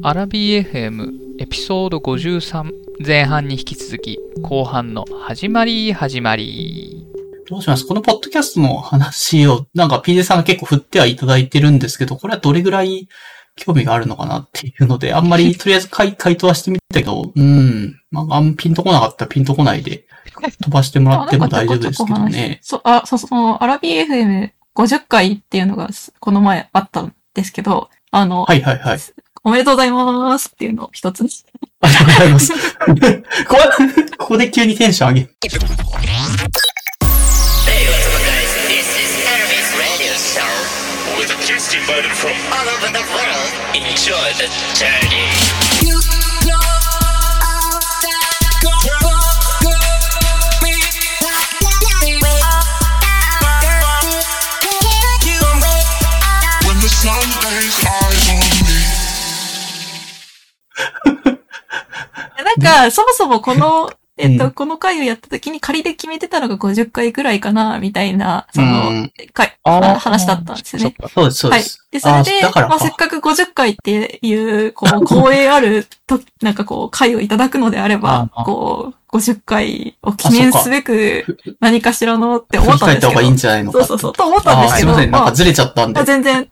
[0.00, 2.72] アラビ FM エピソード53
[3.06, 7.06] 前半に引き続き後半の始まり始まり。
[7.48, 7.86] どうします？
[7.86, 13.08] このポッドキャストの話を、なんか PJ さんが結構振ってはいただいてるんですけど、これはどれぐらい
[13.56, 20.06] 興味があるのかなっていうので、あんまり とりあえず回回答はしてみたけど、うん、まあ、あんピンとこなかったらピンとこないで
[20.62, 22.60] 飛ばしてもらっても大丈夫ですけどね。
[22.64, 23.90] そう、あ、そうそう、アラビ
[24.74, 28.98] FM50 回っていうのがこの前あったんですけど、あの、はいはいはい。
[29.44, 31.24] おめでとうございますっていうのを一つ。
[31.80, 32.52] ありがとうございます。
[32.78, 33.58] ここ
[34.18, 35.20] ここで急にテンション上げ。
[35.22, 35.28] Hey,
[37.88, 38.22] what's up,
[62.44, 70.94] なんか、そもそもこの、えっと、うんこの回をやった時に仮で決めてたのが50回くらいかな、みたいな、その、うん回、話だったんですよね。
[71.14, 71.88] そうです、そうはいです。。
[71.90, 83.00] で、それで、まあ、せっかく50回っていう、こう、 光栄あると、なんかこう、回をいただくのであればこう、50回を記念すべく何かしらのって思ったんですけど。
[83.00, 84.94] 返った方がいいんじゃないのかそうそうそう、と思ったんですけど。
[84.94, 85.10] すいません。
[85.10, 86.04] なんまあかずれちゃったんでまあ、。
[86.04, 86.48] 全然、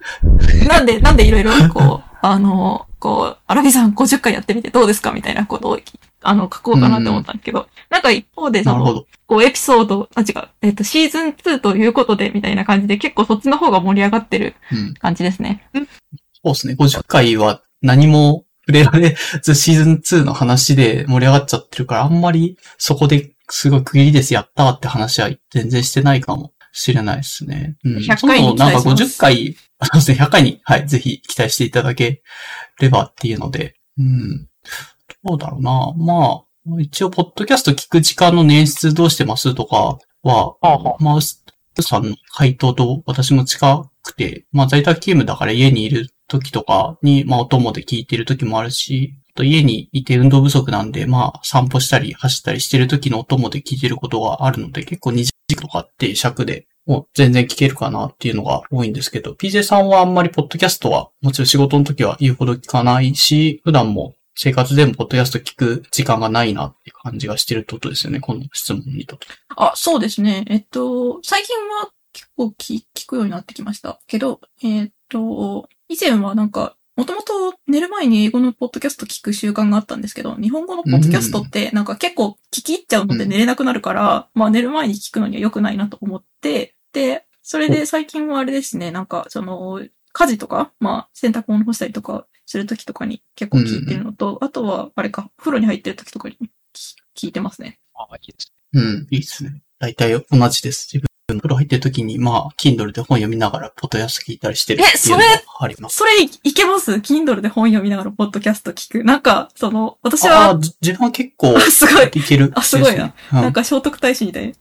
[0.68, 5.78] なんで、なんでいろいろ、こう、 あの、こう、アラビさん50回やってみてどうですかみたいなことを、
[6.22, 9.04] あの、書こうかなって思ったんですけど、なんか一方で、その。
[9.26, 14.94] こう、エピソード、あ、違う、えっ、と、シーズン2ということで、みたいな感じで、結構そっちの方が盛り上がってるうん。
[14.94, 15.64] 感じですね。
[15.72, 16.74] そうですね。
[16.78, 27.76] 50回は何も触れられずシーズン2の話で盛り上がっちゃってるから、あんまりそこですごい区切りです、やったって話は全然してないかもしれないですね。
[27.84, 27.96] うん。
[27.98, 32.22] 100回にそもそもなんか期待します50回、あそうですね、100回に、はい、ぜひ期待していただけ
[32.80, 34.48] ればっていうので、うん。
[35.24, 35.92] どうだろうな。
[35.96, 36.42] ま
[36.76, 41.42] あ、一応、ポッドキャスト聞く時間の捻出どうしてますとかは、あはまあ、うす
[41.82, 69.26] さんの回答と私も近くて、まあ在宅勤務だから家にいる時とかに、まあお供で聞いてる時もあるし、あと家にいて運動不足なんで、まあ散歩したり走ったりしてる時のお供で聞いてることがあるので、結構2時間とかって尺でもう全然聞けるかなっていうのが多いんですけど、PJ さんはあんまりポッドキャストは、もちろん仕事の時は言うほど聞かないし、普段も生活でもポッドキャスト聞く時間がないなって感じがしてるってことですよね、この質問にとって。
[69.56, 70.44] あ、そうですね。
[70.48, 74.00] えっと、最近は結構聞くようになってきました。
[74.06, 96.46] けど、えっと、以前はなんか、もともと寝る前に英語のポッドキャスト聞く習慣があったんですけど、日本語のポッドキャストってなんか結構聞き入っちゃうので寝れなくなるから、まあ寝る前に聞くのには良くないなと思って、で、それで最近はあれですね、なんかその、家事とか、まあ洗濯物干したりとかするときとかに結構聞いてるのと、あとはあれか、風呂に入ってるときとかに聞
[97.16, 97.80] 聞いてますね。
[97.94, 99.62] あいいですうん、いいですね。
[99.80, 100.88] 大体同じです。
[100.92, 105.24] 自分、風呂入ってる時に、まあ、Kindle で本読みながら、ポッドキャスト聞いたりしてるえっていうのが
[105.60, 105.96] あります。
[105.96, 109.04] それいいけます ?Kindle で本読みながらポッドキャスト聞く？
[109.04, 112.06] なんか、その、私ああは、じ自分は結構あ、 すごい。
[112.06, 113.14] いける、あすごいな。
[113.32, 114.52] うんなんか聖徳太子みたいな。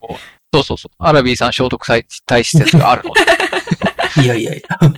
[0.52, 0.94] そうそうそう。
[0.98, 2.02] アラビーさん聖徳太
[2.42, 3.20] 子説があるので。
[4.22, 4.78] いやいやいや。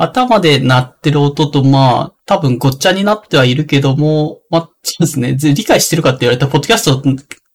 [0.00, 5.34] 頭で鳴ってる音と、まあ、多分ごっちゃになってはいるけども、まあ、そうですね。
[5.34, 7.02] ぜ理解してるかって言われたら、ポッドキャスト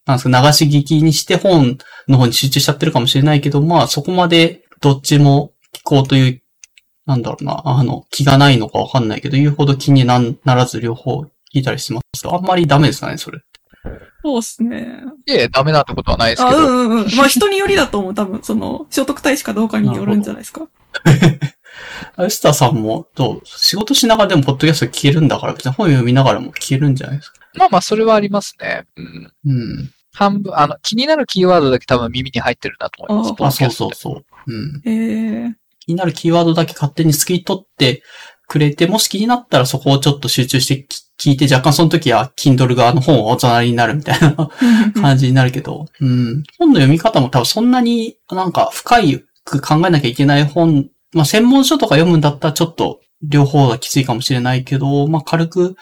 [0.06, 1.78] なんですか、流し聞きにして本
[2.08, 6.42] の方に集中しちゃってるかもしれないけど、まあ、そこまでどっちも聞こうという、
[7.06, 13.40] なんだろうな、あの、気がないのかわかんないけど、言うほど気になんならず両方聞いたりしてますあんまりダメですかね、それ。
[14.24, 15.02] そうっすね。
[15.28, 16.60] いえ、ダメなってことはないですあ、けど。
[16.60, 17.16] うんうんうん。
[17.16, 18.14] まあ人によりだと思う。
[18.14, 20.68] 多分、その、聖徳太子かどうかによるんじゃないですか。
[22.16, 27.40] アスターさんも、どう仕事しながらでもポッドキャスト聞けるんだから、別に本読みながらも聞けるんじゃないですか？
[27.56, 28.86] まあまあ、それはありますね。
[28.98, 29.32] うん。
[29.46, 29.92] うん。
[30.14, 33.44] 半分、あの、気になるキーワードだけ多分耳に入ってるなと思います。
[33.44, 34.24] ああ、そうそうそう。
[34.48, 34.82] うん。
[34.86, 38.04] ええ気になるキーワードだけ勝手にすき取って
[38.48, 44.94] くれて、もし気になったらそこをちょっと集中してき聞いて、若干その時は Kindle 側の本をお隣になるみたいなー。
[45.02, 46.44] 感じになるけど、うん。
[46.58, 49.02] 本の読み方も多分そんなになんか深
[49.44, 55.76] く考えなきゃいけない本、まあ専門書とか読むんだったらちょっと両方がきついかもしれないけど、まあ軽く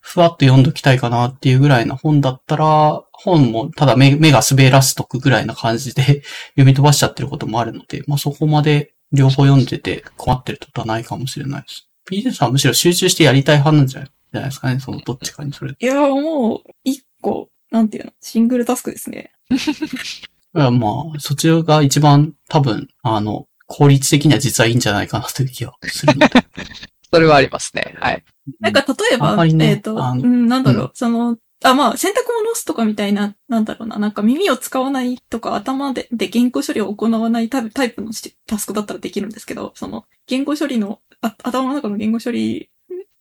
[0.00, 6.22] ふわっと読んどきたいかなっていうぐらいな本だったら、本もただ目目が滑らすとくぐらいな感じで
[6.56, 11.88] 読み飛ばしちゃってることもあるので、まあそこまで両方読んでて困ってることはないかもしれないです。
[12.10, 15.74] PJ さんはむしろ集中してやりたい派なんじゃないじゃないですかね、そのどっちかにそれ。
[15.78, 19.32] いやーもう、一個、なんていうの、シングルタスクですね。
[20.52, 26.44] まあ、そちらが一番多分、あの、効率的には実はいいんじゃないかなという気はするので。
[27.12, 27.94] それはありますね。
[28.00, 28.24] はい。
[28.58, 42.70] なんか例えば、ねえっ、と、あのうん、なんだろう、うその、あ、まあ、洗濯物押すとかみたいな、なんだろうな、なんか耳を使わないとか頭で、で言語処理を行わないタイプのしタスクだったらできるんですけど、その、言語処理の、あ頭の中の言語処理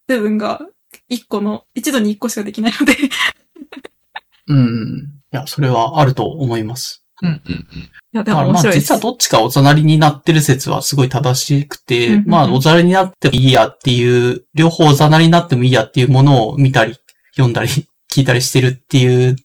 [0.08, 0.62] 部分が、
[1.08, 2.96] 一個の、一度に一個しかできないので、
[4.48, 5.22] うん。
[5.32, 7.04] いや、それはあると思います。
[7.22, 7.60] うんうんうん。
[7.60, 8.86] いや、でも面白いです。
[8.86, 16.96] 実はどっちかおざなりになってる説はすごい正しくて、うんうんうんまあおざなりになってもいいやっていう、両方おざなりになってもいいやっていうものを見たり、
[17.36, 17.70] 読んだり、
[18.12, 19.36] 聞いたりしてるっていう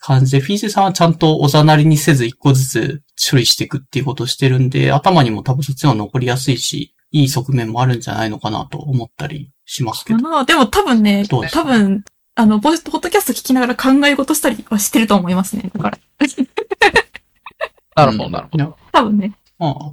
[0.00, 10.20] 感じで、フィーゼさんはちゃんとおざなりにせず一個ずつ処理していくっていうことをしてるんで、頭にも多分そっちの残りやすいし、いい側面もあるんじゃないのかなと思ったりしますけど。
[10.20, 12.04] かなでも多分ね、多分、
[12.34, 15.70] あの、ポッドキャスト聞きながら考え事したりはしてると思いますね。
[15.74, 15.98] だから、
[17.94, 18.64] なるほど、なるほど。
[18.64, 18.76] ど。
[18.92, 19.36] 多分ね。
[19.58, 19.92] まあ、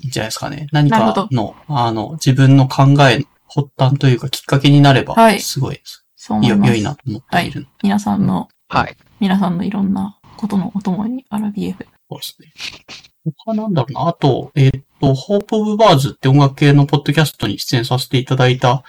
[0.00, 0.66] いいんじゃないですかね。
[0.72, 5.80] 何かの、あの、自分の考えの発端というかきっかけになれば、はいすごい、
[6.16, 6.48] そう思い。
[6.48, 7.66] よ良いなと思っている。
[7.82, 8.96] 皆さんの、はい。
[9.20, 12.52] 皆さんのいろんなことのお供に、アラビ f そうですね。
[13.46, 14.08] 他なんだろうな。
[14.08, 18.82] あと、えーっと、ホープオブバーズって音楽系のポッドキャストに出演させていただいた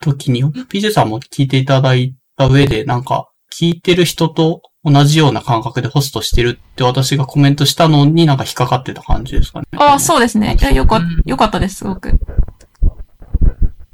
[0.00, 9.66] 時に、PJ さんも聞いていただいた上で、なんか、聞いてる人と同じような感覚でホストしてるって私がコメントしたのになんか引っかかってた感じですかね。
[9.76, 10.56] ああ、そうですね。
[10.60, 12.18] いや、よかうん、よかったです、すごく。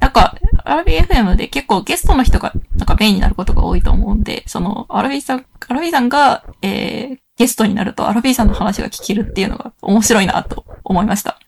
[0.00, 11.38] なんか、アラビ FM で結構ゲストの人が、なんかメインになることが多いと思うんで、その、アラビさん、アラビさんが、えー、ゲストになると、アラビさんの話が聞けるっていうのが面白いなと思いました。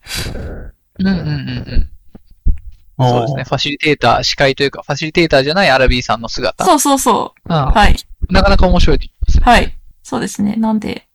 [0.98, 1.90] うんうんうんうん。
[3.08, 3.44] そうですね。。
[3.44, 6.64] ファシリテーター、司会というか、ファシリテーターじゃないアラビーさんの姿。
[6.64, 7.52] そうそうそう。
[7.54, 7.96] うんはい。
[8.30, 9.42] なかなか面白いと言いますね。
[9.44, 9.78] はい。
[10.02, 10.54] そうですね。
[10.56, 11.06] なんで、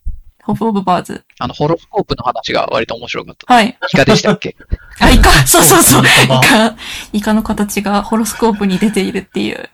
[0.44, 1.24] ホップオブバーズ。
[1.40, 3.54] あの、ホロスコープの話が割と面白かった。
[3.54, 3.78] はい。
[3.94, 4.56] イカでしたっけ？
[5.00, 6.04] あ、イカ そうそうそう。
[6.04, 6.76] イカ、
[7.14, 9.70] イカの形がホロスコープに出ているっていう。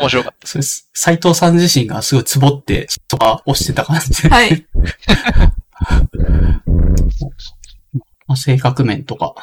[0.00, 0.88] 面白かっそうです。
[0.94, 4.28] 斎藤さん自身がすごいツボって、とか押してた感じで。
[4.28, 4.66] はい。
[8.26, 9.34] まあ、性格面とか、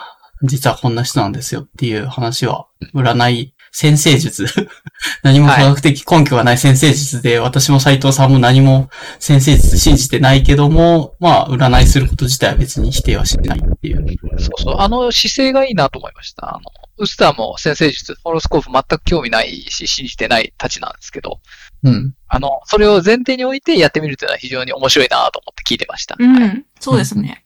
[0.44, 4.46] 実はこんな人なんですよっていう話は、占い、先生術。
[5.24, 8.90] 何も科学的根拠がない先生術で、私も斎藤さんも何も
[9.20, 14.06] 先生術信じてないけども、まあ、占いすること自体は別に否定はしないっていう。
[14.06, 14.44] た。
[14.44, 14.76] そうそう。
[14.80, 16.56] あの姿勢がいいなと思いました。
[16.56, 16.62] あの、
[16.98, 21.40] ウスターも先生術、ホロスコープ全く興味ないし、信じてないたちなんですけど、
[21.84, 22.16] うん。
[22.28, 26.16] あの、それを前提に置いてやってみるというのは非常に面白いなと思って聞いてました。
[26.18, 26.66] うはいん。
[26.80, 27.44] そうですね。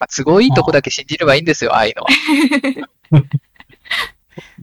[0.00, 1.94] まあ、都合いいとこだけ信じればいいんですよ、ああいう
[3.12, 3.24] のは。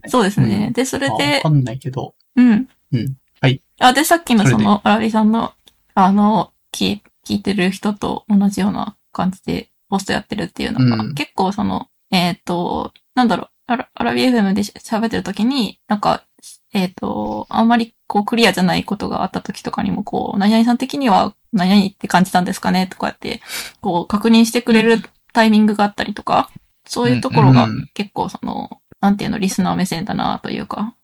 [0.08, 0.72] そうですね。
[0.74, 2.14] で、それでまあわか、んないけど。
[2.36, 2.68] うん。
[2.92, 3.62] うんはい。
[3.78, 5.52] あ、で、さっきのその、アラビさんの、
[5.94, 16.24] あの、聞聞いてる人と同じような感じで、ポストやってるっていうのが、うん結構その、えっ、と、なんだろう、アラアラビ FM で喋ってる時に、なんか、
[16.72, 23.40] えっ、と、あんまりこうクリアじゃないことがあった時とかにも、こう、何々さん的には何々って感じたんですかねとかって、
[23.80, 25.02] こう、確認してくれる
[25.38, 26.50] タイミングがあったりとか、
[26.84, 30.96] そういうところがうん結構その、なんていうの、リスナー目線だなというか、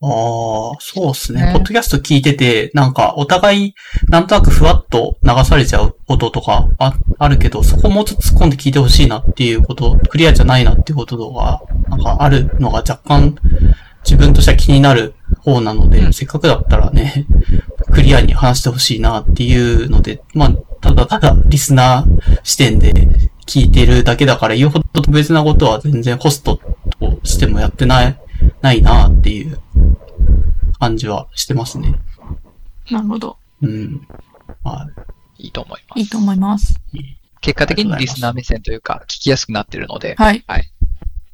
[0.00, 1.44] ああ、そうですね。
[1.44, 1.52] ね。
[1.52, 3.74] ポッドキャスト聞いてて、なんか、お互い、
[4.08, 13.34] なんとなくふわっと流されちゃうこととかああるけど、そこもうちょっと突っ込んで聞いてほしいなっていうこと、クリアじゃないなっていうことが、なんかあるのが若干、
[14.08, 17.26] 自分としては気になる方なので、うんせっかくだったらね、
[17.92, 22.92] クリアに話してほしいなっていうので、まあ、ただただリスナー視点で
[23.46, 26.58] 聞いてるだけだから、言うほど特別なことは全然ホスト
[26.98, 28.18] としてもやってない、
[28.62, 29.58] ないなっていう
[30.78, 31.94] 感じはしてますね。
[32.90, 33.36] なるほど。
[33.60, 34.08] うん。
[34.64, 34.86] は
[35.38, 36.00] いいと思います。
[36.00, 36.80] いいと思います。
[37.40, 40.44] 結果的にリスナー目線というか、聞きやすくなってるので、はい。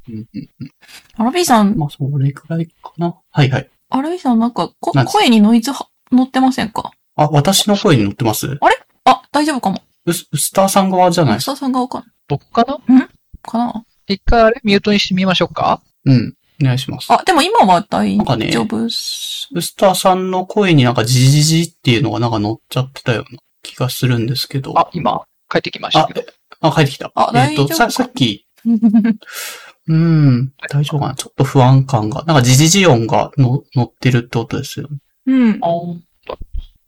[0.09, 0.71] うんうんうん。
[1.15, 3.15] アラビーさん、まあ、それくらいかな。
[3.31, 3.69] はいはい。
[3.89, 6.91] アラビーさんなんかこなんです声にノイズは乗ってませんか？
[7.15, 8.57] あ、私の声に乗ってます？
[9.05, 9.81] あ、大丈夫かも。
[10.05, 11.41] ウスウスターさん側じゃない？
[11.41, 13.09] スタさんがわかん僕かな？
[13.41, 13.85] かな？
[14.07, 14.59] 一回あれ？
[14.63, 15.81] ミュートにしてみましょうか？
[16.05, 16.35] うん。
[16.61, 17.11] お願いします。
[17.11, 19.49] あ、でも今は大なんかね丈夫っす。
[19.53, 24.77] ウスターさんの声になんかジジジっていうのがなんか乗っちゃってたような気がするんですけど。
[24.79, 26.21] あ、今、帰ってきましたけど。
[26.21, 26.25] え
[26.61, 27.11] あ、帰ってきた。
[27.13, 28.47] あえっ、と、大丈夫かさ、さっき、
[29.87, 30.99] うーん、大丈夫？
[30.99, 32.23] かなちょっと不安感が。
[32.25, 34.97] なんかジジジ音がの乗ってるってことですよね。
[35.27, 35.59] うん。
[35.61, 35.67] あ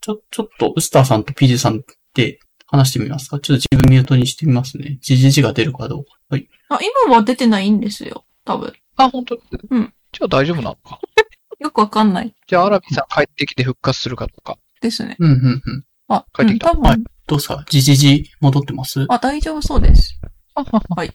[0.01, 1.81] ちょ、ちょっと、ウスターさんとピジさんっ
[2.13, 3.39] て話してみますか？
[3.39, 4.97] ちょっと自分ミュートにしてみますね。
[5.01, 6.11] ジジジが出るかどうか。
[6.29, 6.47] はい。
[6.69, 8.25] あ、今は出てないんですよ。
[8.45, 8.73] 多分。
[8.95, 9.37] あ、本当
[9.69, 9.93] うん。
[10.11, 10.99] じゃあ大丈夫なのか？
[11.59, 14.57] よくわかんないじゃあ、アラビさん帰ってきて復活するかどうか。
[14.81, 15.15] ですね。
[15.19, 15.83] うん、うん、うん。
[16.07, 19.05] あ、帰ってきたうん、多はい分、どうですかジジジ戻ってます？
[19.09, 20.19] あ、大丈夫そうです。
[20.55, 21.11] あはははい。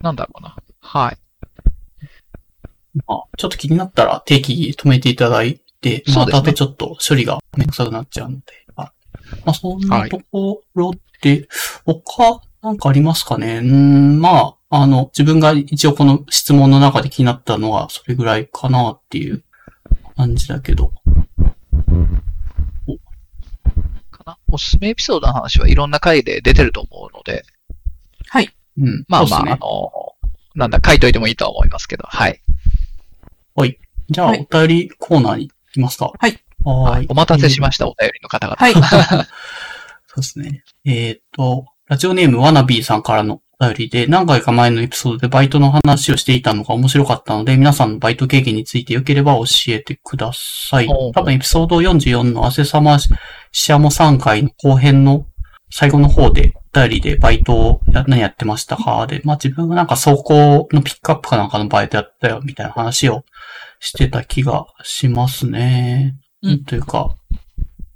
[0.00, 0.56] なんだろうな。
[0.80, 1.18] はい。
[3.06, 8.44] まあ、ちょっと気になったら定期止めていただいて、まそうですねた後ちょっと処理がめんどくさくなっちゃうので。
[8.76, 8.90] はい
[9.44, 11.46] まあ、そんなところで、
[11.86, 13.58] 他、なんかありますかね？
[13.58, 19.44] うーん、まあ、あの、自分が一応この質問の中で気になったのはそれぐらいかなっていう
[20.16, 20.92] 感じだけど。
[24.10, 27.44] かなおすすめエピソードの話はいろんな回で出てると思うので、
[28.28, 28.50] はい。
[28.78, 29.04] うん。
[29.08, 30.09] まあまあ、あの、
[30.54, 32.40] なんだ、書いといてもいいとは思いますけど、はい。
[34.10, 36.12] じゃあ、はいお便りコーナーに行きますか。
[36.18, 36.38] はい。
[36.64, 37.06] はーい。
[37.08, 38.56] お待たせしました、お便りの方々。
[38.56, 38.74] はい。
[40.06, 40.64] そうですね。
[40.84, 51.12] えっ、と、ラジオネームワナビーさんからのお便りで、何回か前のエピソードでバイトの話をしていたのが面白かったので、皆さんのバイト経験についてよければ教えてくださいお。
[51.12, 55.26] 多分エピソード44の汗様シャモ3回の後編の
[55.70, 59.06] 最後の方で、お便りでバイトをや何やってましたか？
[59.06, 63.24] で、まあ自分がなんか走行のピックアップかなんかのバイトやったよ、みたいな話を
[63.80, 66.16] してた気がしますね。
[66.42, 67.16] うんというか、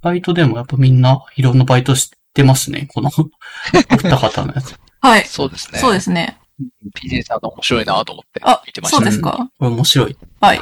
[0.01, 2.87] バイトでもやっぱみんないろんなバイト知ってますね。
[2.93, 4.75] この、 お二方のやつ。
[4.99, 5.25] はい。
[5.25, 5.79] そうですね。
[5.79, 6.37] そうですね。
[6.95, 9.05] PJ さんが面白いなと思ってあ見て、ましたね。
[9.05, 9.49] そうですか？
[9.57, 10.17] これ面白い。
[10.41, 10.59] はい。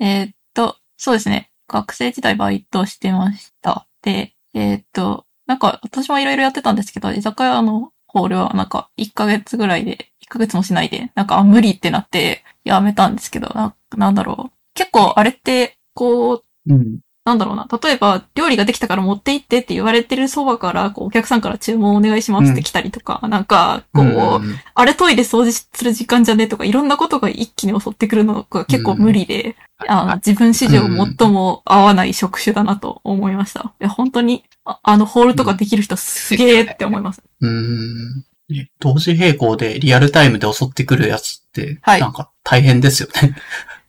[0.00, 1.50] えーっと、そうですね。
[1.66, 3.86] 学生時代バイトしてました。
[4.02, 14.52] で、えーっと、なんか私もいろいろやってたんですけど、居酒屋のホールはなんか1ヶ月ぐらいで、1ヶ月もしないで、なんか無理ってなってやめたんですけど、ななんだろう。
[14.74, 17.00] 結構あれって、こう、うん。
[17.28, 17.68] なんだろうな。
[17.82, 24.08] 例えば、料理ができたから持って行ってって言われてるそばから、こう、お客さんから注文お願いしますって来たりとか、なんか、こう、う
[24.38, 29.56] んあれトイレ掃除する時間じゃねとか、いろんなことが一気に襲ってくるのが結構無理で、
[29.86, 30.82] あの自分史上
[31.18, 33.74] 最も合わない職種だなと思いました。
[33.80, 37.22] いや本当に、ああの、ホールとかできる人すげーって思います。
[37.40, 38.24] うん。
[38.48, 43.36] ね同時並行でリアルタイムで襲ってくるやつって、はいなんか大変ですよね。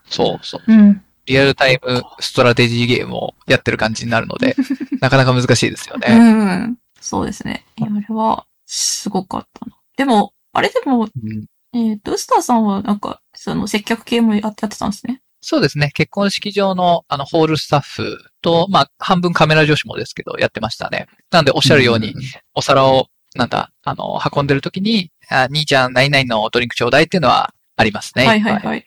[0.09, 0.61] そうそう。
[0.67, 1.01] うん。
[1.29, 4.55] リアルタイムストラテジーゲームをやってる感じになるので、
[4.99, 6.17] なかなか難しいですようね。
[6.17, 6.77] ん。
[6.99, 7.65] そうですね。
[7.77, 9.77] いやあれは、すごかったな。
[9.95, 15.21] でも、あれでも、うんえっ、と、ウスターさんはなんか、その接客系もやってたんですね？
[15.41, 15.91] そうですね。
[15.93, 21.07] 結婚式場のあのホールスタッフと、まあ半分カメラ女子もですけど、やってましたね。
[21.31, 22.15] なんでおっしゃるように、
[22.55, 28.25] お皿を、なんだ、あの、運んでる時に、あ兄ちゃん、何々のドリンクちょうだいっていうのはありますね。
[28.25, 28.85] はいはいはい。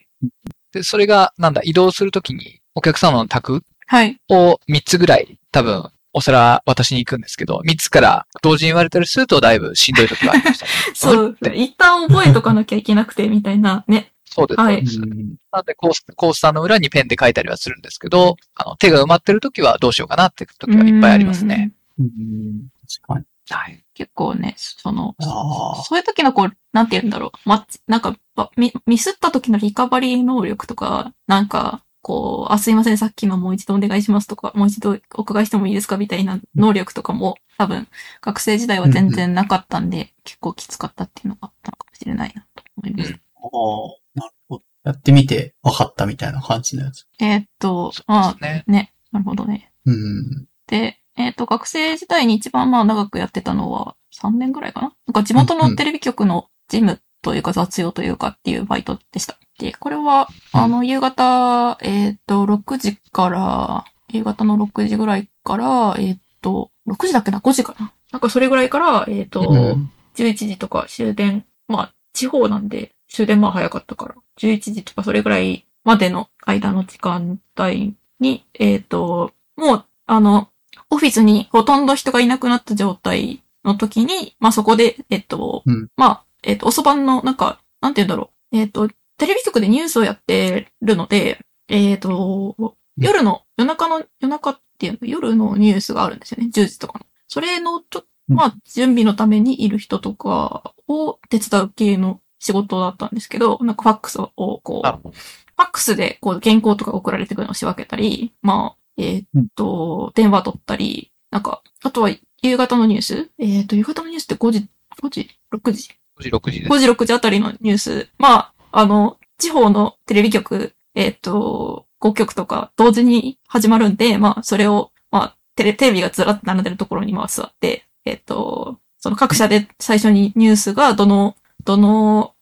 [0.73, 4.17] で、それが、なんだ、移動するときに、お客様の宅はい。
[4.29, 10.71] を3つぐらい、多分、お皿渡しに行くんですけど、3つから同時に言われたりするとだいぶしんどい時がありましたね。
[10.93, 11.39] そう っ。
[11.39, 14.11] て一旦覚えとかなきゃいけなくて、みたいな、ね。
[14.25, 14.59] そうです。
[14.59, 15.17] はいそうです
[15.51, 21.71] なんでコース、コースターの裏にペンで書いたりはするんですけど、あの、手が埋まってる時はどうしようかなって時はいっぱいありますね。
[21.99, 22.67] うん。
[23.03, 23.25] 確かに。
[23.49, 23.82] はい。
[23.93, 25.15] 結構ね、その。
[25.19, 27.31] そういう時のこう、なんて言うんだろう。
[27.49, 35.97] ま、なんか、ばミミスった時のリカバリー能力とか、なんか、こう、あ、すいません、さっきのもう一度お願いしますとか、もう一度お伺いしてもいいですか？
[35.97, 37.87] みたいな能力とかも、多分、
[38.21, 43.11] 学生時代は全然なかったんで、結構きつかったっていうのがあったのかもしれないなと思います。
[43.11, 44.63] ああ、なるほど。
[44.83, 47.07] やってみて分かったみたいな感じのやつ。
[47.19, 48.65] えーっと、まあ、ね。
[48.67, 49.71] ね、なるほどね。
[49.85, 50.47] うん。
[50.67, 54.93] で、えっ、と、学生時代に一番まあ長くやってたのは3年ぐらいかな？
[55.07, 59.37] なんか地元のテレビ局の事務というか雑用というかっていうバイトでした。
[59.59, 67.93] で、これは、うんあの、夕方、えっ、と、6時から、夕方の6時ぐらいから、えっ、と、6時だっけな ?5 時かな？
[68.11, 80.49] なんかそれぐらいから、えっ、と、うん11時とか終電、まあ、地方なんで、終電まあ早かったから、11時とかそれぐらいまでの間の時間帯に、えっ、と、もう、あの、
[80.89, 88.57] オフィスにほとんど人がいなくなった状態の時に、まあそこで、えっ、と、うんまあ、えっ、と、遅番の、なんか、なんて言うんだろう。
[88.57, 91.39] えっ、と、テレビ局でニュースをやってるので、
[91.69, 92.55] えっ、と、
[92.97, 96.49] 夜の、夜中の、夜中っていうの、夜のニュースがあるんですよね。
[96.53, 97.05] 10時とかの。
[97.27, 112.09] それの、ちょっと、うんまあ、準備のためにいる人とかを手伝う系の仕事だったんですけど、なんかファックスをこう、あファックスでこう原稿とか送られてくるのを仕分けたり、まあ、えーっと、電話取ったり、なんか、あとは
[112.41, 113.31] 夕方のニュース？
[113.39, 114.69] えーっと、夕方のニュースって5時、
[115.01, 116.71] 5時 ?6 時？5時、6時です。
[116.71, 118.09] 5時、6時あたりのニュース。
[118.17, 132.33] まあ、あの、地方のテレビ局、えっ、と、5局とか同時に始まるんで、まあ、それを、まあ、テレ、テレビがずらっと並んでるところにまあ座って、えっ、と、その各社で最初にニュースが、どの、どの、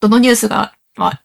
[0.00, 1.22] どのニュースが、まあ、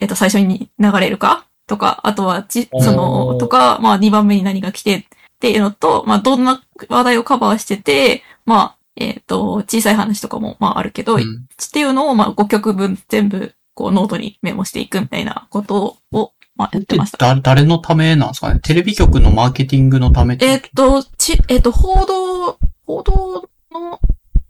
[0.00, 5.04] えっ、と、最初に流れるかとか、あとはち、その、とか、まあ、2番目に何が来てっ
[5.38, 11.20] ていうのと、まあ、どんな話題をカバーしてて、まあ、えっ、と、小さい話とかも、まあ、あるけど、うん。
[11.22, 17.18] っていうのを、まあ、5局分全部こうノートにメモしていくみたいなことを、まあ、やってました。
[17.18, 18.58] だ誰のためなんですかね？
[18.60, 24.00] テレビ局のマーケティングのためえーっと、ち、えーっと、報道、報道の、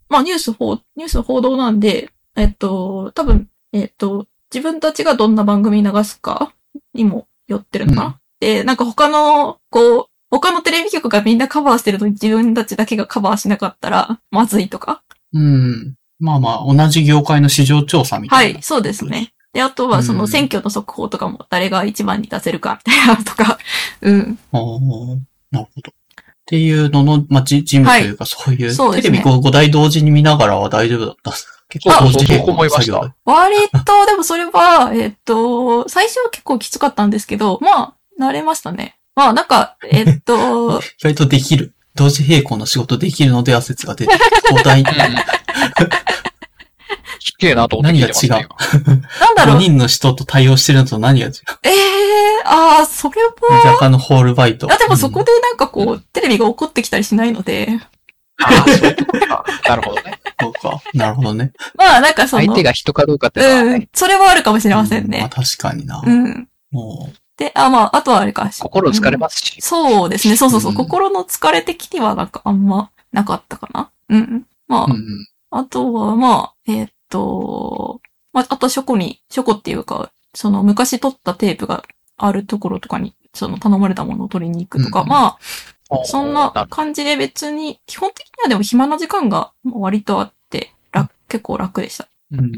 [0.09, 6.53] まあ、ニュース報、ニュース報道なんで、えーっと、多分、えーっと、自分たちがどんな番組流すか
[6.95, 8.01] にもよってるのか？
[8.01, 15.03] な、うんで、なんか他の、こう、他のテレビ局がみんなカバーしてるのに自分たちだけがカバーしなかったら、まずいとか？
[15.35, 15.95] うん。
[16.19, 18.45] まあまあ、同じ業界の市場調査みたな。
[18.45, 19.33] はいい、そうですね。
[19.53, 23.59] で、あとはそうんの選挙の速報とかも誰が一番に出せるかみたいなのとか、
[24.01, 24.39] うん。
[24.53, 25.19] おー
[25.51, 25.91] なるほど。
[25.91, 25.95] っ
[26.47, 31.60] ていうのの、まあ、じ事務というか、そういう、そうテレビ 5, 台同時に見ながらは大丈夫だったんですか？
[31.79, 38.97] 結あ構同時並行そう思いました割と、 でもそれは、えっと、最初は結構きつかったんですけど、まあ、慣れましたね。
[39.15, 41.75] まあ、なんか、えっと、 意外とできる。
[41.95, 44.85] 同時並行の仕事できるので圧説が出てきて、5台、
[47.21, 48.49] すげえなと思って聞いてました何よ。
[48.59, 48.87] 5
[49.21, 49.59] なんだろう。
[49.59, 51.33] 人の人と対応してるのと何が違う？
[51.65, 53.33] ええー、ああ、それは、
[53.65, 54.73] 若干のホールバイト。
[54.73, 57.81] あ、でもそこでなんかこう、テレビが起こってきたりしないので、
[58.43, 59.45] あ。
[59.69, 60.21] なるほどね。
[60.41, 60.83] そうか。
[60.95, 61.53] なるほどね。
[61.77, 65.31] まあなんかその、相手が人かどうかってね、うん、それはあるかもしれませんうんまあね。
[65.31, 66.03] 確かにな。
[66.05, 66.49] うん。
[66.71, 68.51] もで、あ、まあ、あとはあれか。
[68.53, 69.61] 心疲れますし。
[69.63, 70.37] そうですね。
[70.37, 70.73] そうそうそう。
[70.73, 73.91] うん心の疲れ的にはなんかあんまなかったかな。
[74.09, 74.47] うん。
[74.69, 75.27] まあ、う、うん。
[75.51, 78.01] あとはまあ、えーっと、
[78.33, 81.83] まあ、あと書庫に、書庫っていうか、その昔撮ったテープが
[82.17, 85.39] あるところとかに、その頼まれたものを取りに行くとか、うんまあ、
[86.05, 92.09] そんなる感じで別に、基本的にはでも暇な時間が割とあって、楽、結構楽でした。
[92.33, 92.53] うん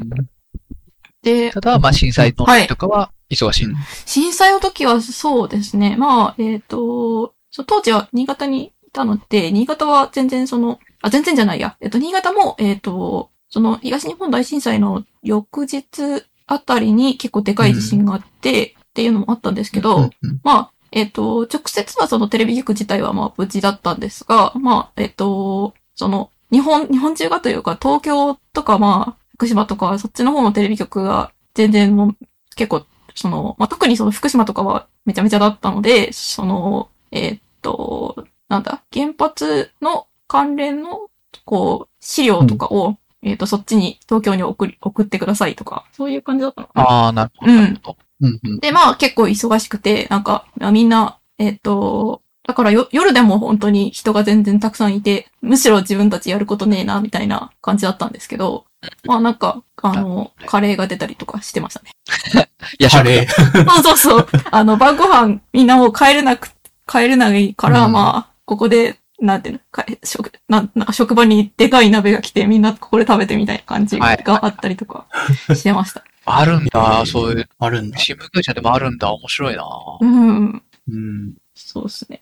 [1.23, 3.65] で、ただ、まあ、震災の時とかは忙しい。
[3.65, 3.75] うん
[4.05, 5.95] 震災の時はそうですね。
[5.97, 11.77] まあ、えっ、と、そう当時は新潟にいたので、新潟は全然その、あ、全然じゃないや。
[11.79, 20.11] えっ、と、新潟も、えっ、と、その東日本大震災の翌日あたりに結構でかい地震があって、っていうのもあったんですけど、うんうん
[20.43, 32.17] まあ、えっ、と、直接はそのテレビ局自体はまあ無事だったんですが、まあ、えっ、と、その、日本、日本中がというか、東京とかまあ、福島とか、そっちの方のテレビ局が全然もう
[32.55, 41.09] 結構、その、まあ、特にその福島とかはめちゃめちゃだったので、その、えっ、と、なんだ、原発の関連の、
[41.43, 46.83] こう、資料とかを、えっ、と、そっちに、東京に送り、送ってくださいとか、そういう感じだったのかな。
[46.83, 47.51] ああ、なるほど。
[47.51, 47.81] うん
[48.23, 58.65] うんうんで、まあ結構忙しくて、なんか、みんな、えっ、と、だからよ夜でも本当に人が全然たくさんいて、むしろ自分たちやることねえな、みたいな感じだったんですけど、
[59.05, 61.91] まあなんか、あの、カレーが出たりとかしてましたね。
[62.79, 63.27] いや、カレー。
[63.83, 64.27] そうそうそう。
[64.51, 66.49] あの、晩ご飯みんなもう帰れなく、
[66.87, 75.05] 帰れないから、うんまあ、ここで、なんていうの、かえ職、なん、なんか職場にでかい鍋が来てみんなここで食べてみたいな感じはいがあったりとか
[75.53, 76.03] してました。
[76.25, 77.97] あるんだ、そういう、あるんだ。
[77.97, 79.65] 新聞会社でもあるんだ、面白いな。
[79.99, 80.63] うん。
[80.89, 81.33] うん。
[81.53, 82.21] そうですね。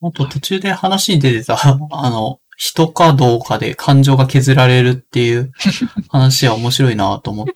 [0.00, 1.58] あと途中で話に出てた、
[1.90, 5.52] あの、人かどうかで感情が削られるっていう
[6.08, 7.46] 話は面白いなと思っ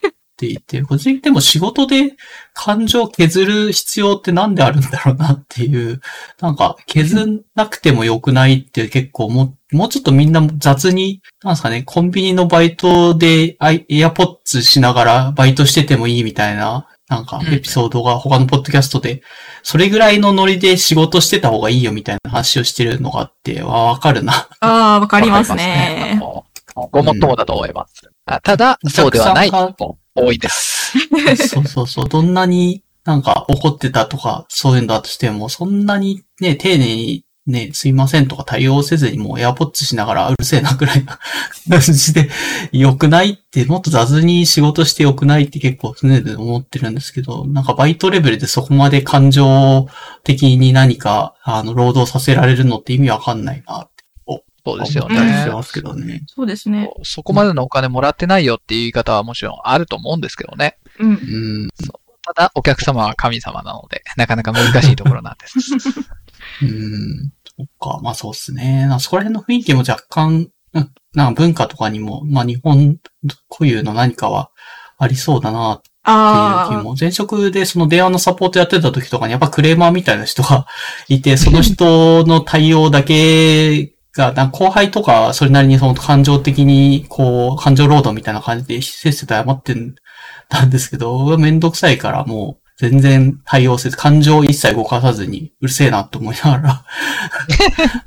[0.42, 2.16] ていて、個人でも仕事で
[2.52, 6.00] 感情を削る必要ってなんであるんだろうなっていう、
[6.40, 19.22] なんか削んなくてもよくないって結構もう、もうちょっとみんな雑に、なんですかね、コンビニのバイトでアイエアポッツしながらバイトしててもいいみたいな、なんかエピソードが他のポッドキャストで
[19.62, 24.48] それぐらいのノリで仕事してた方がいいよみたいな話をしてるのがあって、わ、わかるな。
[24.60, 26.18] ああ、わかりますね。
[26.74, 28.10] ごもっともだと思います。
[28.24, 29.50] あただ、そうではない
[30.14, 30.94] 多いです。
[31.48, 32.08] そうそうそう。
[32.08, 41.18] どんなになんか怒ってたとか、そういうのだとしても、そんなにね、丁寧にね、すいませんとか対応せずにもうエアポッツしながらうるせえなくらいな
[41.68, 42.30] 感じで
[42.70, 49.88] 良くないって、もっと雑に仕事して良くないって結構常々思ってるんですけど、なんかバイトレベルでそこまで感情
[50.22, 53.88] 的に何か、あの、労働させられるのって意味わかんないな
[54.64, 55.48] そうですよ思ったりし。
[55.48, 56.22] ますけどね。
[56.26, 56.90] そうですね。
[57.02, 60.78] そこまでのお金もらってないよっていう言い方はもちろんあると思うんですけどね。
[60.98, 61.10] うん。
[61.10, 61.68] うん。
[62.24, 65.58] ただ、お客様は神様なので、なかなか難しいところなんです。
[66.62, 67.32] うん。
[67.56, 68.00] そっか。
[68.02, 68.86] まあそうっすね。
[68.86, 72.96] なそこら辺の雰囲気も若干、ななんか文化とかにも、まあ日本
[73.50, 74.50] 固有の何かは
[74.98, 76.80] ありそうだなっていうああ。
[76.80, 76.94] 気も。
[76.98, 80.66] 前職でその電話のサポートやってた時とかにやっぱクレーマーみたいな人が
[81.08, 89.74] いて、その人の対応だけが、なんか後輩とかそれなりにその感情的に、こう、感情労働みたいな感じでせっせと謝って
[90.48, 96.84] たんですけど、めんどくさいからもう全然対応せず、感情を一切動かさずにうるせえなと思いながら、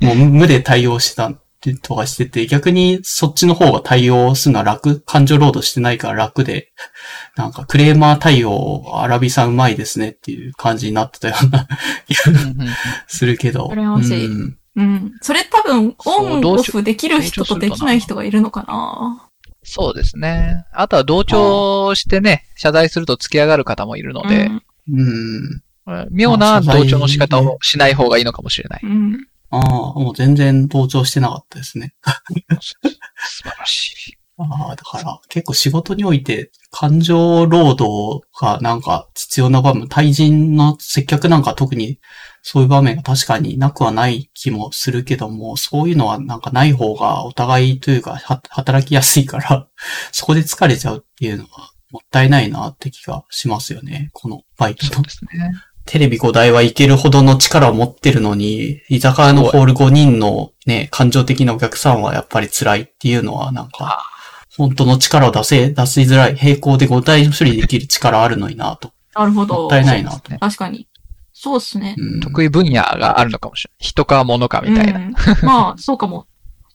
[0.00, 1.40] もう無で対応してたっ
[1.70, 6.72] りとかしてて、逆にそっちの方が対応するのは楽、感情ロードしてないから楽で、
[7.36, 11.66] なんかクレーマー対応、アラビさんうまいですねっていう感じになってたような
[12.06, 12.22] 気が
[13.06, 13.66] するけど。
[13.66, 14.26] 羨ましい。
[14.26, 15.12] うんうん。
[15.22, 19.28] それ多分、オンオフできる人とできない人がいるのかな
[19.62, 20.64] そうですね。
[20.72, 25.62] あとは同調してね、謝罪すると付き上がる方もいるので、うんうん。
[26.10, 28.80] 妙な同調の仕方をしない方がいいのかもしれない。
[28.84, 29.26] うん。
[29.50, 29.62] ああ、
[29.98, 31.94] もう全然同調してなかったですね。
[32.60, 34.18] 素晴らしい。
[34.38, 41.98] ああ、だから結構仕事において感情労働がなんか必要な場面、対人の接客なんか特に
[42.42, 49.68] そういう場面が確かになくはない気もするけども、そういうのはなんかない方がお互いというかは働きやすいから、
[50.12, 54.10] そこで疲れちゃうっていうのはもったいないなって気がしますよね。
[54.12, 55.52] このバイトのですね。
[55.86, 64.04] テレビ5台はいけるほどの力を持ってるのに、居酒屋のホール5人のね、感情的なお客さんはやっぱり辛いっていうのはなんか、
[64.56, 68.92] 本当の力を出せ、出しづらい、並行で5体処理できる力あるのになと。
[69.14, 69.66] なるほもど。
[69.66, 70.30] ったいないなと。
[70.30, 70.88] ね確かに。
[71.32, 71.94] そうっすね。
[71.98, 73.88] うん、得意分野があるのかもしれない。
[73.88, 75.00] 人か物かみたいな。
[75.00, 76.26] うん、まあ、そうかも。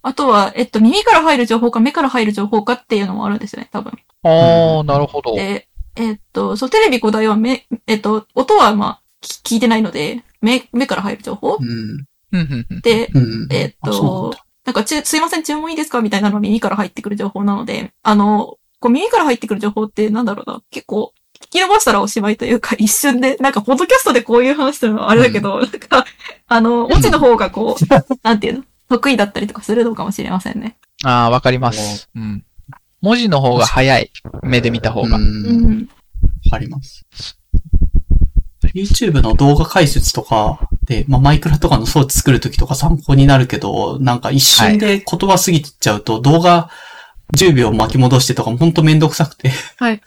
[0.03, 3.93] あとは、えっと、耳から入る情報か目から入る情報かっていうのもあるんですよね、多分。
[4.23, 5.35] ああ、なるほど。
[5.35, 11.57] で、えっと、そう、テレビ5台は目、えっと、音はまあ、き聞いてないので、目、目から入る情報？
[11.59, 11.67] うん。
[11.69, 13.47] うんうんうんで、うん。
[13.51, 14.33] えっと、
[14.71, 15.99] なんかち、すいません、注文いいですか？
[16.01, 26.05] みたいなのが耳から入ってくる情報なので、あの、こう耳から入ってくる情報ってなんだろうな、結構、聞き伸ばしたらおしまいというか、一瞬で、なんか、ポッドキャストでこういう話するのはあれだけど、なんか、
[26.47, 27.85] あの、文字の方がこう、
[28.23, 30.77] なんていうの、得意だったりとかするのかもしれませんね。
[31.03, 32.09] ああ、わかります。
[32.15, 32.45] うん。
[33.01, 34.11] 文字の方が早い。
[34.43, 35.17] 目で見た方が。
[35.17, 35.19] う。
[35.19, 35.89] うんん。
[36.45, 37.05] わかります。
[38.73, 46.69] YouTube の動画解説とかで、まあ、マイクラとかの装置作るときとか参考になるけど、なんか一瞬で言葉過ぎちゃうと、動画
[47.37, 50.01] 10秒巻き戻してとかもほんとめんどくさくて、はい。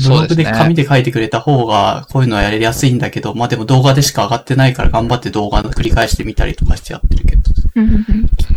[0.00, 0.44] ブログそうですね。
[0.44, 7.42] で紙で書いてくれた方が、こういうのはやりやすいんだけど、まあでも動画でしか上がってないから頑張って動画の繰り返してみたりとかしてやってるけど、
[7.74, 8.04] うんうんうん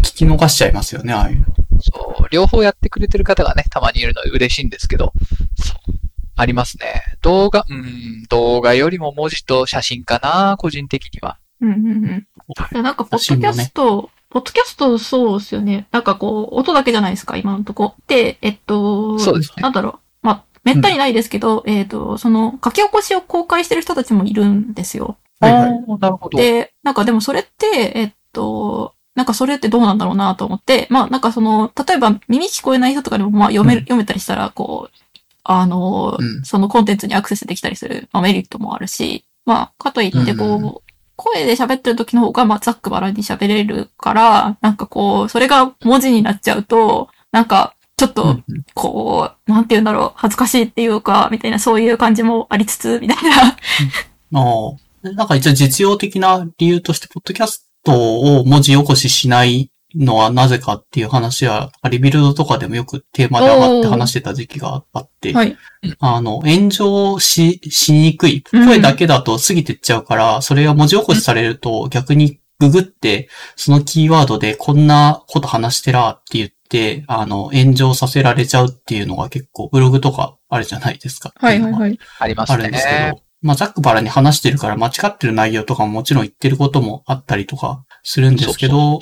[0.03, 1.45] 聞き逃しちゃいますよね、ああいう。
[1.79, 2.27] そう。
[2.29, 5.13] 両方やってくれてる方がね、たまにいるので嬉しいんですけど。
[5.55, 6.01] そう。
[6.35, 7.03] ありますね。
[7.21, 11.37] 動画、うん、動画よりも文字と写真かな、個人的には。
[11.61, 12.83] うんうんうん。
[12.83, 15.87] なんか、ポッドキャスト、ポッドキャストそうですよね。
[15.91, 17.95] なんかこう、音だけじゃないですか、今のとこ。
[18.07, 19.99] で、えっと、そうですねなんだろう。
[20.21, 25.17] まあ、めったにないですけど、えっと、その、書き起こしを公開してる人たちもいるんですよ。
[25.39, 25.69] はいはい。
[25.99, 26.37] なるほど。
[26.37, 34.97] で、なんかでもそれって、えっと、なんかそれってどうなんだろうなと思って、まあなんかその、例えば耳聞こえない人とかでもまあ読める、うん読めたりしたら、こう、
[35.43, 40.75] あの、うんそのコンテンツにアクセスできたりする、まあ、メリットもあるし、まあ、かといってこう、うん
[41.15, 48.43] 声で喋ってる時の方が、まあ、ざっくばらんに喋れるから、なんかこう、それが文字になっちゃうと、なんか、ちょっと、うん
[48.73, 54.39] こう、なんて言うんだろう、恥ずかしいっていうか、みたいな、そういう感じもありつつ、みたいな。
[54.39, 54.69] あ
[55.03, 55.09] あ。
[55.09, 65.57] なんか一応実用的な理由として、ポッドキャストを文字起こししないのはなぜかっていう話は、リビルドとかでもよくテーマで上がって話してた時期があって、はい。
[65.99, 68.43] あの、炎上し、しにくい。
[68.51, 81.33] うん声だけだと過ぎてっちゃうから、それが文字起こしされると逆にググって、そのキーワードでこんなこと話してらって言って、あの、炎上させられちゃうっていうのが結構ブログとかあるじゃないですか。
[81.35, 81.99] はいはいはい。
[82.19, 83.11] ありますあるんですけね。
[83.15, 88.99] ど、まあ、ざっくばらに話してるから間違ってる内容とかももちろん言ってることもあったりとかするんですけど、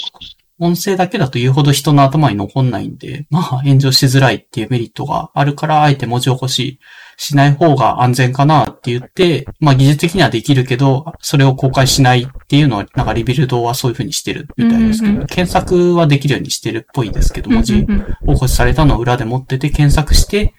[0.60, 6.80] 音声だけだと言うほど人の頭に残んないんで、まあ、炎上しづらいっていうメリットがあるから、あえて文字起こし
[7.20, 15.28] しない方が安全かなって言って、まあ、技術的にはできるけど、それを公開しないっていうのは、なんかリビルドはそういう風にしてるみたいですけど、うんうんうん。
[15.28, 17.88] 検索はできるようにしてるっぽいですけど、文字起
[18.26, 20.54] こしされたのを裏で持ってて検索して、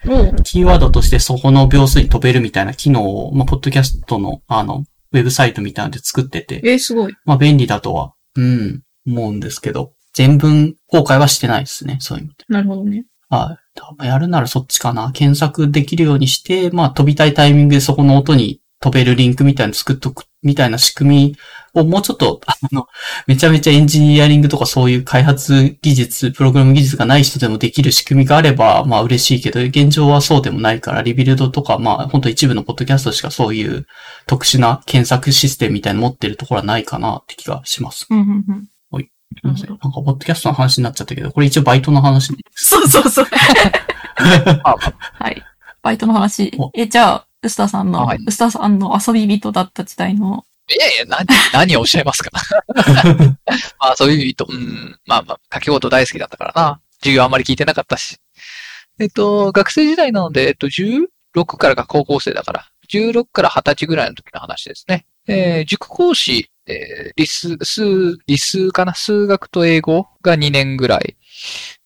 [0.44, 7.14] キーワードとしてそこの秒数に飛べるみたいな機能を、まあ、ポッドキャストの、あの、ウェブサイトみたいなので作ってて、えー、すごい。
[7.24, 12.44] まあ、便利だとは、うん、思うんですけど、全文公開はしてないですね、そういう意味で。
[12.48, 13.04] なるほどね。
[13.28, 13.58] はい。
[13.74, 15.12] 多分やるならそっちかな。
[15.12, 21.36] 検索できるようにして、まあ、飛びたいタイミングでそこの音に飛べるリンクみたいなの作っとく、みたいな仕組み
[21.74, 22.86] をもうちょっと、あの、
[23.26, 33.86] めちゃめちゃエンジニアリングとかそういう開発技術、プログラム技術がない人でもできる仕組みがあれば、まあ嬉しいけど、現状はそうでもないから、リビルドとか、まあ本当一部のポッドキャストしかそういう
[34.26, 38.06] 特殊な検索システムみたいなの持ってるところはないかなって気がします。
[38.08, 38.68] うんうんうん。
[39.38, 43.26] すいませんなんか、ポッドキャストの話になっちゃったけど、これ一応バイトの話そうそうそう。
[44.64, 44.76] あ
[45.18, 45.42] はい。
[45.82, 46.70] バイトの話お。
[46.74, 52.30] え、じゃあ、ウスターさんの、はいウスターさんの遊び人だった時代のいやいや、何、何をおっしゃいますか。
[53.80, 56.80] まあそういう意味と、うん、まあまあ、書き事大好きだったからな。
[57.00, 58.18] 授業あんまり聞いてなかったし。
[59.00, 65.06] えっと、学生時代なので、えっと、16からが高校生だから、16から20歳ぐらいの時の話ですね。
[65.26, 67.82] えー塾講師、えー理数、数、
[68.26, 68.94] 理数かな？
[68.94, 71.16] 数学と英語が2年ぐらい。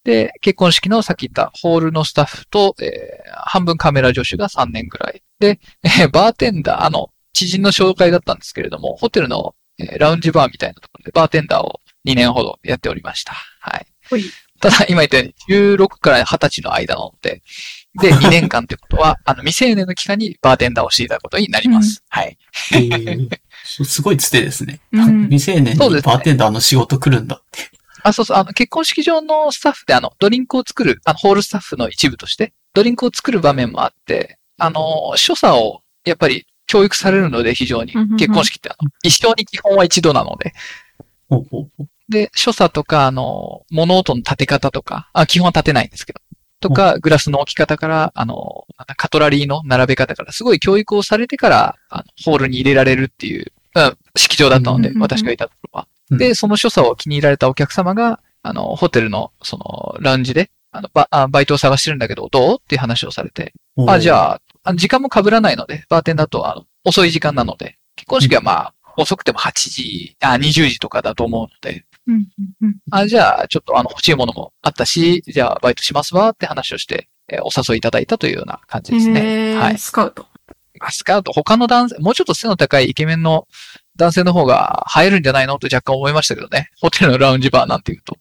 [0.04, 5.22] で、結婚式のさっき言ったホールのスタッフと、えー半分カメラ助手が3年ぐらい。
[5.38, 13.32] で、えーバーテンダー、あの、知人の紹介だったんですけれども、ホテルの、えーラウンジバーみたいなところでバーテンダーを2年ほどやっておりました。
[13.60, 13.86] はい。
[14.60, 15.34] ただ、今言ったように、
[15.76, 17.42] 16から20歳の間なので、
[18.00, 22.02] で、 2年間ってことは、あの、未成年の期間にバーテンダーをしていたことになります。
[22.08, 22.38] はい。
[22.74, 23.28] えー
[23.64, 24.80] すすごいつてですね。
[24.92, 27.70] うん未成年にそうですねバーテンダーの仕事来るんだって。
[28.04, 37.94] あ、そうそう、あの、結婚式場のスタッフで、あの、ドリンクを作る、あの、ホールスタッフの一部として、ドリンクを作る場面もあって、あの、所作を、やっぱり、教育されるので、非常に。
[38.18, 40.52] 結婚式って、あの、一生に基本は一度なので、
[42.08, 46.20] で、所作とか、あの、物音の立て方とか、あ、基本は立てないんですけど、
[46.60, 53.52] とか、グラスの置き方から、あの、カトラリーの並べ方から、すごい教育をされてから、あのホールに入れられるっていう、うん、
[54.16, 55.88] 式場だったので私がいたところは。
[56.10, 62.58] うんで、その所作を気に入られたお客様が、あの、ホテルの、その、ラウンジで、あの、バあバイトを探してるんだけど、どう？
[62.60, 63.54] っていう話をされて。
[63.88, 64.34] あ、じあ。
[64.34, 71.86] ゃあ、時間も被らないので、バーテンだと、あの、遅い時間なので、結婚式はまあ、遅くても8時、あ、20時とかだと思うので、
[72.90, 79.56] あ、じゃあ、ちょっとあの、欲しいものもあったし、じゃあ、バイトしますわって話をして、えーお誘いいただいたというような感じですね。
[79.56, 79.78] はい。
[79.78, 80.26] スカウト。
[80.80, 83.46] まあスカウト、他の男性、もうちょっと背の高いイケメンの
[83.96, 86.70] 男性の方が映えるんじゃないのと若干思いましたけどね。
[86.80, 88.16] ホテルのラウンジバーなんていうと。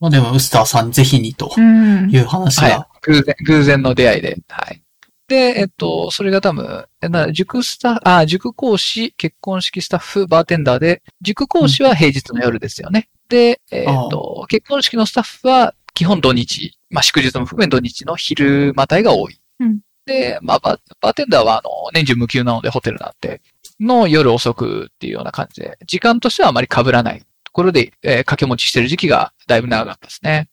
[0.00, 2.18] まあでも、ウスターさんぜひにとうんい。
[2.18, 2.88] う話はいが。。
[3.02, 4.38] 偶然、偶然の出会いで。
[4.48, 4.82] はい。
[5.28, 13.08] で、えっと、それが多分、えな塾スタあ、塾講師、結婚式スタッフ、バーテンダーで、塾講師は平日の夜ですよね。
[13.28, 19.38] で、えっと、結婚式のスタッフは基本土日、まあ祝日も含め土日の昼またいが多い。
[19.60, 19.80] うん
[20.10, 23.40] で、まあバ、バーテンダーはあの、年中無休なのでホテルなんで、
[23.78, 30.48] の夜遅くっていうような感じで、時間としてはあまり被らないところで、えー掛け持ちしてる時期がだいぶ長かったですね。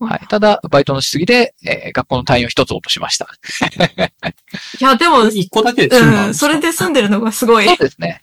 [0.00, 0.20] はい。
[0.28, 3.28] ただ、バイトのしすぎで、えー学校の単位を一つ落としました。
[4.80, 7.76] いや、でも、一個だけで済んだうんそれで住んでるのがすごいそう。
[7.76, 8.22] ですね。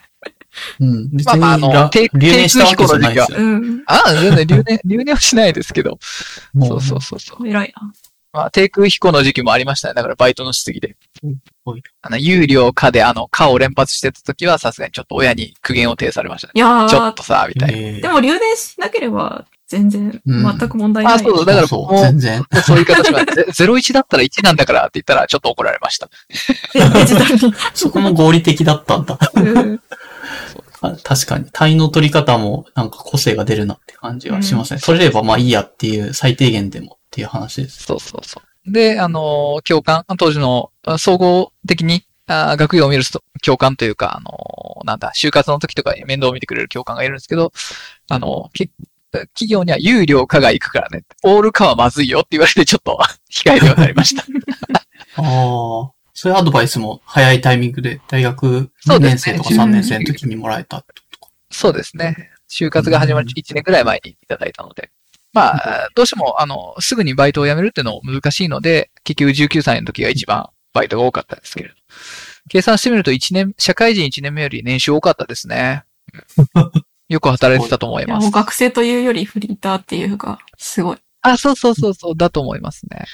[0.80, 1.10] うん。
[1.12, 3.38] 別まあまああのにら、低留年したわけじゃないですよ。
[3.39, 3.84] うん。
[3.86, 5.99] ああ、全然留年、留年はしないですけど。
[6.54, 7.47] もそうそうそうそう。
[7.47, 7.93] 偉いな。
[8.36, 9.93] まあ、低空飛行の時期もありましたね。
[9.93, 11.82] だからバイトのしすぎでうんはい。
[12.02, 16.52] あの、有料化であの、化を連発してた時はさすがにちょっと親に苦言を呈されましたね。
[16.56, 17.78] いやー、ちょっとさ、みたいな。
[17.78, 21.13] えーでも留年しなければ全然、うん全く問題ない。
[21.13, 22.43] あ、そう、だからそうもう、全然。
[22.63, 26.10] そういう形は、ゼ01だったら1なんだからって言ったらちょっと怒られました。
[26.74, 27.54] デデジタルに。
[27.74, 29.17] そこも合理的だったんだ。
[29.34, 29.82] うん
[30.82, 31.45] あ確かに。
[31.52, 34.80] 単位の取り方もなんか個性が出るなって感じがしますね。
[34.82, 37.84] 取れればまあいいやっていう最低限でもっていう話です。
[37.84, 38.71] そうそうそう。
[38.71, 47.54] で、あの、教官、当時のあ総合的にあ学業を見る人教官というか、あの、なんだ、就活の時とかに面倒を見てくれる教官がいるんですけど、
[48.10, 48.69] あの、け
[49.13, 51.06] 企業には有料化が行くからね。
[51.23, 52.99] オール化はまずいよって言われてちょっと
[53.32, 54.23] 控えるようになりました。
[55.15, 55.91] ああ。
[56.13, 61.32] そういうアドバイスも早いタイミングで大学2そうですね年生とか3年生の時にもらえたってことか。
[61.49, 62.32] そうですね。
[62.49, 64.91] 就活が始まる1年ぐらい前にいただいたので。
[65.36, 71.76] まあ、どうしても、あの、すぐにバイトを辞めるっていうのも難しいので、結局19歳の時が一番バイトが多かったですけれど。
[72.50, 75.84] 計算してみると1年、社会人1年目より年収多かったですね。
[77.10, 78.32] よく働いてたと思いますもう。
[78.32, 80.98] 学生というよりフリーターっていうか、すごい。
[81.21, 83.06] あ、そうそうそうそう、だと思いますね。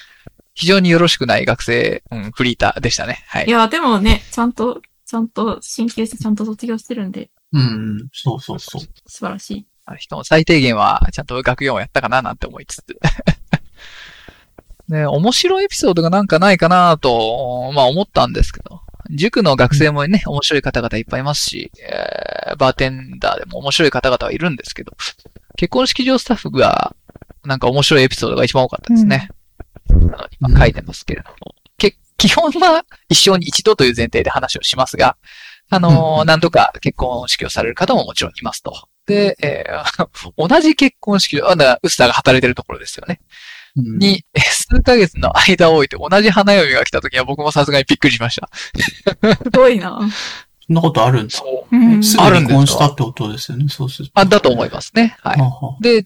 [0.54, 3.24] 非常によろしくない学生、うん、フリーターでしたね。
[3.28, 3.50] はいい。
[3.50, 7.64] や、でもね、ちゃんと、ちゃんと進級してちゃんと卒業してるんで、うんう
[8.04, 8.10] ん。
[8.14, 8.82] そうそうそう。
[9.08, 9.66] 素晴らしい。
[9.96, 12.98] 人も最低限はちゃんと学業をやったかななんて思いつつ。
[14.90, 24.92] ね、面白いエピソードがなんかないかなと、まあ思ったんですけど、塾の学生もね、面白い方々いっぱいいますし、えーバーテンダーでも面白い方々はいるんですけど、
[25.56, 26.96] 結婚式場スタッフが、
[27.46, 29.30] なんか面白いエピソードが一番多かったですね。
[29.90, 31.56] あの今書いてますけれども。
[31.78, 35.18] け基本は一生に一度という前提で話をしますが、
[35.70, 38.74] あのーうん何度か結婚式をされる方ももちろんいますと。
[39.06, 43.20] で、えー 同じ結婚式を、あだからウスターが働いてるところですよね。
[43.76, 48.50] うん、に、え数ヶ月の間を置いて同じ花嫁が来た時は僕もさすがにびっくりしました。
[48.54, 50.00] すごいな。
[50.68, 51.38] そんなことあるんだ。
[51.38, 51.76] そう。
[51.76, 52.04] うん。
[52.04, 53.68] すぐ離婚したってことですよね。
[53.70, 54.20] そうすると。
[54.20, 55.18] あ、だと思いますね。
[55.22, 55.84] はい。
[55.84, 56.02] で、違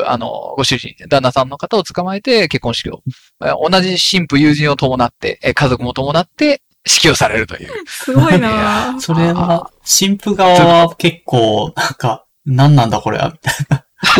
[0.00, 3.02] う、あの、ご主人、旦那さんの方を捕まえて結婚式を、
[3.42, 7.70] えー同じ新婦友人を伴って、えー家族も伴って支給されるという。
[7.86, 13.54] すごいなぁ それは、新婦側は結構、なんか、何なんだこれは、みたい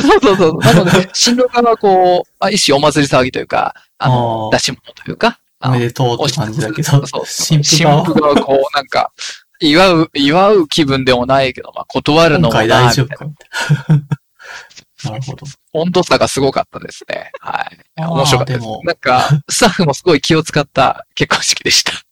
[0.03, 0.59] そうそうそう。
[0.59, 5.71] なので、新郎側はこう、あ一種お祭り騒ぎというか、あの、出し物というか、な。
[5.71, 9.13] おめでとうって感じだけどそうそう、新新婦側は、こう、なんか、
[9.61, 15.11] 祝う、祝う気分でもないけど、まあ、断るのもな大丈夫か、みたいな。
[15.11, 15.47] なるほど。
[15.73, 17.31] 温度差がすごかったですね。
[17.41, 18.03] はい。
[18.03, 18.63] 面白かったです。
[18.63, 21.93] でもなんか、スタッフもすごい気を使った結婚式でした。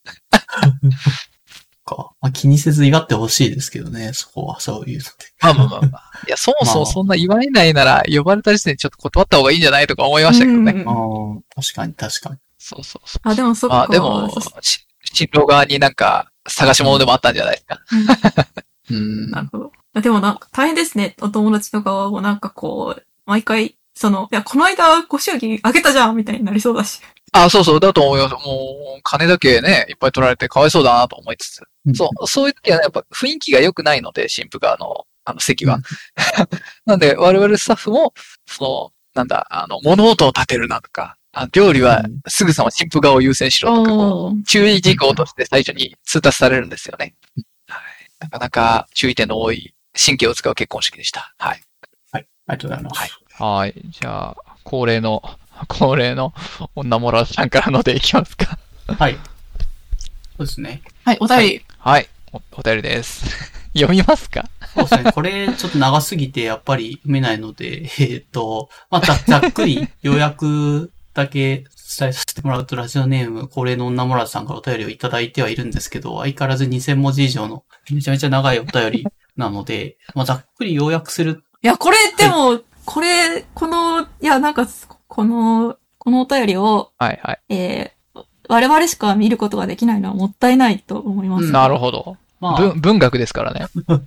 [1.86, 2.10] か。
[2.20, 5.10] まあ、気にせず祝ってほしいですけどね、そこは、そういうので。
[5.40, 6.05] まあまあまあまあ。
[6.26, 10.72] いや、そもそもそんな祝えないなら、呼ばれた時点でちょっと断った方がいいんじゃないとか思いましたけどね。
[10.72, 12.36] うんああ、確かに確かに。
[12.58, 13.28] そうそうそう。
[13.28, 13.76] あ、でもそっか。
[13.76, 14.28] まあでも、
[14.60, 17.80] し新郎側になんか、探し物でもあったんじゃないですか。
[18.90, 19.30] うん。
[19.30, 19.72] なるほど。
[20.00, 21.14] でもなんか大変ですね。
[21.20, 27.00] お友達の側もなんかこう、毎回、その、いや、この間ご祝儀あげたじゃんみたいになりそうだし。
[27.32, 28.34] あ、そうそう、だと思います。
[28.34, 31.62] もう、金だけね、いっぱい取られてかわいそうだなと思いつつ。
[31.94, 35.76] そう、そういう時はね、やっぱ雰囲気が良くないので、新婦側の、あの、席は。
[35.76, 35.82] うん
[36.86, 38.14] なんで、我々スタッフも、
[38.46, 47.14] その、なんだ、あの、物音を立てるなとか、あ料理はうんすぐさま新婦側を優先しろとか、こうおー注意事項として最初に通達されるんですよね。
[47.68, 47.82] はい。
[48.20, 51.34] なかなか注意点の多い神経を使う結婚式でした。
[51.36, 51.62] はい。
[52.10, 52.26] はい。
[52.46, 53.42] ありがとうございます。
[53.42, 53.74] はい。
[53.90, 55.22] じゃあ、恒例の、
[55.68, 56.32] 恒例の
[56.74, 58.58] 女モラさんからのでいきますか。
[58.98, 59.18] はい。
[60.38, 60.80] そうですね。
[61.04, 61.64] はい、お便り。
[61.78, 62.08] はい。
[62.32, 63.26] お、お便りです。
[63.80, 64.48] 読みますか？
[64.74, 65.12] そうですね。
[65.12, 71.64] これ、ちょっと長すぎて、やっぱり読めないので、 えっ、と、まあ、ざざっくり、要約だけ
[71.98, 84.68] 伝えさせてもらうと、ラジオネーム、恒例の女モラさんからお便りをいただいてはいるんですけど、相変わらず2000文字以上の、めちゃめちゃ長いお便りなので、まあ、ざっくり要約する、いや、これ、でも、これ、この、いや、なんか、
[85.08, 87.40] この、このお便りを、はいはい。
[87.48, 91.46] えー、我々しか見ることができないのはもったいないと思います。
[91.46, 92.16] うんなるほど。
[92.40, 93.66] まあ、文、文学ですからね。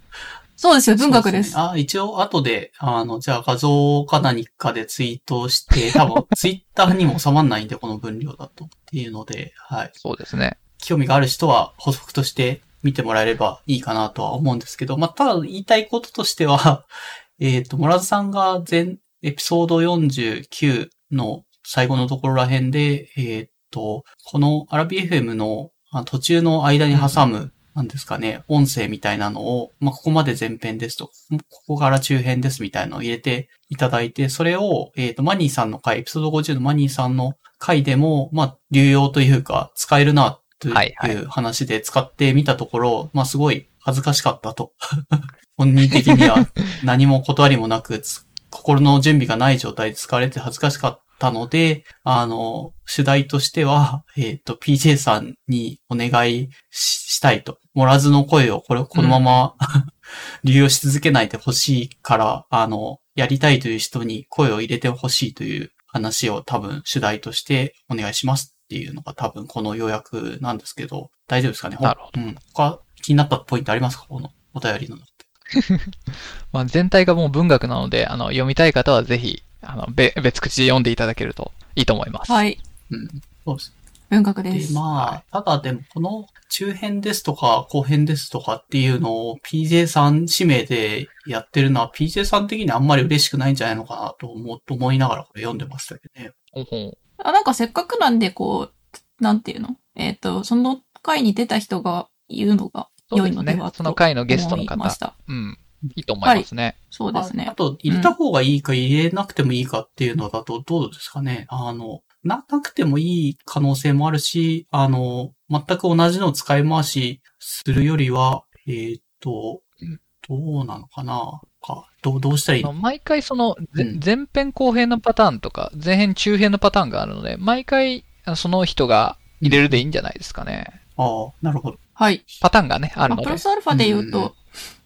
[0.56, 1.52] そうですよ、文学です。
[1.52, 8.66] そうねあ、一応、後で、あの、じゃあ画像か何かでツイートして、 多分、ツイッターにも収まんないんで、この分量だと。
[8.66, 9.92] っていうので、はい。
[9.94, 10.58] そうですね。
[10.80, 16.86] 興味がある人は補足として見てもらえればいいかなとは思うんですけど、まあ、ただ言いたいこととしては、
[17.40, 31.12] えっ、と、モラズさんが前、エピソード49の最後のところら辺で、えっ、と、このアラビ FM のあ途中の間に挟む、なんですかね、音声みたいなのを、まあ、ここまで前編ですと、
[31.50, 44.74] ここから中編ですみたいなのを入れていただいて、それを、えっ、と、マニーさんの回、エピソード50のマニーさんの回でも、まあ、流用というか、使えるな、とはいはいいう話で使ってみたところ、まあ、すごい恥ずかしかったと。
[45.56, 46.50] 本人的には
[46.84, 57.58] 何も断りもなく、つ心の準備がない状態で使われて恥ずかしかったので、あの、主題としては、えっ、と、PJ さんにお願いししたいと。
[57.74, 59.56] モラズの声をこれ、このまま、
[60.46, 71.78] 利用し続けないでほしいから、あの、やりたいという人に声を入れてほしいという話を多分主題としてお願いしますっていうのが多分この要約なんですけど、大丈夫ですかね？
[71.82, 72.22] なるほど。
[72.22, 72.36] うん。
[72.54, 74.06] 他気になったポイントありますか？
[74.08, 74.98] このお便りの。
[76.54, 82.32] まあ、全体がもう文学なので、あの、読みたい方はぜひ、あの、べ別口で読んでいただけるといいと思います。
[82.32, 82.60] はい。
[82.92, 83.08] うん。
[83.46, 83.74] そうです。
[84.10, 84.52] 文学で。
[84.52, 96.32] ですまあ、ただでもこの中編ですとか後編ですとかっていうのを PJ さん指名でやってるのは PJ さん的にあんまり嬉しくないんじゃないのかなと思と思いながらこれ読んでましたけどね。
[96.52, 99.76] ほほあなんかせっかくなんで、こう、なんていうの？
[99.96, 105.16] えっ、と、その回に出た人が言うのが良いのではそうですねその回のゲストの方思いました。
[105.28, 105.58] うん。
[105.96, 106.78] いいと思いますね。
[106.90, 107.56] そうですねああ。
[107.56, 111.46] と、入れた方がいいか入れなくてもいいかっていうのだとどうですかね。
[111.50, 122.64] あの、な、なくてもいい可能性もあるし、あの、全く同じのを使い回しするよりは、えーっとうん、どうなのかなか、どう、どうしたらいい？
[122.66, 130.66] あの毎回その、ぜうん前編後編のパターンとか、前編中編のパターンがあるので、毎回その人が入れるでいいんじゃないですかね。
[130.98, 131.78] ああ、なるほど。
[131.94, 132.26] はい。
[132.42, 133.38] パターンがね、あるまあ、のでプラ。
[133.38, 134.36] スアルファで言ううんと、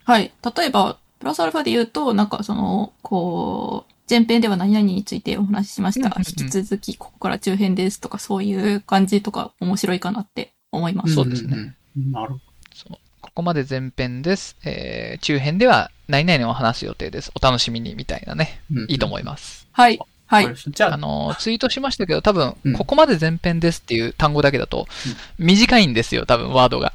[0.03, 0.31] はい。
[0.57, 6.07] 例えば、プラスアルファで言うと、なんかその、こう、前編では何々についてお話ししました。
[6.07, 11.13] うんうんうん引き続き、ここから中編ですとか、そういう感じとか面白いかなって思います。
[11.15, 11.75] そうですね。
[11.95, 12.39] なるほ
[12.73, 14.57] そうここまで前編です。
[14.63, 17.31] えー、中編では何々を話す予定です。
[17.33, 18.61] お楽しみに、みたいなね。
[18.69, 18.81] ど。
[18.81, 19.67] いいと思いいます。
[19.71, 19.99] はい。
[20.27, 20.55] はい。
[20.55, 24.87] じゃあ、あの、ツイートしましたけど、多分うん、ここまで前編ですっていう単語だけだと、
[25.37, 26.93] 短いんですよ、多分、ワードが。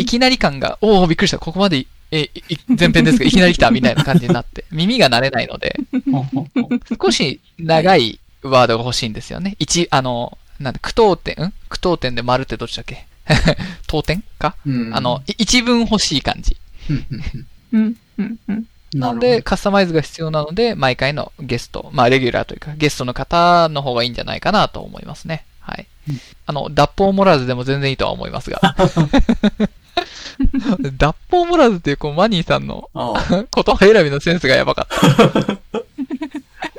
[0.00, 0.04] い。
[0.04, 5.78] きなり感が、おおびっくりした、ここまで、え、い前編ですが、 いきなり来た、みたいな感じになって、耳が慣れないので、
[7.00, 9.56] 少し長いワードが欲しいんですよね。
[9.58, 13.06] 一、あの、なんで、句読点、ん句読点で丸ってどっちだっけ？
[13.86, 14.56] 当店か？
[14.66, 16.56] うんあの、、い一文欲しい感じ。
[16.90, 17.06] うん
[17.72, 18.64] うんうんうん、
[18.94, 25.44] なので、カスタマイズが必要なので、毎回のゲスト、まあ、レギュラーというか、ゲストの方の方がいいんじゃないかなと思いますね。
[25.60, 26.20] はいうん。
[26.46, 28.60] あの、脱法モラズでも全然いいとは思いますが。
[30.96, 35.58] 脱法モラズっていう、こう、マニーさんの 言葉選びのセンスがやばかった。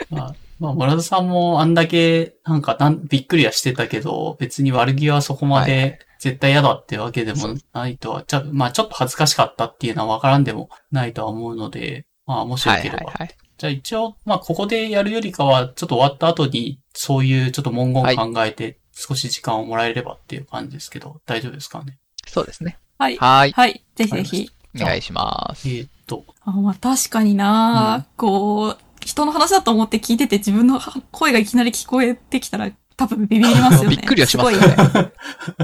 [0.15, 13.05] まあ、まあ、村田さんもあんだけ、なんかなん、びっくりはしてたけど、別に悪気はそこまはで絶対嫌だってわけでもないとは、ちょまあ、ちょっと恥ずかしかったっていうのはわからんでもないとは思うので、まあ、もしよはいければ。
[13.05, 13.35] はいはい。
[13.57, 21.97] じゃあ一応、まあ、ここでやるよりかは、ちょっと終わった後に、そういうちょっと文言を考えて、少し時間をもらえればっていう感じですけど、大丈夫ですかね？
[22.27, 22.77] そうですね。
[22.97, 23.15] はい。
[23.17, 23.51] はい。
[23.51, 23.83] はい。
[23.95, 24.49] ぜひぜひ。
[24.75, 25.67] お願いします。
[25.67, 30.79] えーっと、あまあ確かにな、うんこう、人の話だと思って聞いてて自分の
[31.11, 32.69] 声がいきなり聞こえてきたら
[32.99, 33.95] 多分ビビりますよね。
[33.95, 35.11] びっくりはしますよごいね。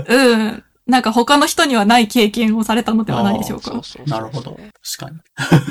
[0.07, 0.63] うん。
[0.87, 3.73] なんか他の人にはない経験をされたのではないでしょうかそう。
[3.75, 4.57] そうそうなるほど。
[4.97, 5.09] 確か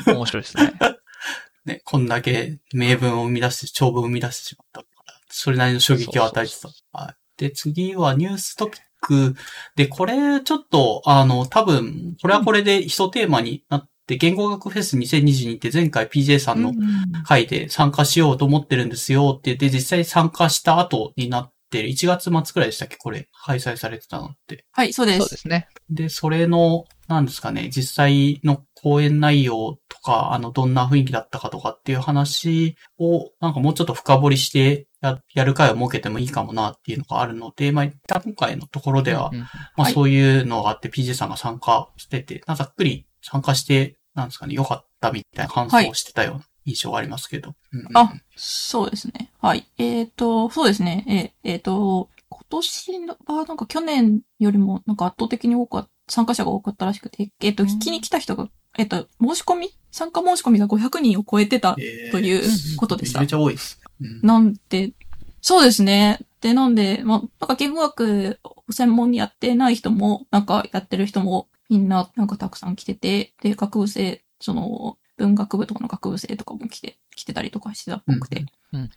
[0.07, 0.15] に。
[0.15, 0.75] 面白いですね。
[1.65, 6.69] ね、こんだけ名文を生み出して、長文を生み出してしまったから、それなりの衝撃を与えてた。
[6.93, 7.15] はい。
[7.39, 9.35] で、次はニューストピック。
[9.75, 22.97] で、これ、ちょっと、あの、多分、これはこれで一テーマになって、言語学フェス2022って前回 PJ さんのうん会で参加しようと思ってるんですよって言って、実際参加した後になってる、1月末くらいでしたっけ？
[22.97, 24.65] これ、開催されてたのって。
[24.73, 25.19] はい、そうです。
[25.19, 25.69] そうですね。
[25.91, 39.49] で、それの、なんですかね、実際の講演内容とか、あの、どんな雰囲気だったかとかっていう話を、なんかもうちょっと深掘りしてや、やる会を設けてもいいかもなっていうのがあるので、まあ、一旦今回のところでは、うんうんま
[39.79, 47.55] あはいそういうのがあって PJ さんが参加してて、なんかざっくり参加して、なんですかね、良かったみたいな感想をしてたような印象がありますけど。
[47.73, 49.31] うんうんあ、そうですね。
[49.41, 49.67] はい。
[49.79, 51.05] えっ、と、そうですね。
[51.09, 52.93] えっ、えーと、今年
[53.27, 62.43] はなんか去年よりもなんか圧倒的に多かった、参加者が多かったらしくて、えっ、と、うん聞きに来た人が、えっ、と、申し込み参加申し込みが500人を超えてたえーという
[62.77, 64.09] ことでしためちゃめちゃ多いですね。
[64.09, 64.93] うんなんで、
[65.41, 66.21] そうですね。
[66.41, 78.45] で、なんで、まあ、なんか言語学を専門にやってない人も、なんかやってる人も、みんななんかたくさん来てて、で、学部生、その、文学部とかの学部生とかも来て、来てたりとかしてたっぽくて、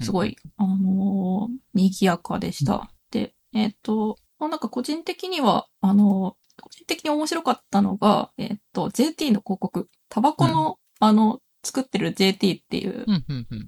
[0.02, 2.90] すごい、あのー賑やかでした。
[3.12, 13.06] で、えっ、と、まあ、なんか個人的には、あのー個人的に面白かったのが、えっ、と、JT の広告、タバコの、あの、作ってる JT っていう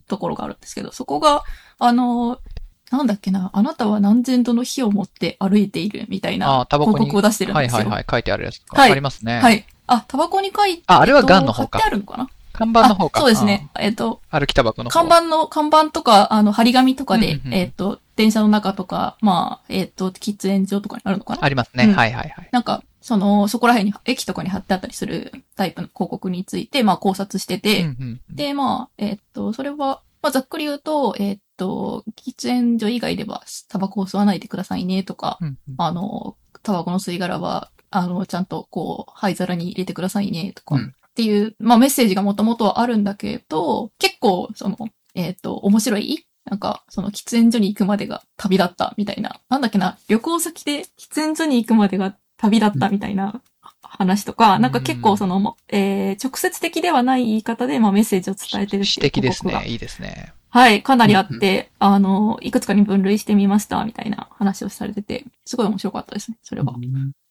[0.08, 1.44] ところがあるんですけど、そこが、
[1.78, 2.40] あの、
[2.92, 6.68] なんだっけな、あなたは何千度の火を持って歩いているみたいあな。
[6.72, 7.78] 広告を出してるんですよ。
[7.78, 8.06] はいはいはい。
[8.10, 8.62] 書いてあるやつ。
[8.68, 9.40] はいありますね。
[9.40, 9.66] はい。
[9.86, 12.30] あ、タバコに書いて、ああれはえっとガンの方か貼ってあるのかな？
[12.60, 13.20] 看板の方か。
[13.20, 13.70] あそうですね。
[13.80, 14.40] えっ、と、あ。
[14.40, 15.00] 歩きタバコの方。
[15.00, 21.44] 看板の、看板とか、あの、張り紙とかで、うんうんうんえっ、と、電車の中とか、まあ、えっ、と、喫煙所とかにあるのかな？
[21.44, 21.86] ありますね。
[21.86, 22.50] うんはいはいはい。
[22.52, 44.78] なんか、その、そこら辺に、駅とかに貼ってあったりするタイプの広告について、まあ考察してて、うんうんうんで、まあ、えっと、それは、まあ、ざっくり言うと、えっと、喫煙所以外では、タバコを吸わないでくださいね、とか、うんうんあの、タバコの吸い殻は、あの、ちゃんとこう、灰皿に入れてくださいね、とか、うんっていう、まあ、メッセージがもともとはあるんだけど、結構、その、
[45.16, 53.42] えっと、面白いなんか、その喫煙所に行くまでが旅だったみたいな、なんだっけな、旅行先で喫煙所に行くまでが旅だったみたいな
[53.82, 59.64] 話とか、なんか結構その、もえー直接的ではない言い方で、まあメッセージを伝えてるって詩いう的ですね。
[59.68, 60.34] いいですね。
[60.50, 66.74] はい、かなりあって、あの、いくつかに分類してみました、みたいな話をされてて、すごい面白かったですね、それは。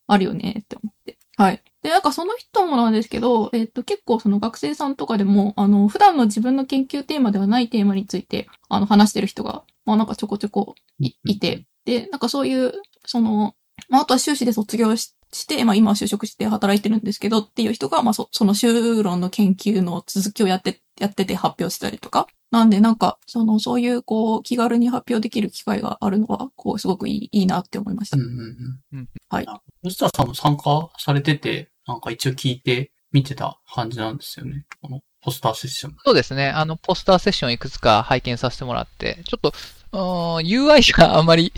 [0.07, 1.19] あるよねって思って。
[1.37, 1.63] はい。
[1.89, 12.75] で、なんかその人もなんですけど、えっと、結構その学生さんとかでも、あの、普段の自分の研究テーマではないテーマについて、あの、話してる人が、まあなんかちょこちょこいいて、で、なんかそういう、
[13.07, 13.55] その、
[13.89, 22.27] まああとは修士で卒業しして、まあ今は就職して働いてるんですけどっていう人が、まあそその修論の研究の続きをやって、やってて発表したりとか。
[22.51, 28.17] なんでなんか、その、そういう、こう、気軽に発表できる機会があるのは、こう、すごくいい、いいなって思いました。
[28.17, 29.47] うんうんうんうんはい。
[29.85, 34.67] 吉田さんも参加されてて、なんか一応聞いて見てた感じなんですよね。
[34.83, 35.97] このポスターセッション。
[36.05, 36.51] そうですね。
[36.51, 39.53] あの、ポスターセッションいくつか拝見させてもらって、ちょっと、
[39.91, 41.53] UI があんまり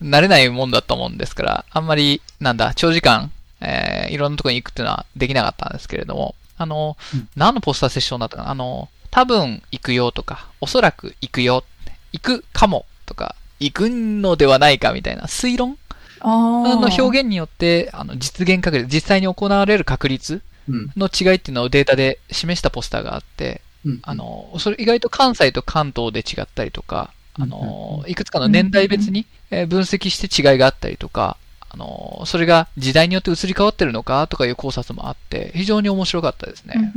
[0.00, 8.50] 慣れないもんだと思うんですから、あんまり、なんだ、長時間、えーいろんなところに行くっていうのはできなかったんですけれども、あの、うん何のポスターセッションだったかな？
[8.50, 11.64] あの、多分行くよとか、おそらく行くよ、
[12.12, 15.81] 行くかもとか、行くのではないかみたいな推論あ
[16.28, 20.92] の表現によって、あの、実現確率、実際に行われる確率うん。
[20.96, 23.98] の違いっていうのをデータで示したポスターがあって、うん。
[24.02, 31.36] あ、の、それ意外と関西と関東で違ったりとか、あの、いくつかの年代別にえー分析して違いがあったりとか、
[31.68, 36.92] あの、それが時代によって移り変わってるのかとかいう考察もあって、非常に面白かったですね。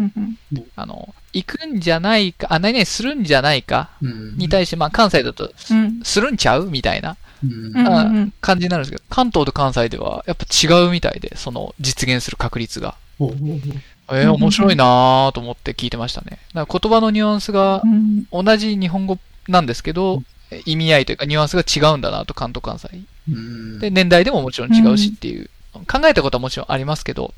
[0.76, 4.38] あの、行くんじゃないか、あ、何々するんじゃないかうん。
[4.38, 6.01] に対して、まあ関西だと、うん。
[6.03, 7.15] するんちゃうみたいな
[8.41, 12.95] 感じになるんですけど、関東と関西ではやっぱ違うみたいで、その実現する確率が。
[13.17, 13.59] ほうほうほう
[14.11, 16.37] えー、面白いなーと思って聞いてましたね。
[16.53, 19.17] だから言葉のニュアンスがうん同じ日本語
[19.47, 20.21] なんですけど、
[20.65, 22.89] 意味合いというかニュアンスが違うんだなと、関東関西。
[23.29, 25.49] うんで、年代でももちろん違うしうんっていう、
[25.87, 27.33] 考えたことはもちろんありますけど、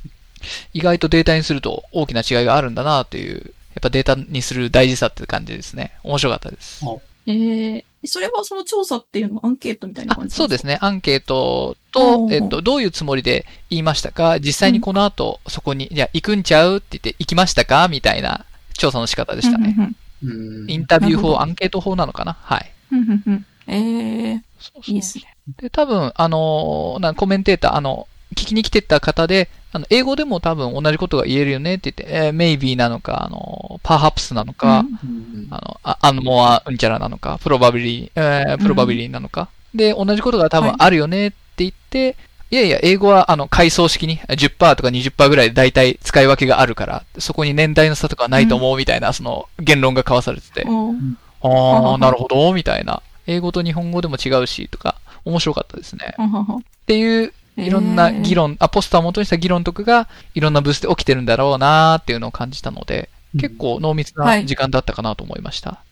[0.74, 5.94] 意外とデータにすると大きな違いがあるんだなっていう、やっぱデータにする大事さって感じですね。
[6.04, 6.84] 面白かったです。
[7.28, 10.36] えー、それはその調査っていうのはアンケートみたいなあ感じね。
[10.38, 10.78] そうですね。
[10.82, 12.36] アンケートおと、ー。
[12.36, 14.40] えっと、どういうつもりで言いましたか？
[14.40, 17.88] 実際にこの後、そこに、じゃあ行くんちゃうって言って、行きましたか？
[17.90, 19.76] みたいな調査の仕方でしたね。
[19.78, 22.34] うんうんインタビュー法、アンケート法なのかな？
[22.42, 22.72] はい。
[22.92, 23.34] うんうんうん。
[23.34, 24.92] うんえー、そうそう。
[24.92, 25.36] いいですね。
[25.60, 35.48] で、多分、あの、なんコメンテーター、あの、聞きに来てた方で、あの、英語でも多分同じことが言えるよねって言って、えー、maybe なのか、あの、perhaps なのか、うん。
[35.50, 39.50] あの、あ、あの、もう、うんちゃらなのか、probably、えー、probably なのか。
[39.76, 42.16] で、同じことが多分あるよねって言って、
[42.50, 53.02] い、やいや、英語は、あの、階層式に10%とか20%ぐらいで大体使い分けがあるから、そこに年代の差とかはないと思うみたいな、その、言論が交わされてて、あはあ、なるほど、みたいな。
[53.28, 56.16] 英語と日本語でも違うし、とか、面白かったですね。
[56.18, 65.84] はははっていう、いろんな議論、あ、ポスターを元にした議論とかが、いろんなブースで起きてるんだろうなーっていうのを感じたので、結構濃密はない時間だったかなと思いました。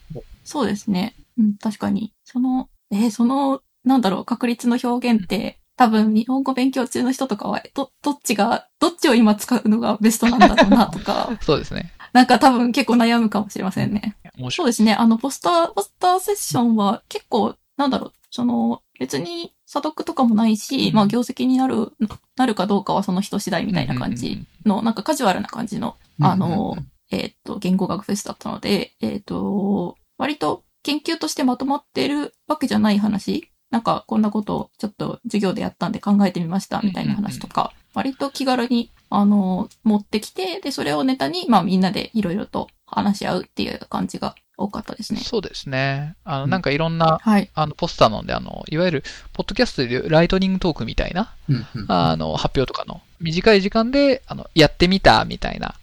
[0.44, 1.16] そうですね。
[1.38, 2.14] うん、確かに。
[2.24, 11.92] その、えーその、なんだろう、確率の表現って、多分日本語勉強中の人とかは、ど、どっちが、どっちを今使うのがベストなんだろうなとか、 そうですね。
[12.14, 14.16] なんか多分結構悩むかもしれませんね。
[14.50, 14.94] そうですね。
[14.94, 21.92] あの、ポスター、ポスターセッションは結構、なんだろう、その、別に査読とかもないし、まあ業績になる、
[22.38, 26.78] なるかどうかはその人次第みたいな感じの、なんかカジュアルな感じの、あの、
[27.12, 45.20] えーっと、言語学フェスだったので、えーっと、割と研究としてまとまってるわけじゃない話、なんかこんなことをちょっと授業でやったんで考えてみましたみたいな話とか、割と気軽に、あの、持ってきて、で、それをネタに、まあみんなでいろいろと話し合うっていう感じが多かったですね。
[45.20, 46.16] そうですね。
[46.24, 47.50] あの、うんなんかいろんな、はい。
[47.54, 49.04] あの、ポスターなので、あの、いわゆる、
[49.34, 55.76] ポッドキャストでライトニングトークみたいな、うんうんあの、発表とかの、短い時間で、あの、やってみた、みたいな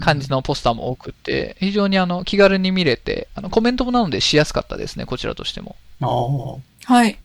[0.00, 5.76] 感じのポスターも多くって、非常にあの、気軽に見れて、あの、コメントもなのでしやすかったですね、こちらとしても。
[6.00, 7.18] ああ、はい。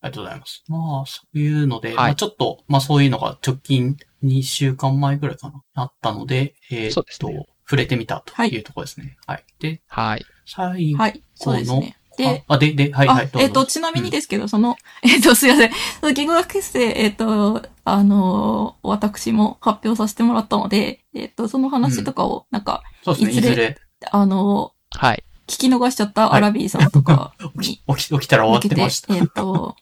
[0.00, 0.64] ありがとうございます。
[0.68, 9.18] まあ、そういうので、はいまあちょっと、まあそういうのが直近2週間前ぐらいかな、あったので、えーっと、そうですね触れてみたとはいいうところですね。
[9.26, 9.44] はい。
[9.58, 10.24] で、はい。
[10.46, 11.22] 最後の、はい。
[11.34, 11.98] そうですね。
[12.16, 15.70] で、あ、あで、で、はいはい、えっ、と、ちなみにですけど、その、 えっ、と、すいません。
[16.00, 23.76] その言語学結成、えっ、と、あのー私も発表させてもらったので、えっ、と、その話とかを、なんか、そうですね、いいずれ
[24.10, 25.22] あのはい。
[25.46, 29.14] ー聞き逃しちゃったアラビーさんとかに 起き、起きたら終わってました。
[29.14, 29.76] えっ、と、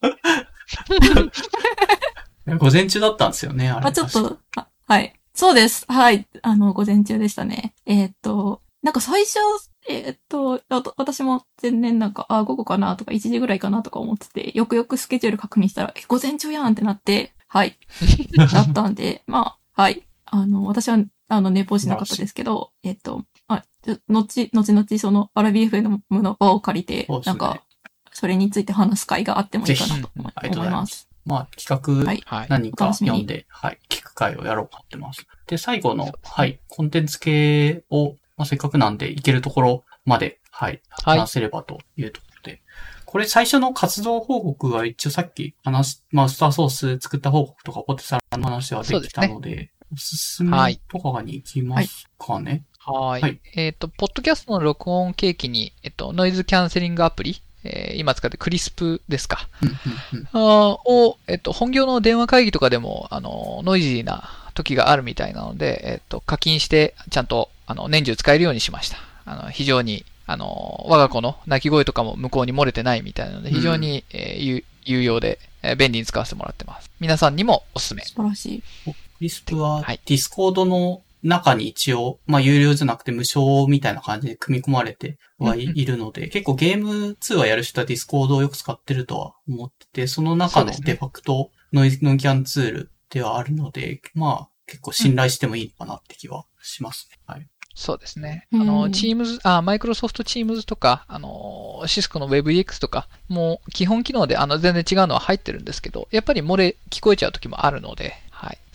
[2.58, 3.80] 午前中だったんですよね、あれ。
[3.80, 5.15] まあちょっと、あはい。
[5.36, 5.84] そうです。
[5.86, 6.26] はい。
[6.40, 7.74] あの、午前中でしたね。
[7.84, 9.38] えっ、と、なんか最初、
[9.86, 10.62] えっ、と、
[10.96, 17.78] 私も前年なんか、あ、午後かなとか1時ぐらいかなとか思ってて、よくよくスケジュール確認したら、え、午前中やんってなって、はい。
[18.34, 20.06] だったんで、まあ、はい。
[20.24, 23.62] あの、私は、あの、寝坊しなかったですけど、えっ、と、あ、
[24.08, 27.62] 後、後々その、アラビ FM の場を借りて、なんか、
[28.10, 31.10] それについて話す会があってもいいかなと思います。
[31.26, 32.46] まあ、企画はいはい。
[32.48, 35.26] 何か読んで、はい、聞く会をやろうと思ってます。
[35.46, 42.62] で、最後のはい、コンテンツ系を、まあ、せっかくなんで、いけるところまで、はい、はい話せればというところで。
[43.04, 50.50] これ最初の活動報告は一応さっき話し、まあ、スターソース作った報告とかポテサラの話はできたので、おすすめ
[50.88, 52.64] とかに行きますかね？
[52.78, 53.22] はい。
[53.22, 59.48] はいえっ、と、ポッドキャストの録音契機に、えっ、と、ノイズキャンセリングアプリ、えー今使ってクリスプですか。
[59.62, 59.72] うんう
[60.18, 68.98] んうんあーを、えっ、と、本業の電話会議とかでも、あの、ノイジーな時があるみたいなので、えっ、と、課金して、ちゃんと、あの、年中使えるようにしました。
[69.24, 76.90] あの、非常に、あの、我が子の泣き声とかも向こうに漏れてないみたいなので、非常に、えー有有用で、えー便利に使わせてもらってます。
[77.00, 78.02] 皆さんにもおすすめ。
[78.04, 78.62] 素晴らしい。
[78.92, 97.18] クリスプははい、ディスコードの中に一応、まあ、有料じゃなくて無償みたいな感じで組み込まれてはいうんうんいるので、結構ゲーム通話やる人はディスコードをよく使ってるとは思ってて、その中のデファクトノイズノンキャンツールではあるので、まあ、結構信頼してもいいのかなって気はしますね。
[97.26, 97.46] はい。
[97.74, 98.48] そうですね。
[98.52, 108.25] うんあの、Teams、あ、マイクロソフト Teams とか、あの、シスコの WebEX とか、もう基本機能であの全然違うのは入ってるんですけど、やっぱり漏れ聞こえちゃう時もあるので、はい。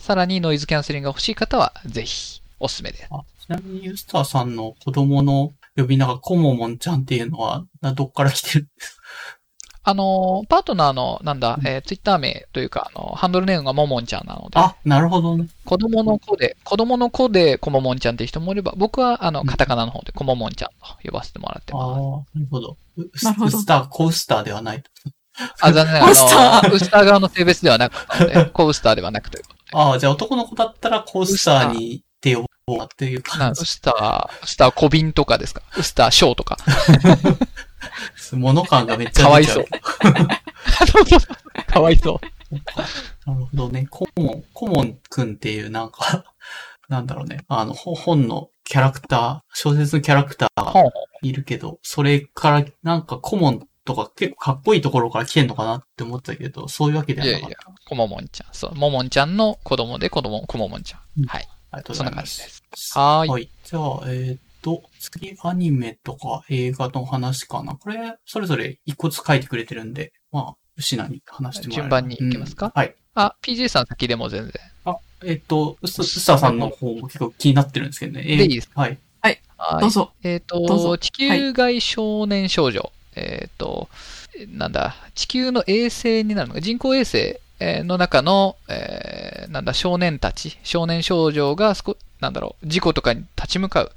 [0.02, 3.06] さらにノイズキャンセリングが欲しい方は、ぜひ、おすすめです。
[3.12, 8.68] あちなみにユスターさんの子供の呼び名がコモモンちゃんっていうのは、などっから来てる
[9.84, 15.46] あの、パートナーの、なんだ、うんえー、ツイッター名というか、あの、ハンドルネームがももんちゃんなので、あ、なるほどね。
[15.64, 22.00] 子供の子で、子供の子でこももんちゃんっていう人もいれば、僕は、あの、うんカタカナの方でこももんちゃんと呼ばせてもらってああます。
[22.00, 22.76] ー、なるほど。
[22.96, 24.90] ウスなるほどウスター、コウスターではないと。
[25.60, 33.62] あ、残念ながら、ウスターあの、ウスター側の性別ではなかったので、コウスターではなくということああ、じゃあ男の子だったらコウスターにって呼ぼうかっていう感じ。
[33.62, 35.62] ウスター、ウスター小瓶とかですか？
[35.78, 36.56] ウスターショーとか。
[38.32, 41.72] 物感がめっちゃかわいそう出ちゃう。。
[41.72, 42.56] かわいそう。
[43.26, 43.86] なるほどね。
[43.90, 46.24] コモン、コモンくんっていうなんか、
[46.88, 47.44] なんだろうね。
[47.48, 50.90] あの、ほ本のキャラクター、小説のキャラクター
[51.22, 57.46] いるけど、それからなんかコモンとか結構かっこいいところから来てんのかなって思ったけど、そういうわけではいなかった。
[57.46, 58.48] やいや、こももんちゃん。
[58.52, 61.26] そう、ももんちゃんの子供で子供、こももんちゃうんん。
[61.26, 61.48] はい。
[61.72, 62.16] ありがとうそんござま。
[62.16, 62.98] ない感じですす。
[62.98, 63.28] はーい。
[63.28, 63.48] はい。
[63.64, 67.74] じゃあ、えーっと、次アニメとか映画の話かな。
[67.74, 72.66] これ、それぞれ一個ずつ書いてくれてるんで、まあ、牛名に話してもらえ順番に行きますか？
[72.66, 72.94] うんはい。
[73.14, 74.52] あ、PJ さん先でも全然。
[74.84, 78.22] あ、えーっと、うす、うささんの方も結構気になってるんですけどね。
[78.26, 78.98] えーでいいですはい。
[79.22, 79.40] はい
[79.80, 79.90] どう。
[79.90, 80.12] ぞ。
[80.24, 82.90] えっ、どうと、ぞ地球外少年少女。
[83.16, 83.88] えっ、と、
[84.48, 91.74] なんだ、地球の衛星になるのか、人工衛星えの中の、えーなんだ、少年たち、少年少女が、
[92.20, 93.92] なんだろう、事故とかに立ち向かう。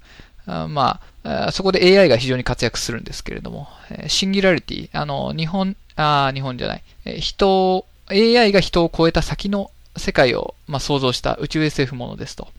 [0.47, 12.49] あまあ、そこで AI が非常に活躍するんですけれども、えシンギュラリティ、あの、日本、あ日本じゃない、え人を、AI が人を超えた先の世界を、まあ、想像した宇宙 SF ものですと。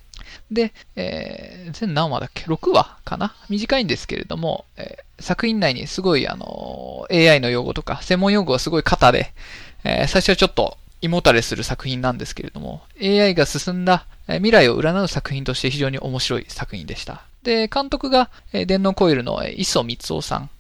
[0.51, 3.35] で、えー全何話だっけ ?6 話かな？
[3.49, 9.33] 短いんですけれども、えー作品内にすごい、あのー AI の用語とか、専門用語がすごい型で、
[9.85, 17.23] えー最初はちょっと胃もたれする作品なんですけれども、AI が進んだえー未来を占う作品として非常に面白い作品でした。
[17.43, 20.51] で、監督が、えー電脳コイルのえー磯光夫さん、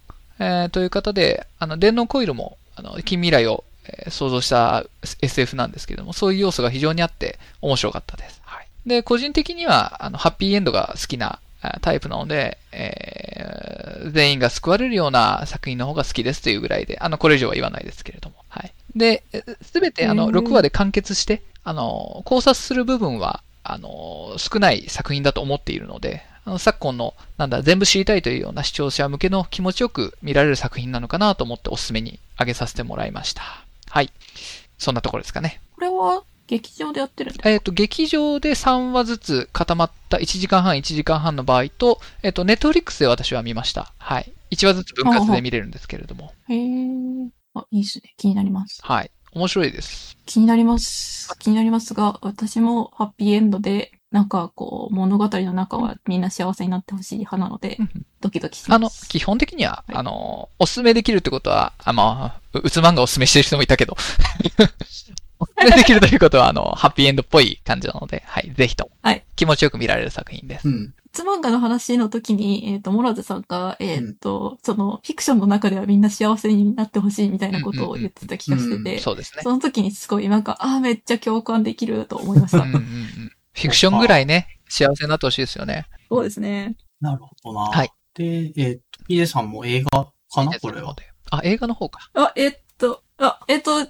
[0.41, 3.63] えーという方で、あの、電脳コイルも、あの、近未来を、
[4.09, 4.85] 想像した
[5.23, 8.43] SF なんですけれども、そういう要素が非常にあって面白かったです。
[8.87, 8.97] はい。
[8.97, 18.37] で、個人的には、あの、ハッピーエンドが好きなあタイプなので、えー全員が救われるような作品の方が好きですというぐらいで、あの、これ以上は言わないですけれども。
[18.49, 18.73] はい。
[18.95, 19.25] で、
[19.63, 33.43] すべて、あの、へー6話で完結して、あの、考察する部分は、あの、少ない作品だと思っているので、あの昨今の、なんだ、全部知りたいというような視聴者向けの気持ちよく見られる作品なのかなと思っておすすめに挙げさせてもらいました。
[33.91, 34.13] はい。
[34.79, 35.61] そんなところですかね。
[35.75, 37.51] これは劇場でやってるんですか？
[37.51, 43.93] えっ、と、劇場で3話ずつ固まった1時間半、1時間半の場合と、えっ、と、ネットフリックスで私は見ました。
[43.99, 44.33] はい。
[44.53, 46.33] 1話ずつ分割で見れるんですけれども。
[46.49, 47.29] へー。
[47.55, 48.15] あ、いいっすね。
[48.17, 48.81] 気になります。
[48.83, 49.11] はい。
[49.33, 50.17] 面白いです。
[50.25, 51.37] 気になります。
[51.39, 57.77] 気になりますが、私もハッピーエンドで、なんかこう、物語の中はみんな幸せになってほしい派なので、
[58.21, 58.77] ドキドキします。
[58.77, 63.97] あの、基本的には、はいあの、おすすめできるってことは、あまあ、ううつ漫画をおすすめしてる人もいたけど、
[65.77, 70.69] できるということは、あの、ハッピーエンドっぽい感じなので、はい、ぜひとも、はい気持ちよく見られる作品です。
[70.69, 70.95] うん。
[71.13, 79.43] ツ漫画の話の時に、えっ、と、モラズさんが、えっ、と、その、フィクションの中ではみんな幸せになってほしいみたいなことを言ってた気がしてて、そうですね。
[79.43, 82.69] その時にすごいなんか、ああ、めっちゃ共感できると思いましたうん。
[82.69, 85.87] うんうんフィクションぐらいね、幸せになってほしいですよね。
[86.11, 86.77] そうですね。
[87.01, 87.71] なるほどな。
[87.71, 87.91] はい。
[88.13, 90.59] で、えーっと、ピエさんも映画かな？
[90.61, 90.95] これは。。
[91.31, 92.11] あ、映画の方か。
[92.13, 93.87] あ、えっと、あ、えっと、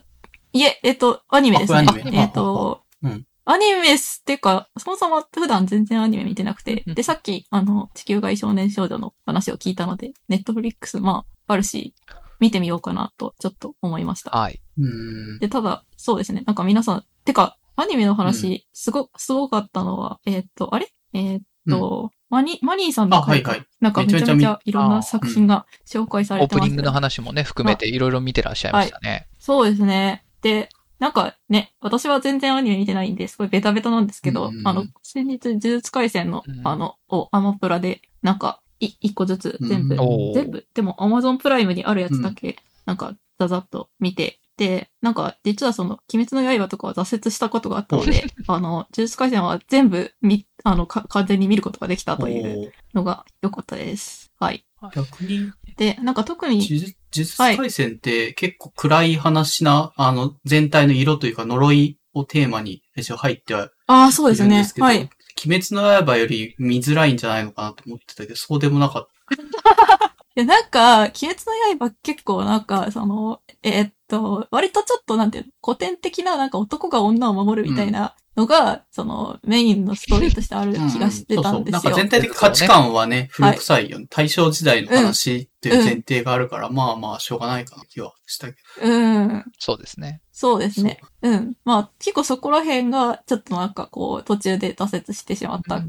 [0.56, 1.78] いえ、えっと、アニメですね。
[1.80, 11.94] あこれアニメえっと、うんアニメスっていうか、そもそも普段全然アニメ見てなくて、うんで、さっき、あの、地球外少年少女の話を聞いたので、ネットフリックス、まあ、あるし、
[12.40, 14.32] 見てみようかなと、ちょっと思いました。
[14.32, 14.60] はい。
[14.78, 15.38] うん。
[15.38, 16.42] で、ただ、そうですね。
[16.44, 20.88] なんか皆さん、てか、アニメの話、すご、すごかったのは、えっと、あれ？
[21.12, 21.40] えっ
[21.70, 29.28] と、マニ、マニーさんのはいはいなんかめちゃめちゃいろんな作品が紹介さオれてます、ープニングの話もね、含めていろいろ見てらっしゃいましたね。
[29.38, 30.24] そうですね。
[30.42, 30.68] で、
[30.98, 36.66] なんかね、私は全然アニメ見てないんで、すごいベタベタなんですけど、うんうんあの、先日、呪術回戦の、うん。
[36.66, 40.34] あの、をアマプラで、なんか、い、一個ずつ全部、うん。
[40.34, 42.56] 全部、でもアマゾンプライムにあるやつだけ、
[42.86, 54.25] なんか、ざざっと見て、で、なんか、実はその、鬼滅の刃とかは挫折したことがあったので、 あの、呪術回戦は全部、み、あの、か、完全に見ることができたというのが良かったです。
[54.38, 54.64] はい。
[54.94, 64.66] 逆に、で、なんか特に、呪術呪術回戦って結構暗い話な、あの、全体の色というか呪いをテーマに一応入ってはいああ、そうですね。
[64.78, 64.98] はい。
[64.98, 65.08] 鬼
[65.54, 69.08] 鬼滅の刃より見づらいんじゃないのかなと思ってたけど、そうでもなかっ
[70.36, 71.38] いや、なんか、鬼滅
[71.78, 80.80] の刃結構なんか、その、えーっと、割とちょっとなんていうの、古典的ななんか男が女を守るみたいなのが、そそのメインのストーリーとしてあるた。
[80.88, 81.80] 気がしてたんですよ。
[81.80, 81.92] そうそう。
[81.92, 84.06] なんか全体的価値観はね、古臭いよね。
[84.10, 88.88] 大正時代の話っていう前提があるから、まあまあ、しょうがないかな気はしたけど。
[88.88, 89.44] うん。
[89.58, 90.20] そうですね。
[90.32, 91.00] そうですね。
[91.22, 91.56] うん。
[91.64, 95.82] まあ、結構そこら辺が、ちょっとなんかこう、途中で挫折してしまった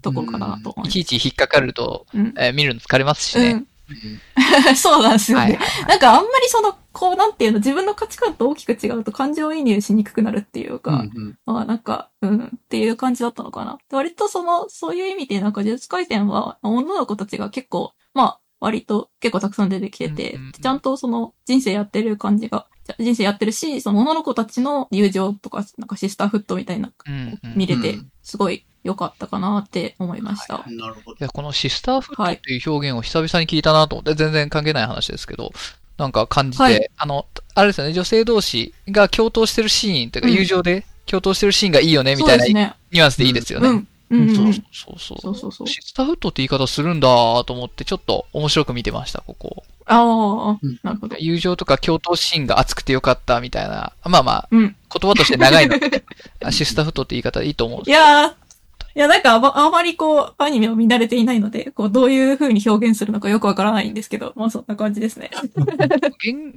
[0.00, 0.98] ところかなと思います。
[0.98, 2.34] いちいち引っかかると、うん。
[2.38, 3.64] えー見るの疲れますしね。
[3.88, 4.76] うん。
[4.76, 5.44] そうなんですよね。
[5.44, 5.88] はいはいはい。
[5.88, 13.78] なんかあんまりその、こうなんていうの、自分の価値観と大きく違うと感情移入しにくくなるっていうか、うんうんまあなんか、うん、っていう感じだったのかな。
[13.90, 22.66] で割とその、そういう意味でなんか呪術回戦は、女の子たちが結構、まあ、割と結構たくさん出てきてて、うんうんうんちゃんとその人生やってる感じが、
[22.98, 30.64] 人生やってるし、その女の子たちの友情とか、なんかシスターフットみたいな、うんうん見れてうん、すごい良かったかなって思いました。
[30.66, 31.16] なるほどい。
[31.20, 35.52] や、このシスターフットっていう表現を久々に聞いたなと思って、全然関係ない話ですけど、
[35.96, 42.76] なんか感じて、はいあの、あれですよね、女性同士が共闘してるシーンというか、うん友情で共闘してるシーンがいいよね、みたいな。
[42.90, 43.68] ニュアンスでいいですよね。
[43.68, 43.74] うん。
[43.74, 44.52] うんうんそううん。
[44.54, 47.08] そうそうそうそうそうシスターフットって言い方するんだ
[47.44, 49.64] と思って、ちょっと面白く見てました、ここ。
[49.86, 51.16] ああうん、なるほど。
[51.18, 54.76] 友情とか共闘シーンが熱くてよかったみたいな、まあまあ、うん。
[55.00, 56.04] 言葉として長いので、
[56.42, 58.34] あシスターフットって言い方いいと思うんですいやー、
[58.96, 65.30] いや、なんかあま、あまりこう、アニメを見慣れていないので、こう、どういう風に表現するのかよくわからないんですけど、まあそんな感じですね。
[65.34, 65.74] 原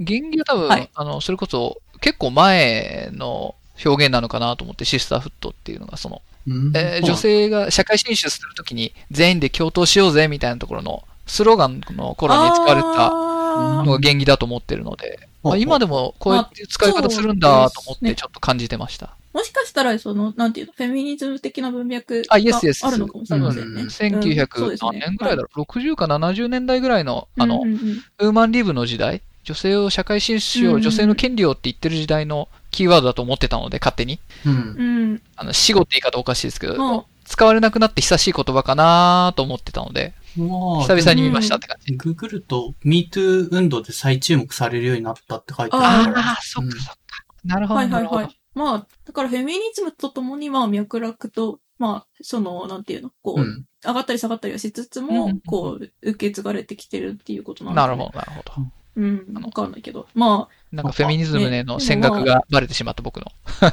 [0.06, 6.71] 原義は多分、はいあの、それこそ結構前の表現なのかなと思って、シスターフットっていうのが、その、うん。
[6.75, 19.15] えー女性が社会進出するときに全員で共闘しようぜみたいなところのスローガンの頃に使われたあのが原義だと思ってるので、まあ、今でもこうやって使い方するんだと思ってちょっと感じてました。
[19.34, 23.84] もしかしたら、その、なんていうの、フェミニズム的な文脈あがあるのかもしれませんね。
[23.84, 23.89] うん。
[23.91, 24.89] そう1900ですね。
[24.93, 28.03] 何年ぐらいだろう、60か70年代ぐらいの、あのうん、うんうん。
[28.17, 34.20] ウーマンリブの時代、女性を社会進出しよう、うん女性の権利をって言ってる時代のキーワードだと思ってたので、勝手に。
[34.45, 34.54] うん。
[34.54, 35.22] うん。
[35.38, 41.93] あの、死後って言い方おかしいですけど、も使われなくなって久しい言葉かなと思ってたので、まあ、久々に見ましたって感じ。
[41.93, 46.28] ググると、MeToo 運動で再注目されるようになったって書いてあるから。
[46.28, 46.98] ああ、そっかそっか。
[47.45, 47.80] なるう、ほど。
[47.80, 48.39] はいはいはい。
[48.54, 53.66] まあ、だからフェミニズムとともに、まあ、脈絡と、まあ、その、なんていうの、こう、うん。
[53.86, 57.88] 上がったり下がったりはしつつも、うんこう、受け継がれてきてるっていうことなんですね。
[57.88, 58.68] なるほど、なるほど。
[58.98, 60.08] うん、わかんないけど。
[60.16, 63.28] まなんかフェミニズムへのね戦略がバレてしまった僕の。
[63.62, 63.72] あ、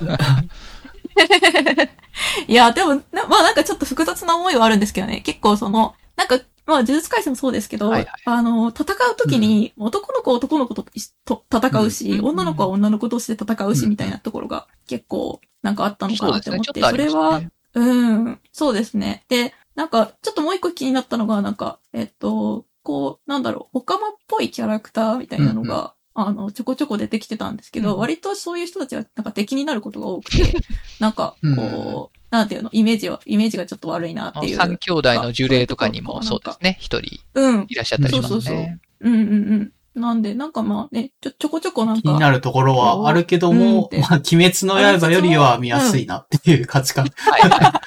[2.46, 5.22] いや、でも、なまあなんかちょっと複雑な思いはあるんですけどね。
[5.22, 10.84] 結構その、なんか、まあ、呪術回戦もそうですけど、はいはいあの、戦うときに、男の子は男の子と
[11.24, 16.30] と戦うし、うん女の子は女の子同士で戦うし、うんみたいなところが結構、なんかあったのか。
[16.30, 17.40] なって思って、それは
[17.74, 19.24] うん、そうですね。
[19.28, 30.54] で、なんか、ちょっともう一個気になったのが、なんか、えっと、こう、なんだろう、オカマっぽいキャラクターみたいなのが、あの、ちょこちょこ出てきてたんですけど、うん割とそういう人たちが、なんか敵になることが多くて、
[31.00, 34.56] なんか、こう、なんていうの、イメージは、イメージがちょっと悪いなっていう。
[34.56, 36.76] 三兄弟の呪霊とかにもそうですね。
[36.78, 37.66] 一人うん。
[37.68, 38.80] いらっしゃったりしますそうそうそうね。
[39.00, 40.00] うんうんうん。
[40.00, 42.02] なんで、なんかまあね、ちょ、ちょこちょこなんか。
[42.02, 47.06] 気になるところはあるけども、うんまあ、鬼滅の刃よりは見やすいなっていう価値観。
[47.16, 47.80] はいは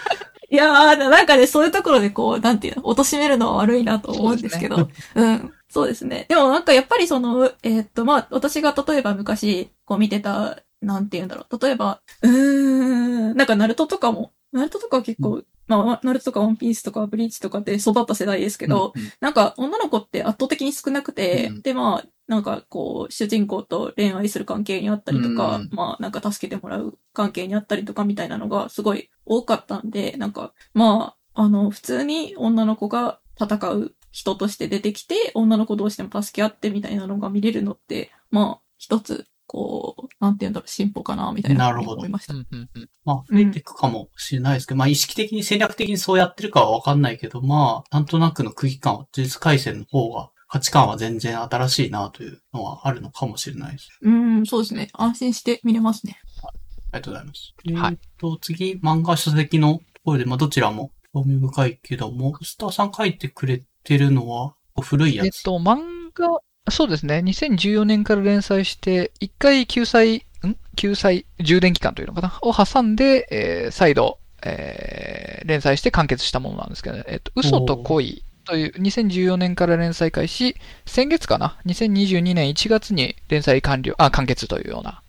[0.49, 4.89] いやー、なんかね、そういうところでこう、なんていうの、貶めるのは悪いなと思うんですけど。
[5.15, 5.53] うん。
[5.69, 6.25] そうですね。
[6.29, 11.59] でもなんかやっぱりその、えーっと、まあ、私が例えば昔、こう見てた、なんて言うんだろう。
[11.59, 25.69] 例えば、うーん、なんかナルトとかも、ナルトとかは結構、まあ、ナルトとかワンピースとかブリーチとかで育った世代ですけど、うんなんか女の子って圧倒的に少なくて、うんでまあ、なんかこう、主人公と恋愛する関係にあったりとか、うん。
[25.71, 42.33] まあなんか助けてもらう関係にあったりとかみたいなのがすごい多かったんで、なんか、まあ、あの、普通に女の子が戦う人として出てきて、女の子同士でも助け合ってみたいなのが見れるのって、まあ、一つ、こう、なんて言うんだろう、進歩かな、みたいななるほど思いました。
[42.33, 53.89] うんうんうんまあ、増えていくかもしれないですけど、まあ、意識的に戦略的にそうやってるかはわかんないけど、まあ、なんとなくの空気感は、呪術回戦の方が、価値観は全然新しいなというのはあるのかもしれないです。
[54.01, 54.89] うん、そうですね。
[54.93, 56.19] 安心して見れますね。
[56.43, 57.53] ありがとうございます。
[57.75, 65.25] はいえっと、次、漫画書籍のところで、まあ、どちらも興味深いけども、スターさん書いてくれてるのは、古いやつ。
[65.25, 66.39] えっと、漫画、
[66.69, 67.17] そうですね。
[67.25, 70.21] 2014年から連載して、一回救済、ん？
[70.75, 72.39] 救済充電期間というのかな？
[72.41, 80.55] を挟んで、えー再度、えー連載して完結したものなんですけど、えっと、嘘と恋という2014年から連載開始、
[80.85, 85.01] 先月かな ?2022 年1月に連載完了、あ、完結というような、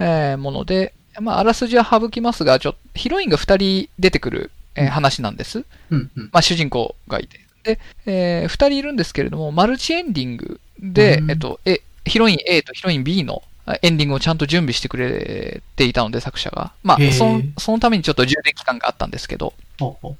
[0.00, 5.64] えーもので、まあ、あらすじは省きますが、ちょっと、ヒロインが2人出てくるえー話なんです。
[5.90, 6.24] うんうん。
[6.32, 7.38] まあ、主人公がいて。
[7.62, 16.72] で、えー二人いるんですけれども、マルチエンディングで、うんえっと、え、ヒロイン A とヒロイン B のあエンディングをちゃんと準備してくれていたので、作者が。
[16.82, 20.16] まあ、その、そのためにちょっと充電期間があったんですけど、ほうほう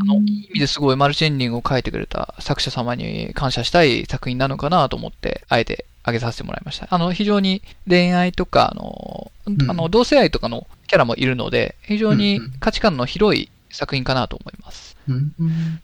[0.00, 6.86] あの、いい意味ですごいマルチエンディングを書いてくれた作者様に感謝したい作品なのかなと思って、あえて挙げさせてもらいました。
[6.90, 14.89] あの、非常に恋愛とか、あの、んあの、同性愛とかのキャラもいるので、非常に価値観の広い作品かなと思います。
[15.08, 15.32] うん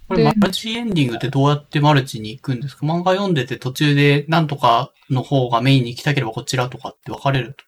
[0.08, 2.86] これでマルチエンディングってどうやってマルチに行くんですか？
[2.86, 7.64] 漫画読んでて途中でなんとかの方がメインに行きたければこちらとかって分かれると。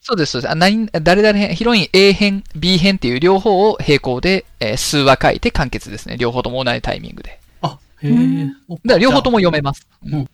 [0.00, 0.50] そうです、そうです。
[0.50, 6.16] あ何誰々編、ヒロイン A 編、B 編っていう両方を並行で、えー数話書いて完結ですね。
[6.16, 7.38] 両方とも同じタイミングで。
[7.60, 9.86] あ、へえだから両方とも読めます。
[10.02, 10.24] じゃあ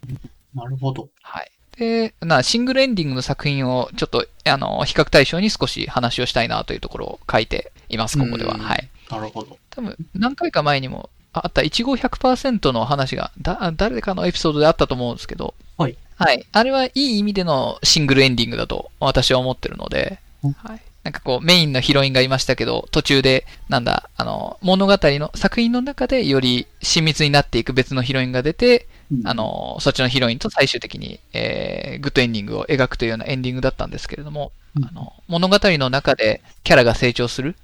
[0.55, 1.09] なるほど。
[1.23, 1.51] はい。
[1.77, 8.55] で、な、シングルエンディングの作品をちょっと、あの、比較対象に少し話をしたいなというところを書いています、ここでは。
[8.55, 8.89] うんはい。
[9.11, 9.59] なるほど。
[9.77, 15.97] 多分、何回か前にもあった、いちご100%の話が、だ、誰かのエピソードであったと思うんですけど、はい。
[16.16, 16.47] はい。
[16.51, 20.81] あれはいい意味でのシングルエンディングだと私は思ってるのでうん、はい。
[21.05, 28.89] なんかこう、メインのヒロインがいましたけど、途中で、なんだ、あの、物語の、作品の中でより親密になっていく別のヒロインが出て、
[29.24, 37.55] あ、の、そっちのヒロインと最終的に、えー、グッドエンディングを描くというようなエンディングだったんですけれども、うんあの、物語の中でキャラが成長する。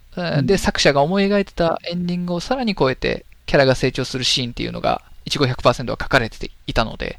[0.43, 7.19] で、作者が思い描いてたエンディングをさらに超えて、キャラが成長するシーンっていうのが、一5 100%は書かれていたので、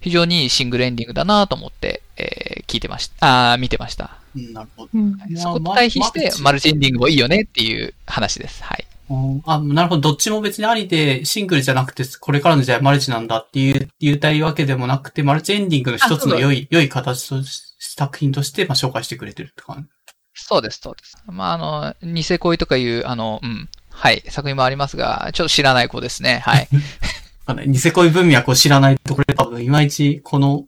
[0.00, 3.52] 非常にいいシングルエンディングだなと思って、えー聞いてました。
[3.52, 4.18] あー見てました。
[4.36, 4.90] うん、なるほど。
[5.36, 8.62] そこと対比して、マルチエンディングもいいよねっていう話です。
[8.62, 8.86] はい。
[9.10, 10.10] うんあ、なるほど。
[10.10, 19.97] どっちも別にありで、シングルじゃなくて、これからの時代マルチなんだっていう、言いたいわけでもなくて、マルチエンディングの一つの良い、良い形とし、作品として、まあ、紹介してくれてるって感じ。
[20.40, 21.16] そうです、そうです。
[21.26, 26.40] まあ、あの、ニセ恋とかいう、あの、うん、はい、作品もありますが、ちょっと知らない子ですね。
[26.44, 26.68] はい。
[27.66, 30.64] ニセ恋文脈を知らないと、これ多分、いまいち、この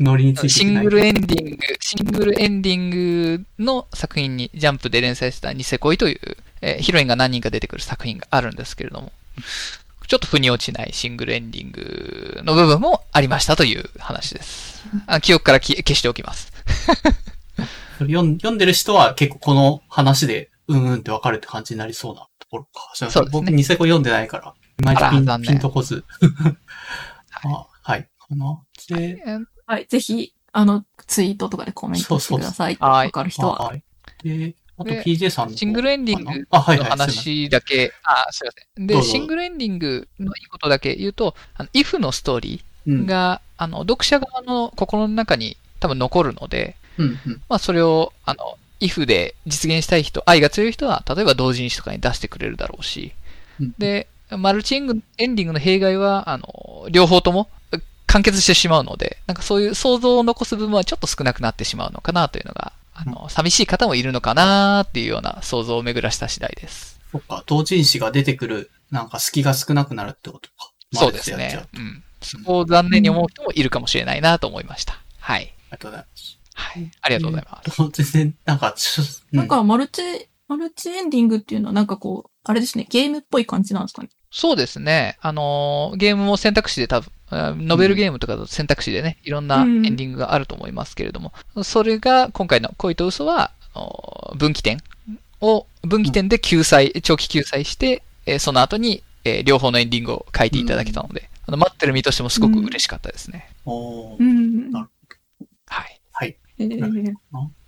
[0.00, 9.12] ノリについていシングルエンディング、シングルエンディングの作品にジャンプで連載したニセ恋という、えーヒロインが何人か出てくる作品があるんですけれども、
[10.08, 14.82] ちょっと腑に落ちないシングルエンディングの部分もありましたという話です。
[15.06, 16.50] あ記憶からき消しておきます。
[18.04, 22.90] 読ん読んでる人は結構この話で、うんうんって分かるって感じになりそうなところか。
[22.94, 26.04] すいませんそうですね僕、ニセコ読んでないから、いまいちピンピンとこず。
[26.20, 28.02] はいあはい。
[28.02, 28.60] かな。
[28.88, 29.86] で、えーはい。
[29.86, 32.74] ぜひ、あの、ツイートとかでコメントしてください。
[32.74, 33.58] そうそうわかる人は。
[33.58, 33.82] はい。
[34.22, 36.90] で、あとで PJ さんの方シングルエンディングあ、はいのはい。
[36.92, 38.86] す話だけ、あ、すいません。
[38.86, 47.42] で、どうぞシングルエンディングのいいことだけ言うと、あの、if のストーリうんーが、あの、読者側の心の中に多分残るので、うんうん。
[47.48, 53.12] まあ、それを、あの、if で実現したい人、愛が強い人は、例えば同人誌とかに出してくれるだろうし、
[53.60, 57.48] うん、で、マルチエングエンディングの弊害は、あの、両方とも
[58.06, 67.00] 完結してしまうので、なんかそういう想像を残す部分はちょっと少なくなってしまうのかなというのが、あの、寂しい方もいるのかなっていうような想像を巡らした次第です。
[67.12, 70.72] そっか、同人誌が出てくる、なんか隙が少なくなるってことか。
[70.94, 71.36] そうです。
[71.36, 72.02] ねうん。
[72.22, 75.00] そこを残念に思う人もいるかもしれないなと思いました。
[75.18, 75.40] はい。
[75.40, 76.38] ありがとうございます。
[76.72, 76.90] はい。
[77.02, 77.70] ありがとうございます。
[77.70, 77.88] す。
[77.92, 80.02] 全然、なんか、ちょうなんか、マルチ、
[80.48, 84.08] マルチエンディングっていうのはなんかこう、あれですね、ゲームっぽい感じなんですかね？
[84.30, 85.16] そうですね。
[85.20, 94.78] あのーゲームも選択肢で多分、あノベルゲームとかだと選択肢でね、いろんなエンディングがあると思いますけれども、それが今回の恋と嘘は、あのー分岐点
[95.40, 103.50] を、分岐点で救済、長期救済して、えーその後に、えー両方のエンディングを書いていただけたので、あの待ってる身としてもすごく嬉しかったですね。
[103.64, 104.70] おーうん。
[104.70, 104.88] なるはい。
[104.88, 104.97] はい。
[106.58, 107.14] えー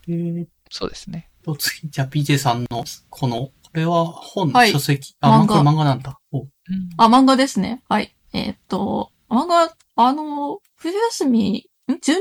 [0.09, 1.29] えーそうですね。
[1.43, 6.21] と、次、じゃあ PJ さんの、この、これは本、はい書籍、あ、漫画漫画なんだ。
[6.33, 6.49] おうん
[6.97, 7.83] あ、漫画ですね。
[7.89, 8.15] はい。
[8.33, 12.21] えーっと、漫画、あの、冬休み、ん ?12 月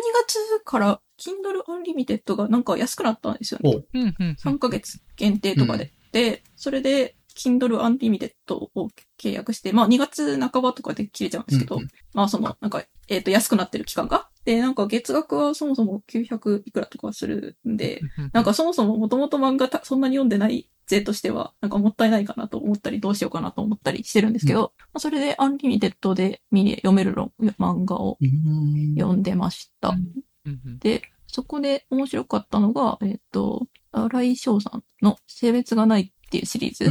[0.65, 3.70] から Kindle Unlimited がなんか安くなったんですよね。
[3.70, 5.93] おうんうんうん3ヶ月限定とかで。
[6.11, 8.89] で、それで Kindle Unlimited を
[9.22, 14.28] 契約して、まあ2月半ばとかで切れちゃうんですけど、うんうんまあその、なんか、えーっと、安くなってる期間が。
[14.46, 18.02] で、なんか月額はそもそも900いくらとかするんで、
[18.34, 28.96] なんかそもそももともと漫画たそんなに読んでない勢としては、なんかもったいないかなと思ったり、どうしようかなと思ったりしてるんですけど、まあそれでアンリミテッドで見れ読める論漫画をうーん。
[28.96, 29.90] 読んでました。
[29.90, 29.98] うん
[30.46, 36.86] うんうんで、そこで面白かったのが、えっ、と、新井祥さんの性別がないっていうシリーズ。
[36.86, 36.88] う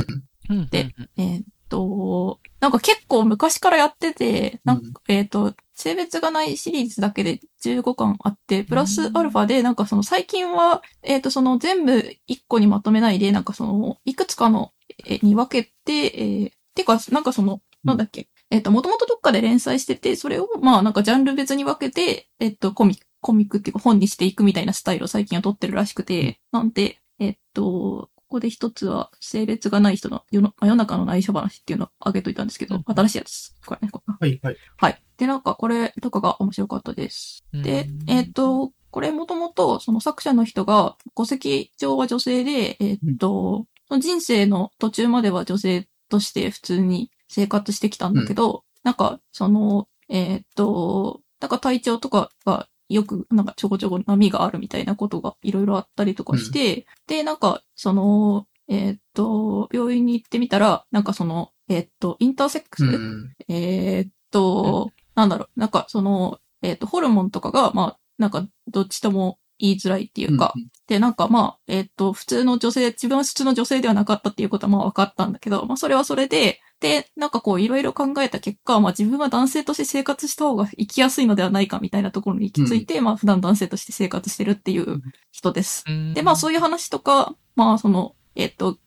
[0.55, 14.73] んうんでえっと、なんか結構昔からやってて、なんかえっ、と、性別がないシリーズだけで15巻あって、プラスアルファで、なんかその最近は、えっ、と、その全部1個にまとめないで、なんかその、いくつかの
[15.07, 33.57] えに分けて、えーてか、なんかその、なんだっけ、えっ、と、もともとどっかで連載してて、それを、まあなんかジャンル別に分けて、えっ、と、コミック、コミックっていうか本にしていくみたいなスタイルを最近は取ってるらしくて、なんで、えっ、と、ここで一つは、性別がない人の世の世の中の内緒話っていうのを挙げといたんですけど、うん新しいやつです。
[33.65, 34.57] これね、はい、はい。
[34.77, 35.03] はい。
[35.17, 37.43] で、なんかこれとかが面白かったです。
[37.55, 63.35] でうん、えっ、と、これもともと、その作者の人が、戸籍上は女性で、えっ、と、その人生の途中までは女性として普通に生活してきたんだけど、なんか、その、えっ、と、なんか体調とかがよく、なんかちょこちょこ波があるみたいなことがいろいろあったりとかして、で、なんか、その、えっ、と、病院に行ってみたら、なんかその、えっ、と、インターセックス、うん。
[63.49, 76.61] えーっと、なんだろう、なんかその、えーっと、ホルモンとかが、まあ、なんか、どっちとも言いづらいっていうか、うんで、なんかまあ、えーっと、普通の女性、自分は普通の女性ではなかったっていうことはまあ分かったんだけど、まあそれはそれで、で、
[77.17, 85.01] なんかこういろいろ考えた結果、まあ自分は男性として生活した方が生きやすいのではないかみたいなところに行き着いて、まあ普段男性として生活してるっていう
[85.33, 85.85] 人です。
[86.15, 88.79] で、まあそういう話とか、まあその、えっと、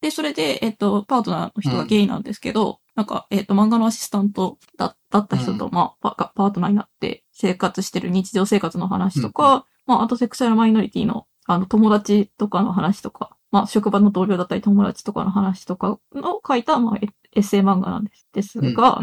[0.00, 16.00] で、それで、えっと、パートナーの人がゲイなんですけど、なんか、えっと、漫画のアシスタントだだった人と、まあパ、パートナーになって生活してる日常生活の話とか、まあ、あとセクシャルマイノリティの、あの、友達とかの話とか、まあ、職場の同僚だったり友達とかの話とかを
[16.46, 16.98] 書いた、まあ、
[17.34, 18.26] エエッセイ漫画なんです。
[18.32, 19.00] ですが、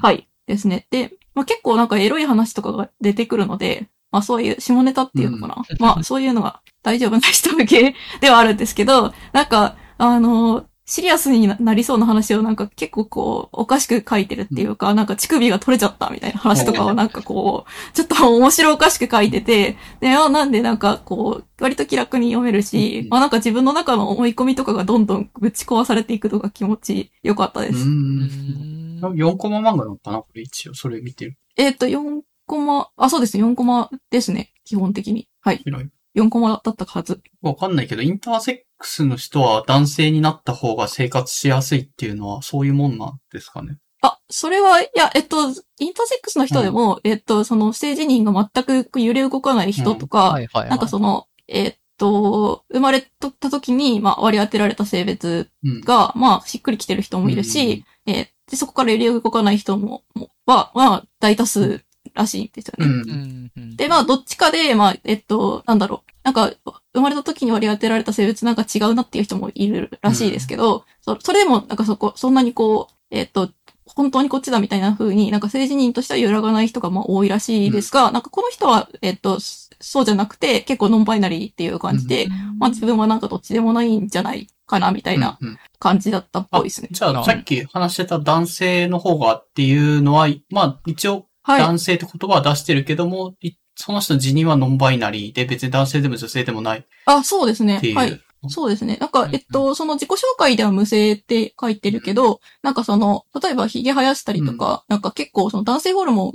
[0.00, 0.28] はい。
[0.46, 0.86] ですね。
[0.90, 5.56] で、まあ、結構なんかエロい話とかが出てくるので、まあそういう下ネタっていうのかな。
[5.56, 27.78] うんまあそういうのが大丈夫な人向けではあるんですけど、なんか、あの、シリアスになりそうな話をなんか結構こう、おかしく書いてるっていうか、なんか乳首が取れちゃったみたいな話とかをなんかこう、ちょっと面白おかしく書いてて、で、あなんでなんかこう、割と気楽に読めるし、まあなんか自分の中の思い込みとかがどんどんぶち壊されていくのが気持ちよかったです。
[27.78, 29.00] うん。
[29.00, 31.38] 4コマ漫画なのかなこれ一応、それ見てる。
[31.56, 35.28] えっ、と、4コマ、あ、そうですね、4コマですね、基本的に。
[35.40, 35.58] はい。
[35.64, 37.20] 広い4コマだったはず。
[37.42, 43.78] わかんないけど、インターセックスの人は男性になった方が生活しやすいっていうのは、そういうもんなんですかね？
[44.02, 50.70] あ、それは、いや、えっと、インターセックスの人でも、えっと、その、性自認が全く揺れ動かない人とか、はいはいはい。
[50.70, 55.80] なんかその、えっと、生まれた時に、まあ、割り当てられた性別うん。
[55.80, 61.82] が、まあ、しっくりきてる人もいるし、えーで、そこから揺れ動かない人も、もは、まあ、大多数
[62.12, 62.84] らしいんですよね。
[62.84, 62.92] うん。
[62.92, 66.12] うんうんで、まあ、どっちかで、まあ、えっと、なんだろう。
[66.22, 66.52] なんか、
[66.94, 73.50] 生まれた時に割り当てられた性別なんか違うなっていう人もいるらしいですけど、そそれでも、なんかそこ、そんなにこう、えっと、
[73.86, 82.28] 本当にこっちだみたいな風に、なんか政治人としては揺らがない人がまあ多いらしいですが、なんかこの人は、えっと、そそうじゃなくて、結構ノンバイナリーっていう感じで、
[82.58, 86.88] まあ自分はなんかどっちでもないんじゃないかな、みたいなうんうん感じだったっぽいですね。
[86.92, 91.60] じゃあ、さっき話してた男性の方がっていうのは、まあ、一応、はい。
[91.60, 97.80] 男性って言葉は出してるけども、いその人の辞任はノンバイナリーで、別に男性でも女性でもないっあ、そうですね。
[97.94, 98.20] はい。
[98.48, 98.98] そうですね。
[99.00, 106.32] なんかう、んえっと、その自己紹介では無性って書いてるけど、なんかその、例えば髭生やしたりとか、なんか結構その男性ホルモンを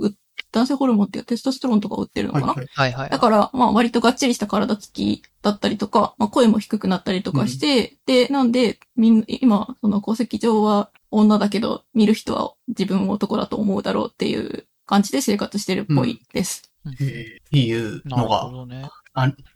[0.52, 2.68] 男性ホルモンっていうかテストステロンとかを打ってるのかな、はいはい。
[2.74, 3.10] はいはい。
[3.10, 16.69] だから、まあ割とがっちりした体つきだったりとか、まあ声も低くなったりとかして、で、なんで、みん、今、その戸籍上は女だけど、見る人は自分を男だと思うだろうっていう感じで生活してるっぽいです。
[16.86, 18.90] えーっていうなるのが、ほどね。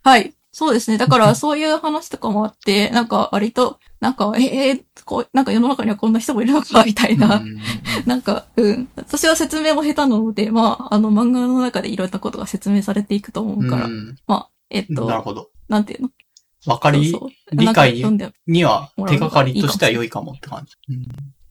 [0.02, 0.34] はい。
[0.52, 0.98] そうですね。
[0.98, 7.36] だから、そういう話とかもあって、なんか割と、なんか、えー、こう、なんか世の中にはこんな人もいるのか、みたいな。
[7.36, 7.58] うん
[8.06, 8.88] なんか、うん。
[8.94, 15.50] 私は説明も下手なので、まあ、あの、漫画の中でいろんなことが説明されていくと思うから、うんまあ、えっと、なるほど。
[15.68, 16.10] なんていうの？
[16.66, 18.02] わかりそうそう理解
[18.46, 20.74] には手がかりとしては良いかもって感じ。
[20.88, 21.06] うん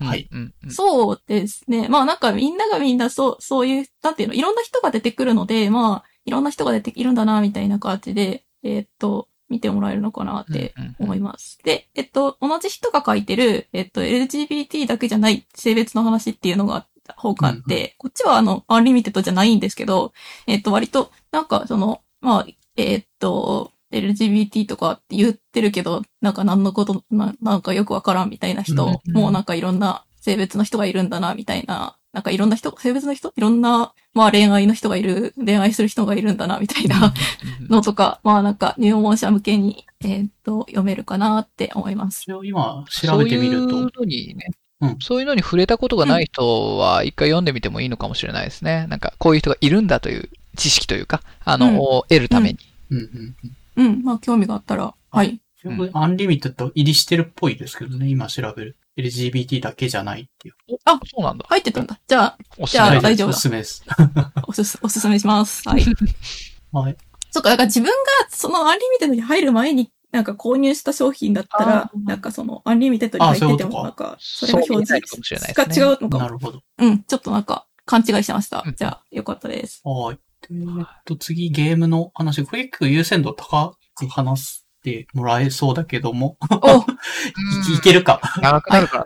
[0.07, 0.27] はい。
[0.31, 0.71] うんうん。
[0.71, 1.87] そうですね。
[1.89, 11.59] まあなんかみんながみんなそう、そういう、なんていうの、いろんな人が出てくるので、まあ、いろんな人が出ているんだな、みたいな感じで、えーっと、見てもらえるのかなってうんうん思います。
[11.63, 20.13] で、えっと、同じ人が書いてる、えっと、LGBT だけじゃない性別の話っていうのが方があって、こっちはあの、アンリミテッドじゃないんですけど、
[20.47, 22.47] えっと、割と、なんかその、まあ、
[22.77, 37.13] えっと、LGBT とかって言ってるけど、なんか何のこと、ななんかよくわからんみたいな人うんもなんかいろんな性別の人がいるんだな、みたいな、なんかいろんな人、性別の人いろんな、まあ恋愛の人がいる、恋愛する人がいるんだな、みたいな
[37.69, 42.25] のとか、まあなんか入門者向けに、えーっと、読めるかなって思います。
[42.43, 44.47] 今調べてみるそういうと、のにね、
[44.81, 44.97] うん。
[44.99, 48.85] そういうのに触れたことがない人は一回読んでみてもいいのかもしれないですね。
[48.89, 51.77] なんかこういう人がいるんだという知識というか、あの、うん。
[51.79, 52.59] を得るために。
[52.91, 55.29] うんうんうんうん、まあ興味があったら、はい。
[55.29, 55.43] うん
[55.93, 58.77] Unlimited 入りしてるっぽいですけどね、今調べる。
[58.97, 60.55] LGBT だけじゃないっていう。
[60.85, 61.45] そうなんだ。
[61.47, 61.99] 入ってたんだ。
[62.07, 63.83] じゃあ、おすすめじゃあです大丈夫だおすすめです。
[64.47, 65.67] おすす、おすすめします。
[65.67, 65.85] はい。
[66.71, 66.97] はい。
[67.31, 67.93] そっか、だから自分が
[68.29, 76.23] その Unlimited に入る前に、なんか購入した商品だったらなんかその Unlimited に入ってても、なんか、それが表示かもしれないですねが違うのかも。
[76.23, 76.61] なるほど。
[76.77, 78.75] うん、ちょっとなんか勘違いしてましたうん。
[78.75, 79.81] じゃあ、よかったです。
[79.83, 80.19] はい。
[80.49, 82.43] でえっと、次、ゲームの話。
[82.45, 86.37] これ結構優先度高く話してもらえそうだけども。
[86.49, 86.85] お
[87.71, 88.19] いいけるか？
[88.41, 89.05] 長くなるから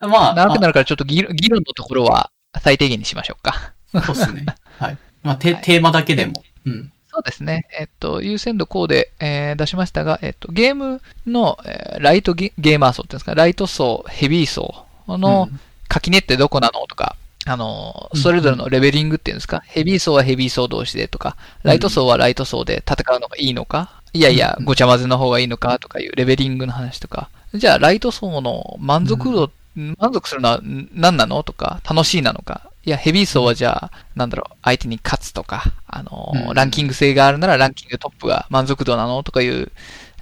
[0.00, 0.08] な。
[0.08, 3.72] まあ、長くなるからちょっと議論議論のところは最低限にしましょうか。
[3.94, 4.44] あそうですね。
[4.78, 4.98] はい。
[5.22, 6.42] まあ、テはいテーマだけでも。
[6.66, 6.92] うん。
[7.08, 7.66] そうですね。
[7.80, 16.86] えっと、優先度こうで、えー出しましたが、えっと、ゲームの、えーライトゲゲーマー層っていうんですか、ライト層、ヘビー層のうん垣根ってどこなの？
[16.88, 17.16] とか、
[17.46, 24.64] あの、うんそれぞれのレベリングっていうんですか、ヘビー層はヘビー層同士でとか、ライト層はライト層で戦うのがいいのか、いやいやう、ん。
[24.64, 36.54] ごちゃ混ぜの方がいいのかとかいうレベリングの話とか、じゃあ、ライト層の満足度、満足するのはん何なのとか、楽しいなのか、いや、ヘビー層はじゃあ、なんだろう、相手に勝つとか、あの、うん。
[36.54, 39.70] ランキング性があるならランキングトップが満足度なのとかいう、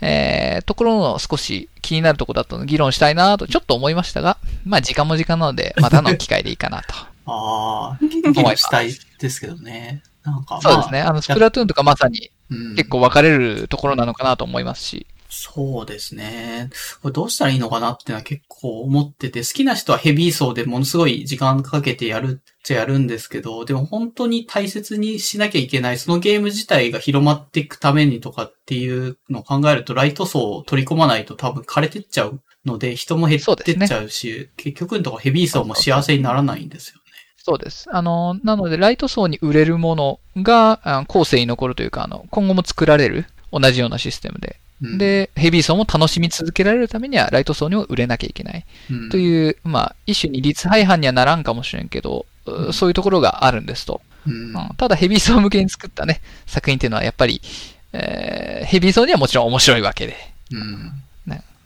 [0.01, 6.95] えー、ところの少し気になるところだったので議論したいなとちょっと思いましたが、まあ時間も時間なので、またの機会でいいかなと。
[7.27, 10.03] ああ、結構したいですけどね。
[10.23, 11.01] なんか、まあ、そうですね。
[11.01, 15.07] あの、スプラトゥーンとかまさにうん結構分かれるところなのかなと思いますし。
[15.37, 16.71] そうですね。
[17.03, 37.04] これどうしたらいいのかなってのは結構思ってて、好きな人はヘビー層でものすごい時間かけてやるっちゃやるんですけど、でも本当に大切にしなきゃいけない、そのゲーム自体が広まっていくためにとかっていうのを考えると、ライト層を取り込まないと多分枯れてっちゃうので、人も減ってっちゃうし、結局のところヘビー層も幸せにならないんですよね。
[37.45, 37.87] そうです。
[37.93, 43.27] あの、なので、ライト層に売れるものが、あ後世に残るというか、あの、今後も作られる。
[43.53, 44.57] 同じようなシステムで。
[44.83, 48.65] うん、で、ヘビー層も楽しみ続けられるためには、ライト層にも売れなきゃいけない。
[48.91, 54.01] うんという、まあ、一種に立配犯にはならんかもしれんけど、うそういうところがあるんですと。
[54.79, 57.43] ただ、ヘビー層向けに作ったね、作品っていうのはやっぱり、
[57.93, 60.17] えーヘビー層にはもちろん面白いわけで。
[60.51, 60.93] うん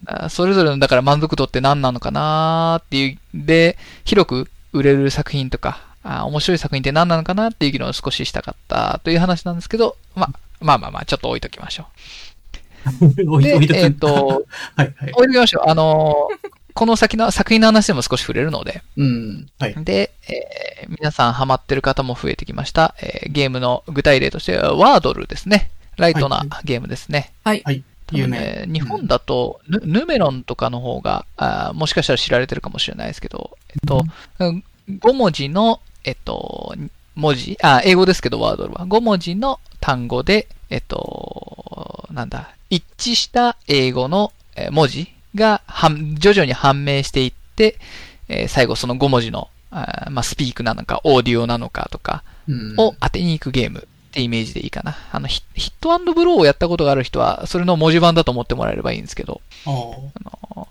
[0.06, 11.86] あそれぞれの、だから満足度って何なのかなーっていう、で、広く売れる作品とか、あ面白い作品って何なのかなっていう議論を少ししたかったという話なんですけど、まあ、まあまあまあ、ちょっと置いときましょ
[13.02, 13.42] 置う。
[13.42, 14.44] でい置いとく、えっ、と、
[14.76, 15.12] はいはい。
[15.12, 15.70] 置いときましょう。
[15.70, 19.48] あのーこの先の作品の話でも少し触れるので、うん。
[19.58, 19.74] はい。
[19.78, 22.94] で、えー皆さんハマってる方も増えてきました。
[23.02, 25.72] えーゲームの具体例としては、ワードルですね。
[25.96, 27.32] ライトなゲームですね。
[27.42, 27.62] はい。
[27.64, 27.82] はい。
[28.12, 28.38] 有名。
[28.38, 34.04] えー日本だと、ヌヌメロンとかの方があー、もしかしたら知られてるかもしれないですけど、えっと、
[34.38, 36.74] うん5文字の、えっと、
[37.14, 38.86] 文字、あ、英語ですけど、ワードルは。
[38.86, 45.62] 5文字の単語で、えっと、なんだ、一致した英語のえー文字が
[46.18, 47.78] 徐々に判明していって、
[48.28, 54.96] えー最後その5文字の、あーまあ、スピークなのか、オーディオなのかとかうんを当てに行くゲームってイメージでいいかな。
[55.12, 60.12] あの、ヒヒットブローをやったことがある人は、それの文字盤だと思ってもらえればいいんですけど、あの
[60.56, 60.68] はい。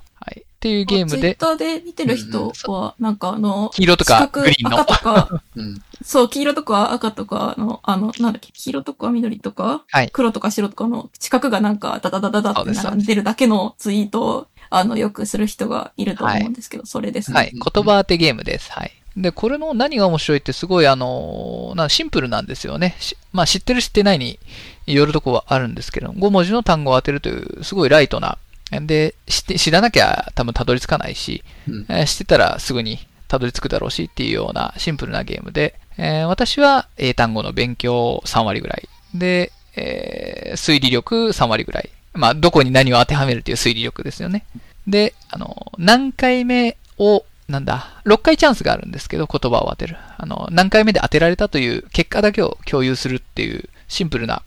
[0.58, 5.82] っていうゲームで、ツイッターで見てる人は、なんかあの、黄色とかグリーンの赤とか、 うん。
[6.04, 17.38] そう、黄色とか赤とかの、あの、なんだっけ、黄色とか緑とか、はい黒とか白とかの四角がなんかダダダダダって並んでるだけのツイートを、あの、よくする人がいると思うんですけど、それですね。
[17.38, 17.52] はい。
[17.52, 18.72] 言葉当てゲームです。
[18.72, 18.92] はい。
[19.16, 22.96] で、これの何が面白いってすごいあのなシンプルなんですよね。
[23.00, 24.40] しまあ知ってる知ってないに
[24.86, 28.38] よるとこはあるんですけど、5文字の単語を当てるというすごいライトな。
[28.72, 38.88] で、知って知らなきゃ多分たどり着かないし、うんえー知ってたらすぐにたどり着くだろうしっていうようなシンプルなゲームで、えー私は英単語の勉強3割ぐらい。
[39.14, 41.90] で、えー推理力3割ぐらい。
[42.14, 44.44] まあ、どこに何を当てはめるっていう推理力ですよね。
[44.88, 49.98] で、あの、何回目を、なんだ、6回チャンスがあるんですけど、言葉を当てる。
[50.18, 54.42] あの、何回目で当てられたという結果だけを共有するっていうシンプルな、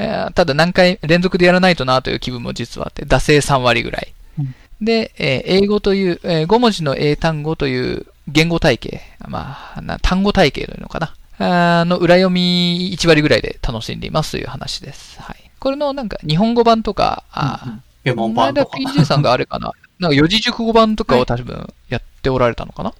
[0.00, 4.12] えーただ何回連続でやらないとなという気分も実はあって、惰性3割ぐらい。
[4.38, 11.14] うんで、えー英語という、え5文字の英単語という言語体系、まあ、な単語体系というのかな。
[11.38, 15.20] あーの裏読み1割ぐらいで楽しんでいますという話です。
[15.20, 15.50] はい。
[15.58, 18.64] これのなんか日本語版とか、あーゲモンこの間。
[18.64, 19.72] PJ さんがあれかな。
[19.98, 22.94] なんか四字熟語版とかを多分やっておられたのかな、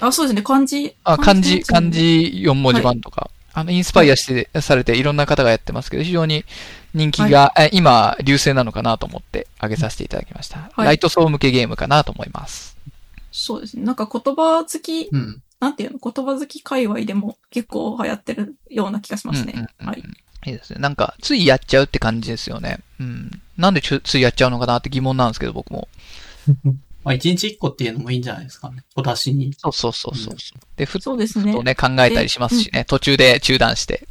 [0.00, 0.94] あ、そうですね、漢字。
[1.04, 2.00] あ、漢字、の漢字
[2.44, 3.30] 4文字版とか。
[3.54, 6.44] あの、インスパイアして、されていろんな方がやってますけど、非常に
[6.94, 10.70] 人気が、え今、流星なのかなと思って挙げさせていただきました。
[10.72, 12.76] はいライト層向けゲームかなと思います。
[13.30, 13.84] そうですね。
[13.84, 15.42] なんか言葉好き、うん。
[15.60, 19.52] なんていうの、言葉好き界隈でも結構流行ってるような気がしますね。
[19.54, 20.02] うんうんうんはい。
[20.44, 20.80] いいですね。
[20.80, 22.80] なんか、ついやっちゃうって感じですよね。
[23.00, 23.30] うん。
[23.56, 25.88] なんでちょついやっちゃうのかなって疑問なんですけど、僕も。
[27.04, 28.84] まあ、一日一個っていうのもいいんじゃないですかね。
[28.94, 29.52] 小出しに。
[29.54, 30.34] そうそうそうそう。
[31.14, 31.62] うですねと。
[31.62, 32.84] ね、考えたりしますしね。
[32.84, 34.06] 途中で中断して。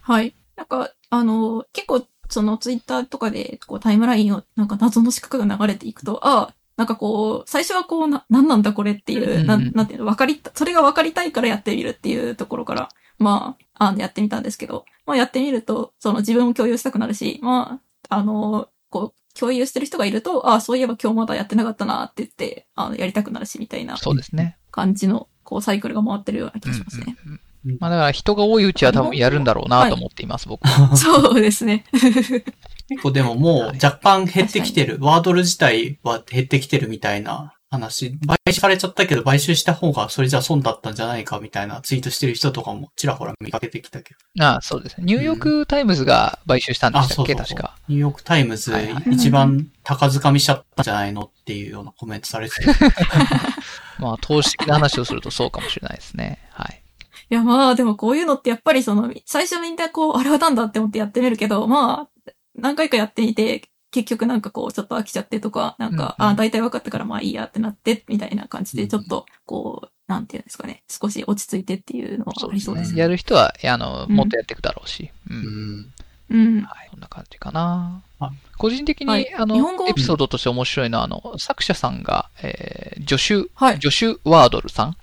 [0.00, 0.34] はい。
[0.56, 24.58] なんか、あの、結構、そのツイッターとかで、こうタイムラインを、なんか謎の四角が流れていくと、ああ、なんかこう、最初はこう、な、なんなんだこれっていう、んん、なんていうの、わかりた、それがわかりたいからやってみるっていうところから、まあ、あの、やってみたんですけど、まあやってみると、その自分を共有したくなるし、まあ、あの、こう、共有してる人がいると、ああ、そういえば今日まだやってなかったなって言って、あの、やりたくなるし、みたいなそうですね。
[24.70, 27.16] 感じの、こう、サイクルが回ってるような気がしますね。
[27.24, 27.40] うんうんうん
[27.80, 30.96] まあだから人が多いうちは多分やるんだろうなと思っています、僕は。
[30.96, 31.84] そうですね。
[31.92, 34.98] 結構でももう若干減ってきてる。
[35.00, 38.18] Wordle 自体は減ってきてるみたいな話。
[38.44, 44.44] 買収されちゃったけど買収した方がそれじゃ損だったんじゃないかみたいなツイートしてる人とかもちらほら見かけてきたけど。
[44.44, 45.04] ああそうですね。
[45.06, 47.78] ニューヨークタイムズが買収したんであ、したっけ、そうそうそう確か。。
[47.88, 48.72] ニューヨークタイムズ
[49.10, 52.66] 一番高掴みしちゃったんじゃないのっていうようなコメントされてて。
[53.98, 56.38] まあ、投資的な話をするとそうかもしれないですね。
[56.52, 56.82] はい。
[57.30, 73.00] いや、まあ、でもこういうのってやっぱりその、最初みんなこう、あれはなんだって思ってやってみるけど、まあ、何回かやってみて、結局なんかこう、ちょっと飽きちゃってとか、なんか、うんうんあ大体分かったからまあいいやってなって、みたいな感じで、ちょっと、こう、なんていうんですかね、少し落ち着いてっていうのはありそうですね。
[73.00, 75.10] やる人は、あの、うんもっとやっていくだろうし。
[75.30, 75.34] う。
[75.34, 75.92] うんん。
[76.30, 76.62] うん。
[76.62, 76.88] はい。
[76.90, 78.30] そんな感じかなあ。
[78.58, 83.78] 個人的に、はいあの日本語、エピソードとして面白いのは、あの、作者さんが、えー、ジョシュ、はい。
[83.78, 84.96] ジョシュ・ワードルさん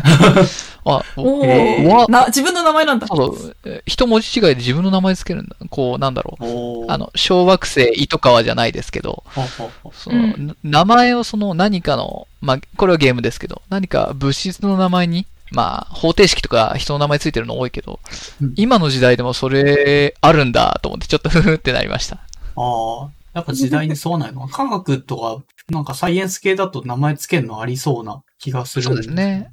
[0.84, 2.10] あ、おえーわー。
[2.10, 3.06] な、自分の名前なんだ。
[3.06, 5.56] そうそう、えー一文字違いで自分の名前つけるんだ。
[5.70, 6.44] こう、なんだろう。
[6.44, 18.00] おーあ、の、小惑星糸川じゃないですけど、ほうほうほうその、うんな名前をその何かの、まあ、これはゲームですけど、何か物質の名前に、まあ、方程式とか人の名前ついてるの多いけど、
[18.40, 22.16] うん今の時代でもそれあるんだと思ってちょっとふふってなりました。
[22.16, 22.20] あ
[22.56, 29.50] あ、やっぱ時代にそうないの科学とか、なんかサイエンス系だと名前つけるのありそうな気がするんそうですね。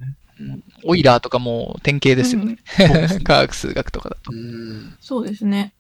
[0.84, 2.58] オイラーとかも典型ですよね。
[2.78, 4.32] そうですね科学数学とかだと。
[4.32, 4.98] うん。
[5.00, 5.74] そうですね。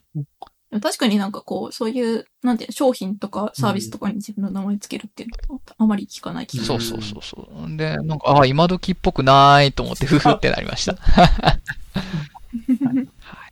[0.81, 6.79] 確かになんかこう、そういう、なんていうの商品とかサービスとかに自分の名前つけるっていうのはあまり聞かない気がする。
[6.81, 7.77] そうそうそうそう。
[7.77, 10.95] で、なんか、ああ、今時っぽくないと思って、ふふってなりました。
[10.95, 11.59] はい。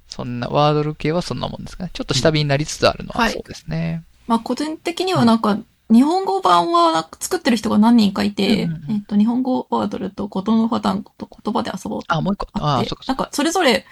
[0.07, 1.89] そんな、ワードル系はそんなもんですかね。
[1.93, 4.03] ちょっと下火になりつつあるのははいそうですね。
[4.27, 5.57] まあ個人的にはなんか、
[5.89, 12.47] 日本語版は作ってる人が何人かいて、うんうんうんえっと、日本語ワードルとことのパターンと言葉で遊ぼうとあ、もう一個。
[12.53, 13.03] あそっか。
[13.07, 13.85] なんかそれぞれ、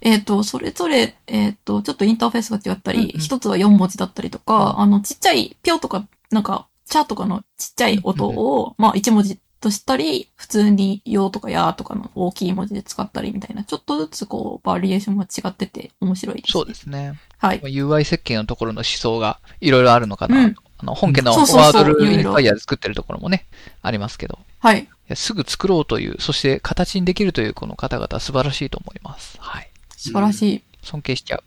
[0.00, 17.18] えっ、と、それぞれ、えっ、と、ちょっとインターフェースが違ったり、うんうん一、つは4文字だったりとか、あの、ちっちゃい、ピョとか、なんか、チャーとかのちっちゃい音を、まあ1文字としたり、普通によとかやとかの大きい文字で使ったりみたいな、ちょっとずつこう、バリエーションが違ってて面白いです、そうですね。
[17.38, 17.60] はい。
[17.60, 20.62] UI 設計のところの思想がいろいろあるのかなと。
[20.82, 23.46] うんあの、本家のワードルファイアで作ってるところもね、
[23.82, 24.38] ありますけど。
[24.58, 24.88] はい。
[25.14, 29.36] すぐ作ろうという、そして形にできるというこの方々は素晴らしいと思います。
[29.40, 29.70] はい。
[29.96, 30.62] 素晴らしい。
[30.82, 31.42] 尊敬しちゃう。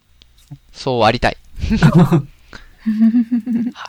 [0.72, 1.38] そうありたい。
[1.76, 2.24] は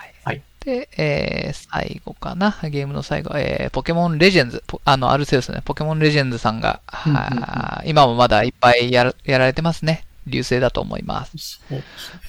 [0.05, 0.15] い。
[0.25, 2.59] はいで、えー、最後かな。
[2.65, 3.39] ゲームの最後。
[3.39, 4.65] えー、ポケモンレジェンズ。
[4.67, 5.63] ポあの、アルセウスね。
[5.65, 10.05] ポケモンレジェンズさんが、うんうんうんはー今もまだいっぱいやらやられてますね。
[10.27, 11.61] 流星だと思います。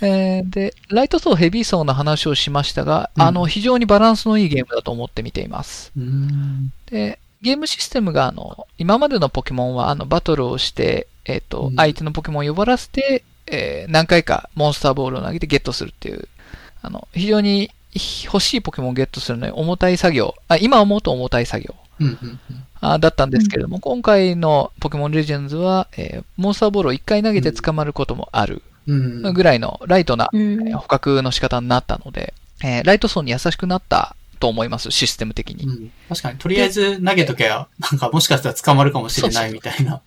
[0.01, 5.91] えーで、ライト層、ヘビー層の話をしましたが、うんあの、非常にバランスのいいゲームだと思って見ています。
[5.97, 6.71] うん。
[6.89, 16.27] で、ゲームシステムが、あの、今までのポケモンは、あの、バトルをして、えっ、と、うん相手のポケモンを呼ばらせて、えー何回かモンスターボールを投げてゲットするっていう、
[16.81, 17.71] あの、非常に
[18.25, 21.75] 欲しいポケモンをゲットするのに重たい作業、あ今思うと重たい作業。
[22.79, 29.33] あだったんですけれども、今回のポケモンレジェンズは、えーモンスターボールを1回投げて捕まることもあるうん。
[29.33, 32.33] ぐらいのライトなうんえー捕獲の仕方になったので、
[32.63, 35.65] えーライト層に優しくなったと思います、システム的に。
[35.65, 40.01] うん確かに、とりあえず投げときゃ、なんかもしかしたら捕まるかもしれないみたいな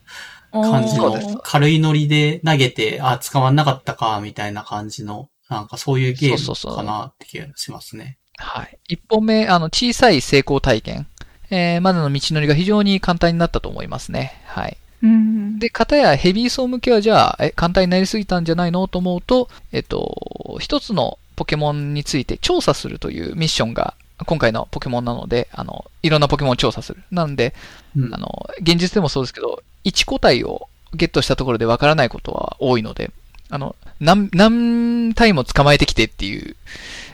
[0.53, 8.19] 感じの、軽いノリで投げて、あ、捕まんなかったか、みたいな感じの、なんかそういうゲームかなって気がしますね。
[8.37, 8.79] はい。
[8.89, 11.07] 一本目、あの、小さい成功体験、
[11.51, 14.41] えーまでの道のりが非常に簡単になったと思いますね。
[14.47, 14.77] はい。
[15.03, 15.59] うん。
[15.59, 18.87] で、片やヘビー層向けはじゃあ、え、簡単になりすぎたんじゃないの？
[18.89, 23.95] と思うと、えっと、一つのポケモンについて調査するというミッションが、
[24.27, 27.03] 今回のポケモンなので、あの、いろんなポケモンを調査する。
[27.11, 27.55] なので、
[27.97, 33.11] うんあの、現実でもそうですけど、1個体をゲットしたところでわからないことは多いので、
[33.49, 36.57] あの、何、何体も捕まえてきてっていう、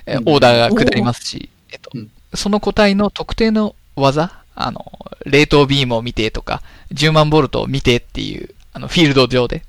[0.07, 4.85] えうんオーダーが下りますし、えっとうん、その個体の特定の技、あの、
[5.25, 6.63] 冷凍ビームを見てとか、
[6.93, 9.63] 10万ボルトを見てっていう、あの、フィールド上で、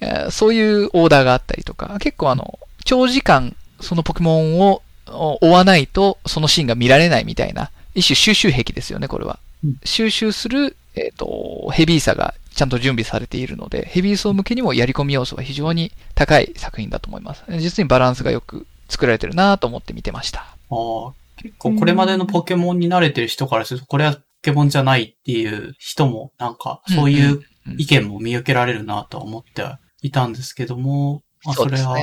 [0.00, 9.80] えーそういうオーダーがあったりとか、結構あの、長時間そのポケモンをお追わないとそのシーンが見られないみたいな、一種収集癖ですよね、これはうん。
[9.84, 17.44] 収集する、えっ、と、ヘビーさがちゃんと準備されているので、ヘビー層向けにもやり込み要素が非常に高い作品だと思います。
[17.58, 20.40] 実にバランスがよく作られてるなと思って見てました。
[20.40, 27.44] ああ、結構これまでのポケモンに慣れてる人からすると、これはポケモンじゃないっていう人も、なんか、そういううん
[27.76, 31.96] 意見も見受けられるなとは思ってはいたんですけども、まあそれは。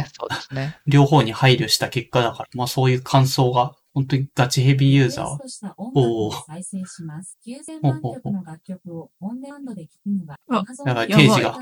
[0.86, 5.40] 両方に配慮した結果だから、まあそういう感想が、本当にガチヘビーユーザーは、
[5.78, 6.32] おお。
[6.32, 7.38] 再生します。
[7.48, 11.58] 90万曲の楽曲をオンデマンドで聴くには、あ Amazon やばいページが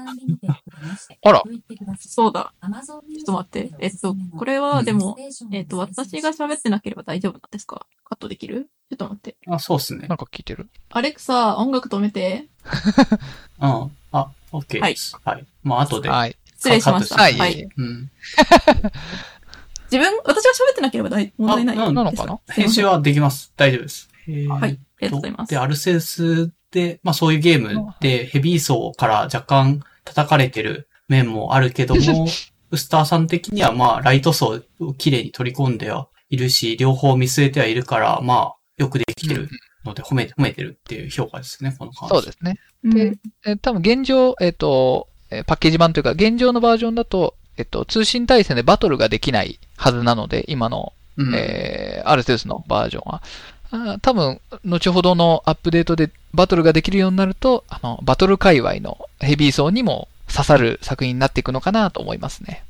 [1.24, 1.44] あら
[2.00, 2.54] そうだ。
[2.60, 3.72] ちょちょっと待って。
[3.80, 5.16] えっと、これは、でも、
[5.52, 7.86] えっと、私が喋ってなければ大丈夫なんですか？
[8.04, 8.68] カットできる？
[8.90, 9.36] ちょっと待って。
[9.48, 10.16] あ、そうですねな。
[10.16, 10.68] んか聞いてる？
[10.90, 12.48] アレクサ、音楽止めて。
[13.62, 13.92] うん。
[14.12, 15.16] あ、OK です。
[15.24, 15.46] はい。
[15.62, 16.10] まあ後で。
[16.10, 16.36] はい。
[16.58, 17.16] 失礼しました。
[17.16, 17.70] カはいはい。
[17.78, 18.10] うん。
[19.94, 22.04] 自分、私が喋ってなければ大問題ないあですな？
[22.04, 22.26] のか？
[22.26, 23.54] な編集はできます。
[23.56, 24.10] 大丈夫です。
[24.28, 24.62] えーはい。
[24.62, 25.58] ありがとうございますで、。
[25.58, 32.26] アルセウスで、まあそういうゲームでヘビー層から若干叩かれてる面もあるけども、
[32.72, 39.50] ウスターさん的にはまあライト層を綺麗に取り込んではいるし、両方見据えてはいるから、まあよくできてる
[39.86, 42.16] ので褒め、褒めてるっていう評価ですね、この感じ。
[42.16, 42.56] そうですね。
[42.84, 43.14] うんで
[43.46, 51.34] えー多分現状、えっ、と、えーパッケージ版というか、現状のバージョンだと、えっ、と、通信対戦でバトルができないはずなので、今の、うん。
[51.36, 53.22] えーアルセウスのバージョンは。
[53.72, 62.66] あー多分、後ほどのアップデートでバトルができるようになると、あの、バトル界隈のヘビー層にも刺さる作品になっていくのかなと思いますね。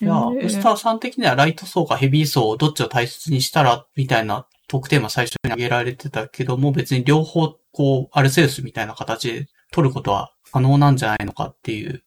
[0.00, 12.02] いや、へーウスターさん的にはライト層かヘビー層をどっちを大切にしたら、みたいなトークテーマ最初に挙げられてたけども、別に両方、こう、アルセウスみたいな形で取ることは可能なんじゃないのかっていう。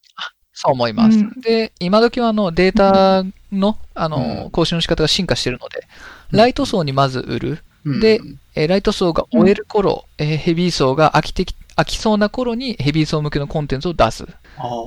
[0.55, 1.19] そう思います。
[1.19, 5.85] うんで、今時はあのデータの、あのうん、更新の仕方が進化しているので、
[6.31, 7.49] ライト層にまず売る。
[7.85, 8.19] うんで
[8.55, 14.23] えーライト層が終える頃、えーヘビー層が飽きてき、飽きそうな頃にヘビー層向けのコンテンツを出す。
[14.23, 14.27] っ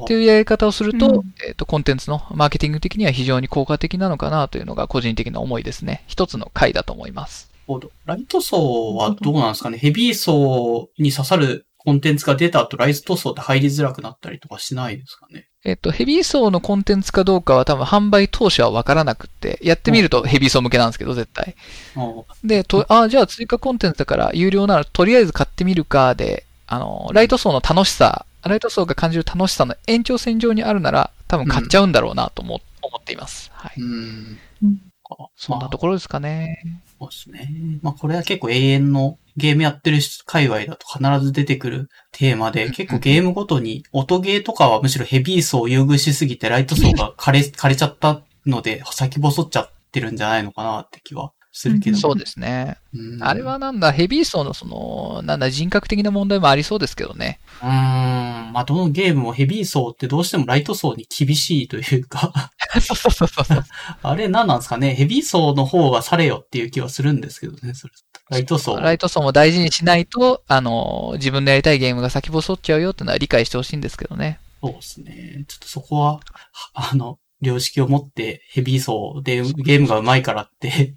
[0.07, 6.03] ていうやり方をすると、うんえっ、と、コンテンツのマーケティング的には非常に効果的なのかなというのが個人的な思いですね。
[6.07, 7.51] 一つの回だと思います。
[8.07, 9.77] ライト層はどうなんですかね？
[9.77, 15.47] ヘビー層に刺さるコンテンツが出た後、ライト層って入りづらくなったりとかしないですかね？
[15.69, 21.55] えっ、と、ヘビー層のコンテンツかどうかは多分販売当初はわからなくって、やってみるとヘビー層向けなんですけど、絶対。
[22.43, 33.51] で、と、あ、じゃあ追加コンテンツだから有料ならとりあえず買ってみるかで、あの、ライト層の楽しさ、ライト層が感じる楽しさの延長線上にあるなら、多分買っちゃうんだろうなと思,、思っています。
[33.53, 33.81] はい。
[33.81, 34.39] うん。
[34.63, 34.83] うん
[35.37, 36.63] そんなところですかね。
[36.99, 37.79] そうですね。
[37.83, 51.99] まあこれは結構永遠のゲームやってる界隈だと必ず出てくるテーマで、結構ゲームごとに音ゲーとかはむしろヘビー層を優遇しすぎてライト層が枯れ、枯れちゃったので先細っちゃってるんじゃないのかなって気はするけど。
[51.99, 52.77] そうですね。
[52.95, 57.41] うんあれはなんだ、ヘビー層のその、なんだ、人格的な問題もありそうですけどね。
[57.61, 58.53] うーん。
[58.53, 63.65] まあどのゲームもヘビー層ってどうしてもライト層に厳しいというか、 そうそうそうそう。
[64.03, 64.95] あれ何なんですかね？
[64.95, 67.93] ヘビー層の方がされよっていう気はするんですけどね、それ。
[68.31, 68.77] ライト層。
[68.79, 74.39] ライト層も大事にしないと、あの、自分のやりたいゲームが先細っちゃうよっていうのは理解してほしいんですけどね。
[74.63, 75.45] そうですね。
[75.49, 76.21] ちょっとそこは、は
[76.75, 80.95] あの、良識を持ってヘビー層でゲームが上手いからって、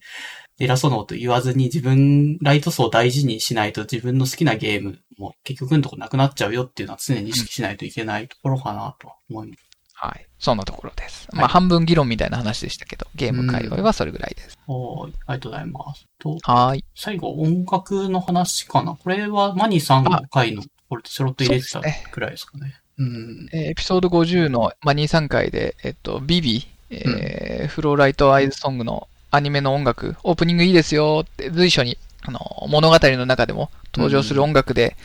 [0.63, 9.71] 偉そうなこと言わずに自分、ライト層を大事にしないと自分の好きなゲームも結局のとこなくなっちゃうよっていうのは常に意識しないといけないところかなと思います。
[9.93, 10.25] はい。
[10.39, 11.27] そんなところです。
[11.31, 14.57] はいまあ、半分議論みたいな話でしたけど、ゲーム界隈はそれぐらいです。
[14.65, 15.13] はい。
[15.27, 16.07] ありがとうございます。
[16.17, 16.85] と、はーい。
[16.95, 18.95] 最後音楽の話かな。
[18.95, 21.81] これはマニさんの回の、これちょろっと入れてた
[22.11, 22.73] くらいですかね。
[22.97, 23.49] うん。
[23.53, 32.39] えーエピソード50のマニー3回で、えっと、ビビ、えーフローライトアイズソングのアニメの音楽、オープニングいいですよって随所に、あの、
[32.69, 34.95] 物語の中でも登場する音楽で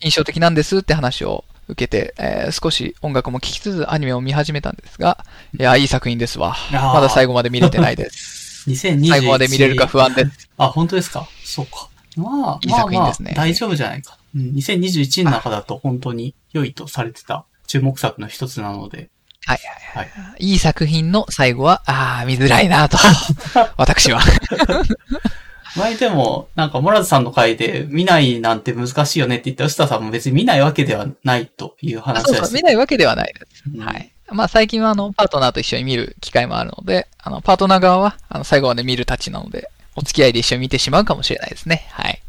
[0.00, 5.24] 印象的なんですって話を受けて、えー少し音楽も聴きつつアニメを見始めたんですが、
[5.58, 6.54] いや、いい作品ですわ。
[6.72, 8.64] まだ最後まで見れてないです。
[8.70, 10.48] 2021最後まで見れるか不安です。
[10.58, 11.26] あ、本当ですか？
[11.44, 11.88] そうか。
[12.16, 14.18] まあ、いいまあまあ作品ですね、大丈夫じゃないか。
[14.36, 19.08] うん、2021の中だと本当に良いとされてた注目作の一つなので、
[19.46, 19.58] はい
[19.94, 20.44] はいはい。
[20.44, 22.98] いい作品の最後は、ああ、見づらいなと。
[23.76, 24.20] 私は。
[25.76, 32.34] 前でも、なんか、モラズさんの回で、見ないなんて難しいよねって言ったウスターさんも別に見ないわけではないという話です。
[32.38, 33.62] そうそう、見ないわけではないです。
[33.72, 34.10] うんはい。
[34.32, 41.88] まあ最近はあの、パートナーと一緒に見る機会もあるので、あの、パートナー側は、あの、最後まで見るたちなので、お付き合いで一緒に見てしまうかもしれないですね。
[41.90, 42.22] はい。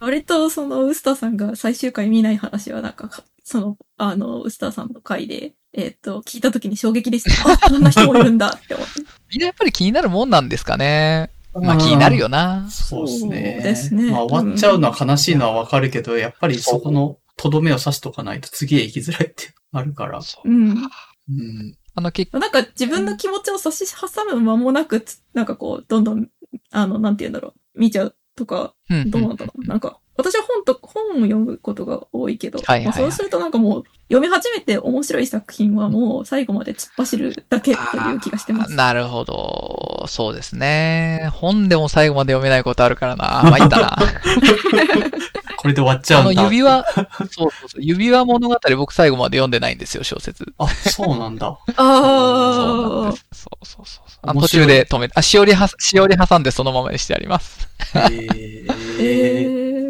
[0.00, 3.10] 割とそのウスターさんが最終回見ない話はなんか、
[3.42, 7.52] その、あの、ウスターさんの回でえっ、と、聞いた時に衝撃でした。
[7.52, 8.92] あ、こんな人もいるんだって思って。
[9.32, 11.30] みんなやっぱり気になるもんなんですかね。
[11.54, 12.68] まあ気になるよな。
[12.70, 13.54] そうですね。
[13.58, 20.20] そうですねまあ終わっちゃうのは悲しいのはわかるけど、やっぱりそこのとどめを刺しとかないと次へ行きづらいってあるから。
[20.22, 20.70] そううん。
[20.70, 21.76] うん。
[21.96, 26.28] あの、結なんか自分の気持ちを差し挟む間もなくつ、なんかこう、どんどん、
[26.70, 29.66] あの、なんて言うんだろう、見ちゃうとか、うんどうなんだろう。
[29.66, 38.74] なんか、私は本と、本を読むことが多いけど、はいはいはいまあそうするとなんかもう、読み始めて面白い作品はもう最後まで突っ走るだけという気がしてます。
[38.74, 40.04] なるほど。
[40.08, 41.30] そうですね。
[41.32, 43.42] 本でも最後まで読めないことあるからな。
[43.50, 43.96] 参ったな。
[45.56, 46.42] これで終わっちゃあの、うんだ。
[46.42, 47.80] 指輪、そうそうそう。
[47.82, 50.44] 指輪物語僕最後まで読んでないんですよ、小説。
[50.58, 51.56] あ、そうなんだ。
[51.66, 53.24] そうなんあです。
[53.32, 54.30] そうそうそうそう。
[54.30, 57.66] あ途中で止めて、あ、しおりは、しおり挟んでそのままにしてあります。
[57.94, 58.72] えあ。
[58.74, 59.83] ーえー。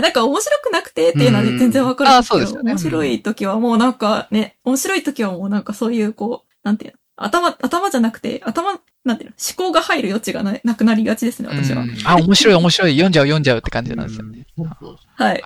[0.00, 11.82] なんか面白くなくてっていうのは全然わかるんですけど、そうですよね面白い時はもうなんかね、面白い時はもうなんかそういうこう、なんていうの、頭、頭じゃなくて、頭、なんていうの、思考が入る余地がななくなりがちですね、私は。
[11.82, 12.92] うんあ、面白い面白い。
[12.92, 14.46] 読んじゃう読んじゃうって感じなんですよね。
[14.58, 14.96] うんはい。
[15.18, 15.42] はいはい。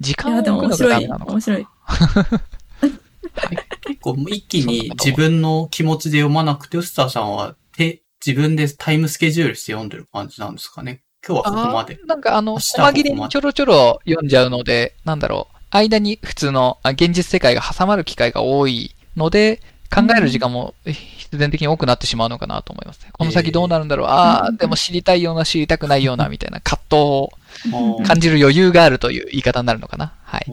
[0.00, 1.66] 時間を置くのが面白い、ダメなのか面白い。
[3.86, 11.02] 結構一気に自分の気持ちで読まなくて、ウスターさんは手、自分でタイムスケジュールして読んでる感じなんですかね。
[11.26, 11.98] 今日はここまで。
[12.06, 15.54] なんかあの、細切れにちょろちょろ読んじゃうので、なんだろう。
[15.70, 19.60] 間に普通のあ現実世界が挟まる機会が多いので、
[19.94, 23.10] 考える時間も必然的に多くなってしまうのかなと思いますね。
[23.12, 24.06] この先どうなるんだろう。
[24.08, 27.32] ああ、でも知りたいような知りたくないようなみたいな葛藤を
[27.98, 30.14] うん感じる余裕があるという言い方になるのかな。
[30.24, 30.46] はい。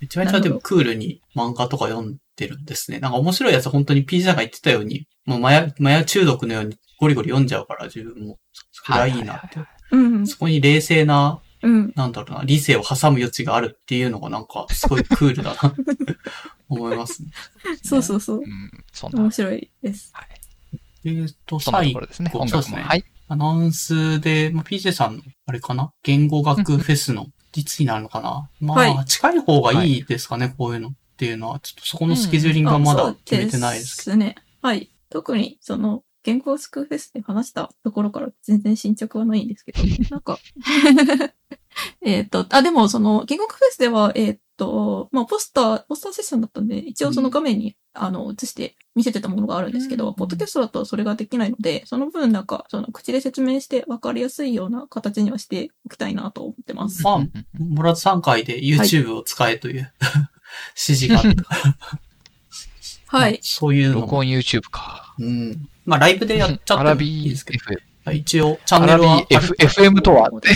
[0.00, 3.00] めちゃめちゃでもクールに漫画とか読んでるんですね。
[3.00, 8.38] なんか面白いやつ本当に P さんが言ってたように、もうマヤ、マヤ中毒のようにゴリゴリ読んじゃうから自分も。
[8.72, 9.58] それはいいなって。
[9.90, 10.26] うん。
[10.26, 11.92] そこに冷静な、うん。
[11.96, 15.82] なんだろうな、理性を挟む余地があるっていうのがなんかすごいクールだなって
[16.68, 17.30] 思いますね。
[17.82, 18.40] そうそうそうう。
[18.42, 20.12] ん、そんな面、白いです。
[21.04, 22.30] えーっと、そんなと最後ですね。
[22.32, 22.62] そう音楽も。
[22.62, 23.04] ですねはい。
[23.28, 25.92] アナウンスで、まあ、PJ さんの、あれかな？
[26.02, 28.48] 言語学フェスの、いつになるのかな？
[28.60, 31.58] まあ、は近い方がいいですかね、こういうのっていうのは。
[31.60, 34.12] ちょっとそこのスケジューリングがまだ決めてないですけど。
[34.12, 34.36] そうですね。
[34.62, 34.90] はい。
[35.10, 39.80] 特に、その、言語スクフェスで話したところから全然進捗はないんですけど、
[40.10, 40.40] なんか、
[42.02, 57.04] えっと、あ、でも、その、言語フェスでは、えっと、まあ、ポスター、ポスターセッションだったんで、一応その画面に、あの、映して見せてたものがあるんですけど、うんポッドキャストだとそれができないので、その分なんか、その、口で説明して分かりやすいような形にはしておきたいなと思ってます。
[57.04, 59.92] まあうんうんうんモラズ3回で YouTube を使えという、
[60.74, 61.44] 指示があった。
[63.06, 63.40] はいまあ。
[63.42, 64.00] そういうのも。
[64.02, 65.05] 録音 YouTube か。
[65.18, 65.68] うん。
[65.84, 67.58] まあ、ライブでやっちゃってもいいビーですけ
[68.04, 68.12] ど。
[68.12, 70.48] 一応、チャンアラビーネルは、F、FM とはって。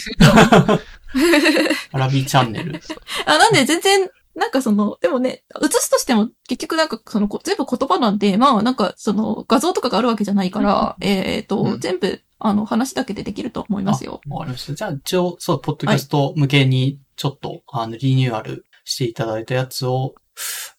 [1.92, 2.80] アラビーチャンネル。
[3.26, 14.20] あ、なんで全然、なんかその、でもね、映すとしても結局なんかそのこ全部言葉なんで、まあなんかその画像とかがあるわけじゃないから、えっ、と、うん全部あの話だけでできると思いますよ。
[14.30, 14.74] あわかりました。
[14.74, 20.14] じゃあ、一応、そう、ポッドキャスト向けに、ちょっと、あの、リニューアルしていただいたやつを、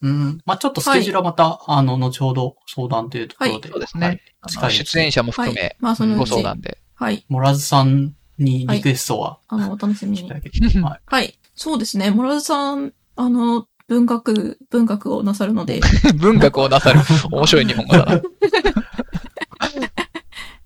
[0.02, 3.68] うん、まあちょっとスケジュールはまた、あの、後ほど相談というところで。
[3.68, 4.06] そうですね。
[4.06, 6.78] はい近い出演者も含はいめ、まあそのご相談で。
[6.94, 7.24] はい。
[7.28, 10.30] モラズさんにリクエストは、あの、お楽しみに。
[11.06, 11.38] はい。
[11.54, 12.10] そうですね。
[12.10, 15.80] モラズさん、あの、文学、文学をなさるので、
[16.16, 17.00] 文学をなさる。
[17.30, 18.22] 面白い日本語だな。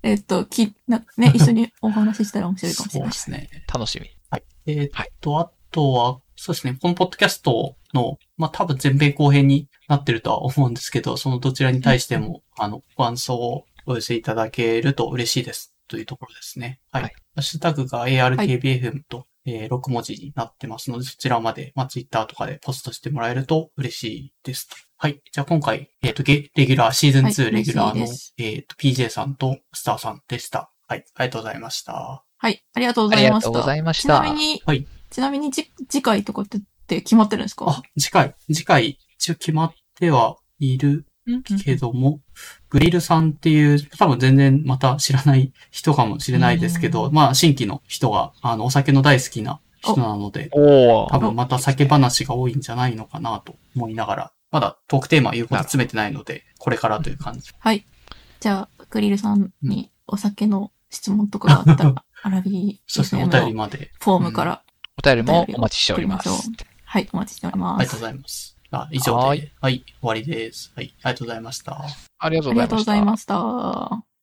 [0.02, 3.40] えっと、き、な、ね、一緒にお話ししたら面白いかもしれないそうで。
[3.48, 3.64] すね。
[3.73, 4.09] 楽しみ。
[4.31, 4.44] はい。
[4.66, 6.78] えーっと、あとは、そうですね。
[6.81, 15.73] このポッドキャストの、まあ、多分前編後編になってるとは思うんですけど、そのどちらに対しても、あの、ご感想をお寄せいただけると嬉しいです。
[15.89, 16.81] というところですね。
[16.93, 17.02] はい。
[17.02, 24.68] はいハッシュタグが ARKBFM と、えー6文字になってますので、そちらまで、まあ、Twitter とかでポストしてもらえると嬉しいです。
[24.97, 25.20] はい。
[25.31, 30.70] じゃあ今回、えーっと、ゲレギュラー、シーズン2はいレギュラーの、嬉しいえーっと、PJ さんとスターさんでした。
[30.89, 31.05] はい。
[31.14, 32.24] ありがとうございました。
[32.39, 32.64] はい。
[32.74, 33.48] ありがとうごあざいました。
[33.51, 34.24] りがとうございましちなた。
[34.24, 37.66] みに、はいちなみにじ、次回とかってって決まってるんですか？
[37.68, 41.04] あ、次回、次回、一応決まってはいる
[41.64, 42.20] けども、
[42.70, 50.50] グリルさんっていう、多分全然また知らない人かもしれないですけど、まあ、新規の人が、あの、お酒の大好きな人なので。
[50.52, 57.50] 多分また酒話が多いんじゃないのかなと思いながら、まだトークテーマ言うこと詰めてないので、これからという感じ。
[57.58, 57.84] はい。
[58.38, 63.90] じゃあ、グリルさんにお酒の質問とかがあったら、アラビーそうですね、お便りのまで。
[63.98, 64.62] フォームから、
[64.96, 66.28] お便りもお待ちしております
[66.97, 67.81] はい、お待ちしております。
[67.81, 68.56] ありがとうございます。
[68.70, 70.73] あ以上で、ははいい、終わりです。
[70.74, 71.85] はい、ありがとうございました。
[72.18, 73.35] ありがとうありがとうごございました。
[73.35, 74.15] ざいました。